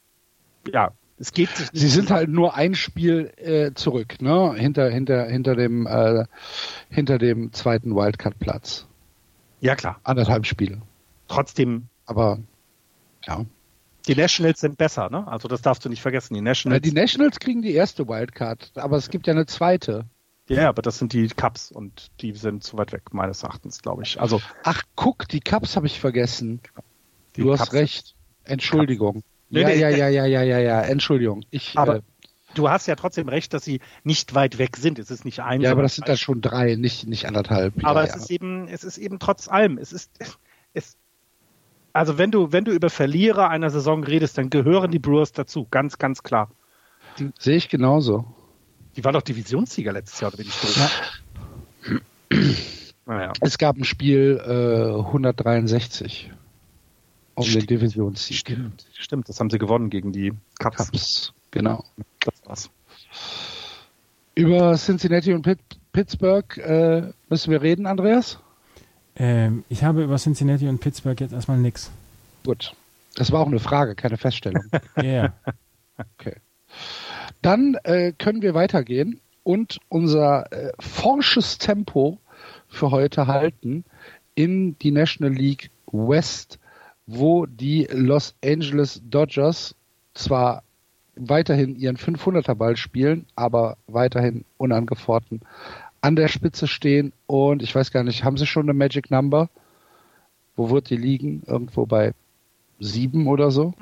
[0.72, 4.54] ja, es geht sich Sie sind halt nur ein Spiel äh, zurück, ne?
[4.54, 6.24] Hinter, hinter, hinter dem, äh,
[6.88, 8.86] hinter dem zweiten Wildcard-Platz.
[9.60, 10.00] Ja, klar.
[10.02, 10.82] Anderthalb Spiele.
[11.28, 11.86] Trotzdem.
[12.06, 12.40] Aber,
[13.24, 13.44] ja.
[14.06, 15.26] Die Nationals sind besser, ne?
[15.28, 16.34] Also das darfst du nicht vergessen.
[16.34, 16.84] Die Nationals.
[16.84, 20.06] Ja, die Nationals kriegen die erste Wildcard, aber es gibt ja eine zweite.
[20.48, 24.02] Ja, aber das sind die Cups und die sind zu weit weg, meines Erachtens, glaube
[24.02, 24.20] ich.
[24.20, 24.40] Also.
[24.64, 26.60] Ach, guck, die Cups habe ich vergessen.
[27.34, 28.14] Du Cups hast recht.
[28.44, 29.22] Entschuldigung.
[29.50, 31.44] Ja, ja, ja, ja, ja, ja, ja, Entschuldigung.
[31.50, 32.02] Ich, aber äh,
[32.54, 34.98] du hast ja trotzdem recht, dass sie nicht weit weg sind.
[34.98, 35.60] Es ist nicht ein.
[35.60, 37.74] Ja, aber das sind dann schon drei, nicht, nicht anderthalb.
[37.84, 38.20] Aber ja, es ja.
[38.20, 40.10] ist eben, es ist eben trotz allem, es ist,
[40.72, 40.96] es,
[41.92, 45.66] also wenn du, wenn du über Verlierer einer Saison redest, dann gehören die Brewers dazu,
[45.70, 46.50] ganz, ganz klar.
[47.38, 48.24] Sehe ich genauso.
[48.96, 50.80] Die waren doch Divisionssieger letztes Jahr, oder bin ich so?
[50.80, 52.00] Ja.
[53.06, 53.32] naja.
[53.40, 56.30] Es gab ein Spiel äh, 163
[57.34, 58.36] um stimmt, den Divisionssieg.
[58.36, 60.76] Stimmt, stimmt, das haben sie gewonnen gegen die Cups.
[60.76, 61.84] Cups genau.
[62.20, 62.70] Das war's.
[64.34, 65.60] Über Cincinnati und Pitt
[65.92, 68.38] Pittsburgh äh, müssen wir reden, Andreas?
[69.16, 71.90] Ähm, ich habe über Cincinnati und Pittsburgh jetzt erstmal nichts.
[72.44, 72.74] Gut.
[73.14, 74.64] Das war auch eine Frage, keine Feststellung.
[74.96, 75.02] Ja.
[75.02, 75.34] yeah.
[76.18, 76.36] Okay.
[77.42, 82.18] Dann äh, können wir weitergehen und unser äh, forsches Tempo
[82.68, 83.84] für heute halten
[84.34, 86.58] in die National League West,
[87.06, 89.74] wo die Los Angeles Dodgers
[90.14, 90.62] zwar
[91.14, 95.40] weiterhin ihren 500er Ball spielen, aber weiterhin unangefochten
[96.02, 99.48] an der Spitze stehen und ich weiß gar nicht, haben sie schon eine Magic Number?
[100.56, 101.42] Wo wird die liegen?
[101.46, 102.12] Irgendwo bei
[102.78, 103.72] sieben oder so?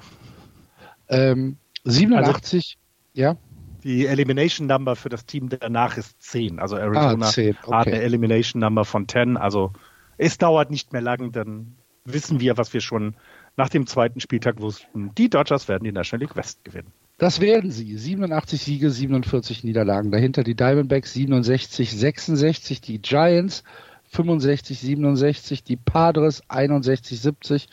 [1.08, 3.36] Ähm, 87, also, ja.
[3.82, 6.58] Die Elimination Number für das Team danach ist 10.
[6.60, 7.56] Also Arizona ah, 10.
[7.62, 7.74] Okay.
[7.74, 9.38] hat eine Elimination Number von 10.
[9.38, 9.72] Also
[10.18, 13.16] es dauert nicht mehr lang, dann wissen wir, was wir schon
[13.56, 15.14] nach dem zweiten Spieltag wussten.
[15.16, 16.92] Die Dodgers werden die National League West gewinnen.
[17.20, 17.98] Das werden sie.
[17.98, 20.10] 87 Siege, 47 Niederlagen.
[20.10, 23.62] Dahinter die Diamondbacks 67, 66, die Giants
[24.08, 27.68] 65, 67, die Padres 61, 70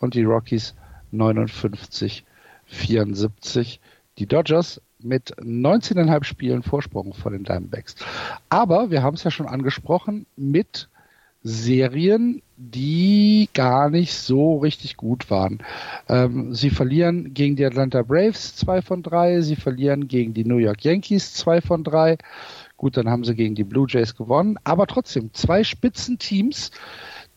[0.00, 0.74] und die Rockies
[1.12, 2.26] 59,
[2.66, 3.80] 74.
[4.18, 7.94] Die Dodgers mit 19,5 Spielen Vorsprung vor den Diamondbacks.
[8.50, 10.89] Aber wir haben es ja schon angesprochen mit
[11.42, 15.58] Serien, die gar nicht so richtig gut waren.
[16.08, 20.58] Ähm, sie verlieren gegen die Atlanta Braves zwei von drei, sie verlieren gegen die New
[20.58, 22.18] York Yankees zwei von drei.
[22.76, 26.70] Gut, dann haben sie gegen die Blue Jays gewonnen, aber trotzdem zwei Spitzenteams,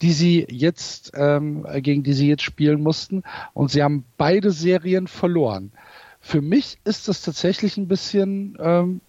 [0.01, 3.23] die sie jetzt ähm, gegen die sie jetzt spielen mussten
[3.53, 5.71] und sie haben beide Serien verloren.
[6.19, 9.01] Für mich ist das tatsächlich ein bisschen ähm,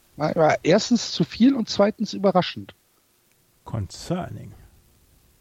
[0.63, 2.75] erstens zu viel und zweitens überraschend.
[3.65, 4.53] Concerning.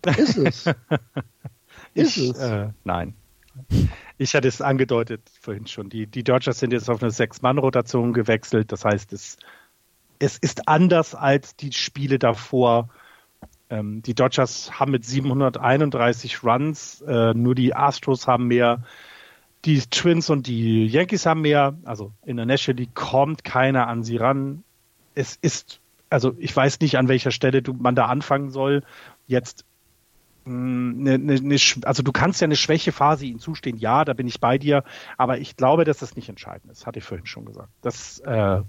[0.06, 0.66] Ist es?
[1.94, 2.38] ist ich, es?
[2.40, 3.16] Äh, nein.
[4.18, 5.90] Ich hatte es angedeutet vorhin schon.
[5.90, 8.72] Die, die Dodgers sind jetzt auf eine Sechs-Mann-Rotation gewechselt.
[8.72, 9.38] Das heißt, es,
[10.20, 12.90] es ist anders als die Spiele davor.
[13.70, 18.84] Ähm, die Dodgers haben mit 731 Runs, äh, nur die Astros haben mehr.
[19.66, 21.76] Die Twins und die Yankees haben mehr.
[21.86, 24.64] Also in der National League kommt keiner an sie ran.
[25.16, 28.84] Es ist, also ich weiß nicht, an welcher Stelle du, man da anfangen soll.
[29.28, 29.66] Jetzt
[30.46, 34.58] eine, eine, also du kannst ja eine Schwächephase ihnen zustehen, ja, da bin ich bei
[34.58, 34.84] dir,
[35.18, 37.70] aber ich glaube, dass das nicht entscheidend ist, hatte ich vorhin schon gesagt.
[37.82, 38.62] Das, äh,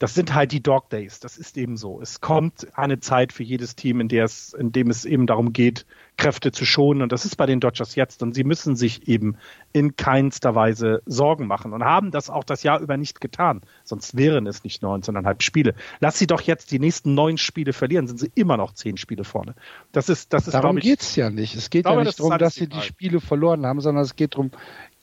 [0.00, 2.00] das sind halt die Dog Days, das ist eben so.
[2.00, 5.52] Es kommt eine Zeit für jedes Team, in der es, in dem es eben darum
[5.52, 5.84] geht,
[6.16, 7.02] Kräfte zu schonen.
[7.02, 8.22] Und das ist bei den Dodgers jetzt.
[8.22, 9.36] Und sie müssen sich eben
[9.74, 13.60] in keinster Weise Sorgen machen und haben das auch das Jahr über nicht getan.
[13.84, 15.74] Sonst wären es nicht 19,5 Spiele.
[16.00, 19.24] Lass sie doch jetzt die nächsten neun Spiele verlieren, sind sie immer noch zehn Spiele
[19.24, 19.54] vorne.
[19.92, 21.54] Das ist, das ist, Darum geht es ja nicht.
[21.54, 24.32] Es geht glaube, ja nicht darum, dass sie die Spiele verloren haben, sondern es geht
[24.32, 24.50] darum,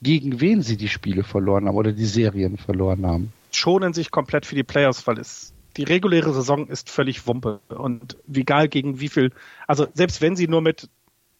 [0.02, 4.46] gegen wen sie die Spiele verloren haben oder die Serien verloren haben schonen sich komplett
[4.46, 7.60] für die Playoffs, weil es die reguläre Saison ist völlig Wumpe.
[7.68, 9.32] Und egal gegen wie viel,
[9.66, 10.88] also selbst wenn sie nur mit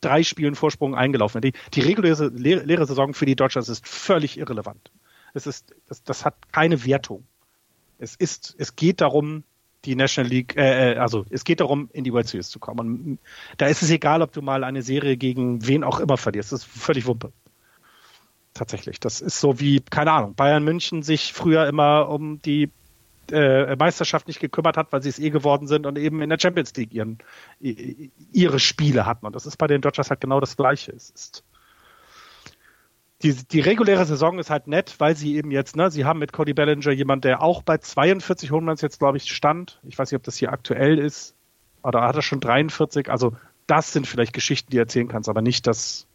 [0.00, 4.38] drei Spielen Vorsprung eingelaufen sind, die, die reguläre leere Saison für die Dodgers ist völlig
[4.38, 4.92] irrelevant.
[5.34, 7.24] Es ist, das, das hat keine Wertung.
[7.98, 9.42] Es ist, es geht darum,
[9.84, 12.78] die National League, äh, äh, also es geht darum, in die World Series zu kommen.
[12.78, 13.18] Und
[13.56, 16.52] da ist es egal, ob du mal eine Serie gegen wen auch immer verlierst.
[16.52, 17.32] Das ist völlig Wumpe
[18.54, 19.00] tatsächlich.
[19.00, 22.70] Das ist so wie, keine Ahnung, Bayern München sich früher immer um die
[23.30, 26.38] äh, Meisterschaft nicht gekümmert hat, weil sie es eh geworden sind und eben in der
[26.38, 27.18] Champions League ihren,
[27.60, 29.26] ihre Spiele hatten.
[29.26, 30.92] Und das ist bei den Dodgers halt genau das Gleiche.
[30.92, 31.44] Es ist
[33.22, 36.32] die, die reguläre Saison ist halt nett, weil sie eben jetzt, ne, sie haben mit
[36.32, 39.80] Cody Bellinger jemand, der auch bei 42 Home jetzt, glaube ich, stand.
[39.82, 41.34] Ich weiß nicht, ob das hier aktuell ist.
[41.82, 43.10] Oder hat er schon 43?
[43.10, 46.06] Also, das sind vielleicht Geschichten, die erzählen kannst, aber nicht, dass,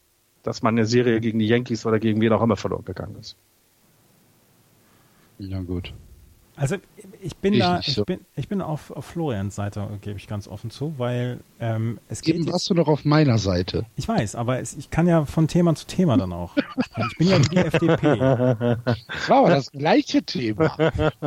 [0.43, 3.35] dass man eine Serie gegen die Yankees oder gegen wen auch immer verloren gegangen ist.
[5.39, 5.93] Ja, gut.
[6.55, 6.75] Also
[7.19, 8.03] ich bin ich da, ich, so.
[8.03, 12.21] bin, ich bin auf, auf Florians Seite, gebe ich ganz offen zu, weil ähm, es
[12.21, 12.35] geht.
[12.35, 13.87] Eben warst du noch auf meiner Seite.
[13.95, 16.55] Ich weiß, aber es, ich kann ja von Thema zu Thema dann auch.
[16.55, 18.17] ich bin ja die FDP.
[18.17, 18.77] Das
[19.29, 20.77] war aber das gleiche Thema.
[20.77, 21.23] Als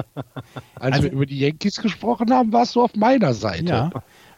[0.76, 3.64] also, wir über die Yankees gesprochen haben, warst du auf meiner Seite.
[3.64, 3.90] Ja,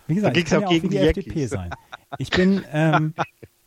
[0.06, 1.70] wie gesagt, ich kann ja auch gegen die, die FDP sein.
[2.16, 3.12] Ich bin ähm,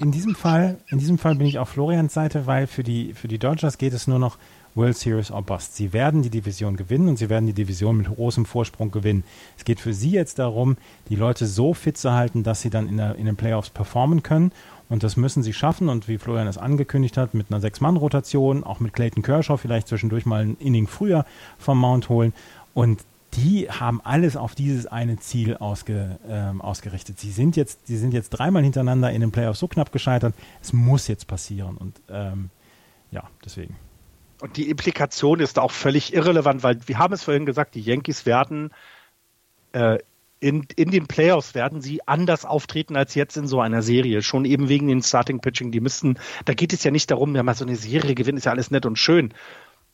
[0.00, 3.28] in diesem Fall, in diesem Fall bin ich auf Florians Seite, weil für die für
[3.28, 4.38] die Dodgers geht es nur noch
[4.74, 5.76] World Series or Bust.
[5.76, 9.24] Sie werden die Division gewinnen und sie werden die Division mit großem Vorsprung gewinnen.
[9.58, 10.76] Es geht für sie jetzt darum,
[11.08, 14.22] die Leute so fit zu halten, dass sie dann in, der, in den Playoffs performen
[14.22, 14.52] können.
[14.88, 15.88] Und das müssen sie schaffen.
[15.88, 20.26] Und wie Florian es angekündigt hat, mit einer Sechs-Mann-Rotation, auch mit Clayton Kershaw vielleicht zwischendurch
[20.26, 21.24] mal ein Inning früher
[21.58, 22.32] vom Mount holen.
[22.74, 27.18] Und die haben alles auf dieses eine Ziel ausge, ähm, ausgerichtet.
[27.18, 30.34] Sie sind jetzt, sie sind jetzt dreimal hintereinander in den Playoffs so knapp gescheitert.
[30.60, 31.76] Es muss jetzt passieren.
[31.76, 32.50] Und ähm,
[33.10, 33.76] ja, deswegen.
[34.40, 38.26] Und die Implikation ist auch völlig irrelevant, weil wir haben es vorhin gesagt, die Yankees
[38.26, 38.70] werden
[39.72, 39.98] äh,
[40.40, 44.22] in, in den Playoffs werden sie anders auftreten als jetzt in so einer Serie.
[44.22, 45.70] Schon eben wegen den Starting Pitching.
[45.70, 48.46] Die müssten, da geht es ja nicht darum, ja mal so eine Serie gewinnen, ist
[48.46, 49.32] ja alles nett und schön.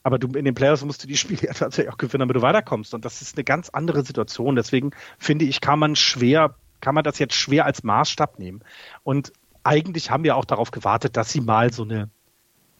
[0.02, 2.42] Aber du in den Playoffs musst du die Spiele ja tatsächlich auch gewinnen, damit du
[2.42, 2.94] weiterkommst.
[2.94, 4.56] Und das ist eine ganz andere Situation.
[4.56, 8.62] Deswegen finde ich, kann man schwer, kann man das jetzt schwer als Maßstab nehmen.
[9.02, 9.32] Und
[9.64, 12.10] eigentlich haben wir auch darauf gewartet, dass sie mal so eine,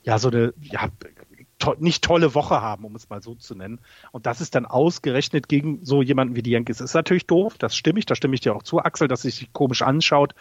[0.02, 0.88] ja, so eine, ja,
[1.58, 3.80] to nicht tolle Woche haben, um es mal so zu nennen.
[4.12, 6.80] Und das ist dann ausgerechnet gegen so jemanden wie die Yankees.
[6.80, 9.52] Ist natürlich doof, das stimme ich, da stimme ich dir auch zu, Axel, dass sich
[9.52, 10.34] komisch anschaut.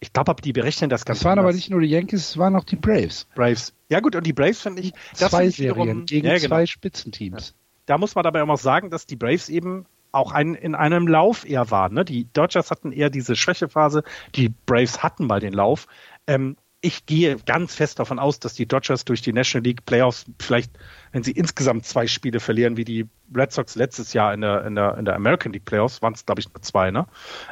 [0.00, 1.44] Ich glaube, die berechnen das ganz Es waren anders.
[1.44, 3.26] aber nicht nur die Yankees, es waren auch die Braves.
[3.34, 3.74] Braves.
[3.88, 6.48] Ja gut, und die Braves finde ich, das zwei ich wiederum, gegen ja, genau.
[6.48, 7.54] zwei Spitzenteams.
[7.86, 11.06] Da muss man dabei auch noch sagen, dass die Braves eben auch ein, in einem
[11.08, 11.94] Lauf eher waren.
[11.94, 12.04] Ne?
[12.04, 14.04] Die Dodgers hatten eher diese Schwächephase,
[14.34, 15.86] die Braves hatten mal den Lauf.
[16.26, 20.26] Ähm, ich gehe ganz fest davon aus, dass die Dodgers durch die National League Playoffs
[20.38, 20.70] vielleicht,
[21.10, 24.76] wenn sie insgesamt zwei Spiele verlieren, wie die Red Sox letztes Jahr in der, in
[24.76, 27.06] der, in der American League Playoffs, waren es, glaube ich, nur zwei, ne?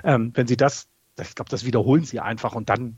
[0.05, 0.89] Ähm, wenn sie das,
[1.19, 2.97] ich glaube, das wiederholen sie einfach und dann,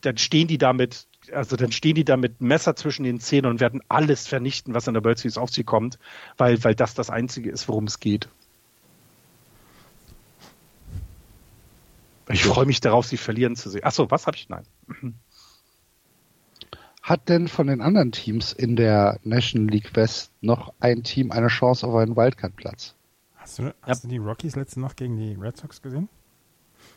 [0.00, 3.60] dann stehen die damit, also dann stehen die da mit Messer zwischen den Zähnen und
[3.60, 5.98] werden alles vernichten, was in der World Series auf sie kommt,
[6.36, 8.28] weil, weil das das Einzige ist, worum es geht.
[12.28, 13.84] Ich freue mich darauf, sie verlieren zu sehen.
[13.84, 14.48] Achso, was habe ich?
[14.48, 14.64] Nein.
[17.02, 21.48] Hat denn von den anderen Teams in der National League West noch ein Team eine
[21.48, 22.94] Chance auf einen Wildcard-Platz?
[23.36, 24.08] Hast, du, hast ja.
[24.08, 26.08] du die Rockies letzte Nacht gegen die Red Sox gesehen?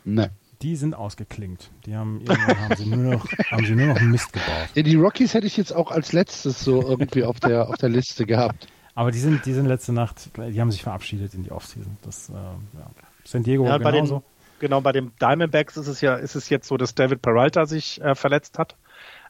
[0.08, 0.30] Ne.
[0.62, 1.70] Die sind ausgeklingt.
[1.86, 4.68] Die haben haben sie nur noch, haben sie nur noch Mist gebaut.
[4.74, 7.90] Ja, die Rockies hätte ich jetzt auch als letztes so irgendwie auf der auf der
[7.90, 8.66] Liste gehabt.
[8.94, 11.96] Aber die sind, die sind letzte Nacht, die haben sich verabschiedet in die Offseason.
[12.02, 12.90] Das, äh, ja.
[13.24, 14.14] San Diego ja, genauso.
[14.16, 14.22] Bei den,
[14.58, 18.00] genau, bei den Diamondbacks ist es ja, ist es jetzt so, dass David Peralta sich
[18.00, 18.74] äh, verletzt hat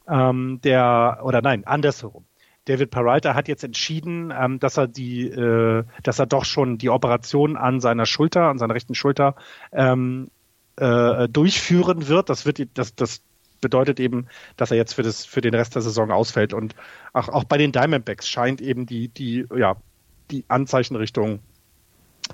[0.09, 2.25] ähm, der, oder nein, andersherum.
[2.65, 6.91] David Peralta hat jetzt entschieden, ähm, dass er die, äh, dass er doch schon die
[6.91, 9.35] Operation an seiner Schulter, an seiner rechten Schulter
[9.73, 10.31] ähm,
[10.79, 12.29] äh, durchführen wird.
[12.29, 13.21] Das wird, das, das
[13.61, 14.27] bedeutet eben,
[14.57, 16.53] dass er jetzt für das, für den Rest der Saison ausfällt.
[16.53, 16.75] Und
[17.13, 19.77] auch, auch bei den Diamondbacks scheint eben die, die, ja,
[20.31, 21.41] die Anzeichen Richtung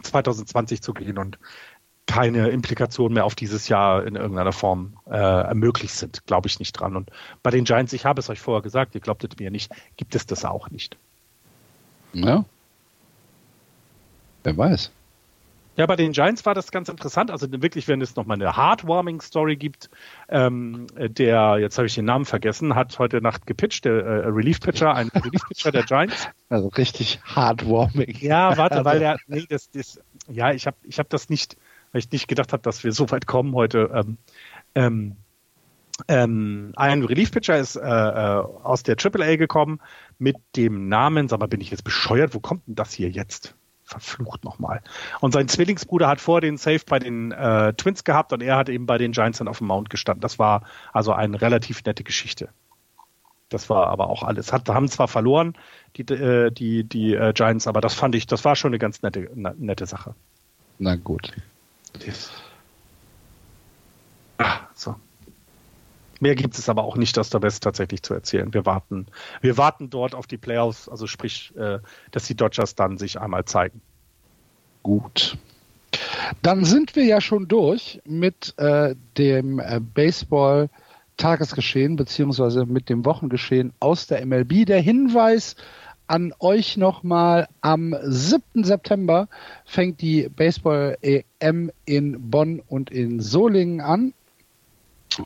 [0.02, 1.18] 2020 zu gehen.
[1.18, 1.38] Und
[2.06, 6.72] keine Implikationen mehr auf dieses Jahr in irgendeiner Form äh, möglich sind, glaube ich nicht
[6.72, 6.96] dran.
[6.96, 7.10] Und
[7.42, 10.26] bei den Giants, ich habe es euch vorher gesagt, ihr glaubtet mir nicht, gibt es
[10.26, 10.98] das auch nicht.
[12.12, 12.44] Ja.
[14.42, 14.92] Wer weiß.
[15.76, 17.30] Ja, bei den Giants war das ganz interessant.
[17.30, 19.90] Also wirklich, wenn es nochmal eine Heartwarming-Story gibt,
[20.28, 24.94] ähm, der, jetzt habe ich den Namen vergessen, hat heute Nacht gepitcht, der äh, Relief-Pitcher,
[24.94, 26.28] ein Relief-Pitcher der Giants.
[26.48, 28.18] Also richtig heartwarming.
[28.20, 28.84] Ja, warte, also.
[28.84, 31.56] weil der, nee, das, das, ja, ich habe ich hab das nicht,
[31.92, 33.90] weil ich nicht gedacht habe, dass wir so weit kommen heute.
[33.92, 34.18] Ähm,
[34.76, 35.16] ähm,
[36.08, 39.80] ähm, ein Relief Pitcher ist äh, äh, aus der AAA gekommen
[40.18, 42.34] mit dem Namen, sag mal, bin ich jetzt bescheuert?
[42.34, 43.54] Wo kommt denn das hier jetzt?
[44.00, 44.82] Verflucht nochmal.
[45.20, 48.68] Und sein Zwillingsbruder hat vor den Safe bei den äh, Twins gehabt und er hat
[48.68, 50.20] eben bei den Giants dann auf dem Mount gestanden.
[50.20, 50.62] Das war
[50.92, 52.48] also eine relativ nette Geschichte.
[53.48, 54.52] Das war aber auch alles.
[54.52, 55.54] Hat, haben zwar verloren,
[55.96, 59.02] die, äh, die, die äh, Giants, aber das fand ich, das war schon eine ganz
[59.02, 60.14] nette, nette Sache.
[60.78, 61.32] Na gut.
[64.38, 64.73] Ah, so.
[66.24, 68.54] Mehr gibt es aber auch nicht aus der West tatsächlich zu erzählen.
[68.54, 69.08] Wir warten,
[69.42, 71.80] wir warten dort auf die Playoffs, also sprich, äh,
[72.12, 73.82] dass die Dodgers dann sich einmal zeigen.
[74.82, 75.36] Gut.
[76.40, 80.70] Dann sind wir ja schon durch mit äh, dem äh, Baseball
[81.18, 84.64] Tagesgeschehen beziehungsweise mit dem Wochengeschehen aus der MLB.
[84.64, 85.56] Der Hinweis
[86.06, 88.64] an euch nochmal, am 7.
[88.64, 89.28] September
[89.66, 94.14] fängt die Baseball-EM in Bonn und in Solingen an.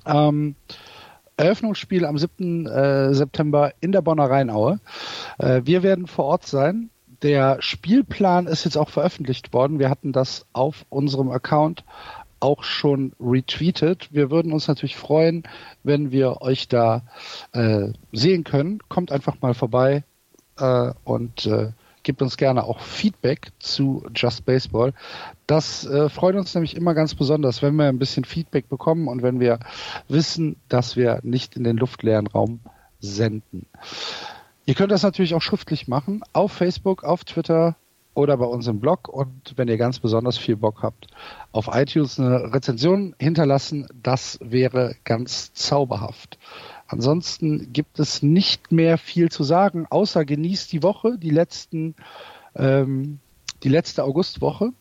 [0.07, 0.55] Ähm,
[1.37, 2.67] Eröffnungsspiel am 7.
[2.67, 4.81] Äh, September in der Bonner Rheinaue.
[5.39, 6.91] Äh, wir werden vor Ort sein.
[7.23, 9.79] Der Spielplan ist jetzt auch veröffentlicht worden.
[9.79, 11.85] Wir hatten das auf unserem Account
[12.41, 14.13] auch schon retweetet.
[14.13, 15.43] Wir würden uns natürlich freuen,
[15.83, 17.03] wenn wir euch da
[17.53, 18.81] äh, sehen können.
[18.89, 20.05] Kommt einfach mal vorbei
[21.05, 21.49] und
[22.09, 24.95] gebt uns gerne auch Feedback zu Just Baseball.
[25.47, 29.23] Das äh, freut uns nämlich immer ganz besonders, wenn wir ein bisschen Feedback bekommen und
[29.23, 29.59] wenn wir
[30.09, 32.61] wissen, dass wir nicht in den luftleeren Raum
[32.99, 33.67] senden.
[34.65, 37.77] Ihr könnt das natürlich auch schriftlich machen, auf Facebook, auf Twitter
[38.15, 39.09] oder bei uns im Blog.
[39.11, 41.09] Und wenn ihr ganz besonders viel Bock habt,
[41.53, 46.39] auf iTunes eine Rezension hinterlassen, das wäre ganz zauberhaft.
[46.89, 51.95] Ansonsten gibt es nicht mehr viel zu sagen, außer genießt die Woche, die letzten,
[52.57, 53.21] ähm,
[53.63, 54.73] die letzte Augustwoche,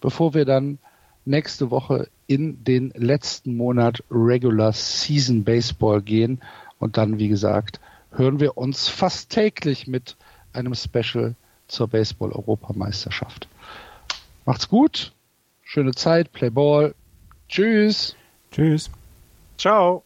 [0.00, 0.78] bevor wir dann
[1.24, 6.40] nächste Woche in den letzten Monat Regular Season Baseball gehen.
[6.78, 7.80] Und dann, wie gesagt,
[8.12, 10.16] hören wir uns fast täglich mit
[10.52, 11.34] einem Special
[11.66, 13.48] zur Baseball-Europameisterschaft.
[14.44, 15.12] Macht's gut,
[15.64, 16.94] schöne Zeit, Play Ball.
[17.48, 18.14] Tschüss.
[18.52, 18.88] Tschüss.
[19.58, 20.05] Ciao.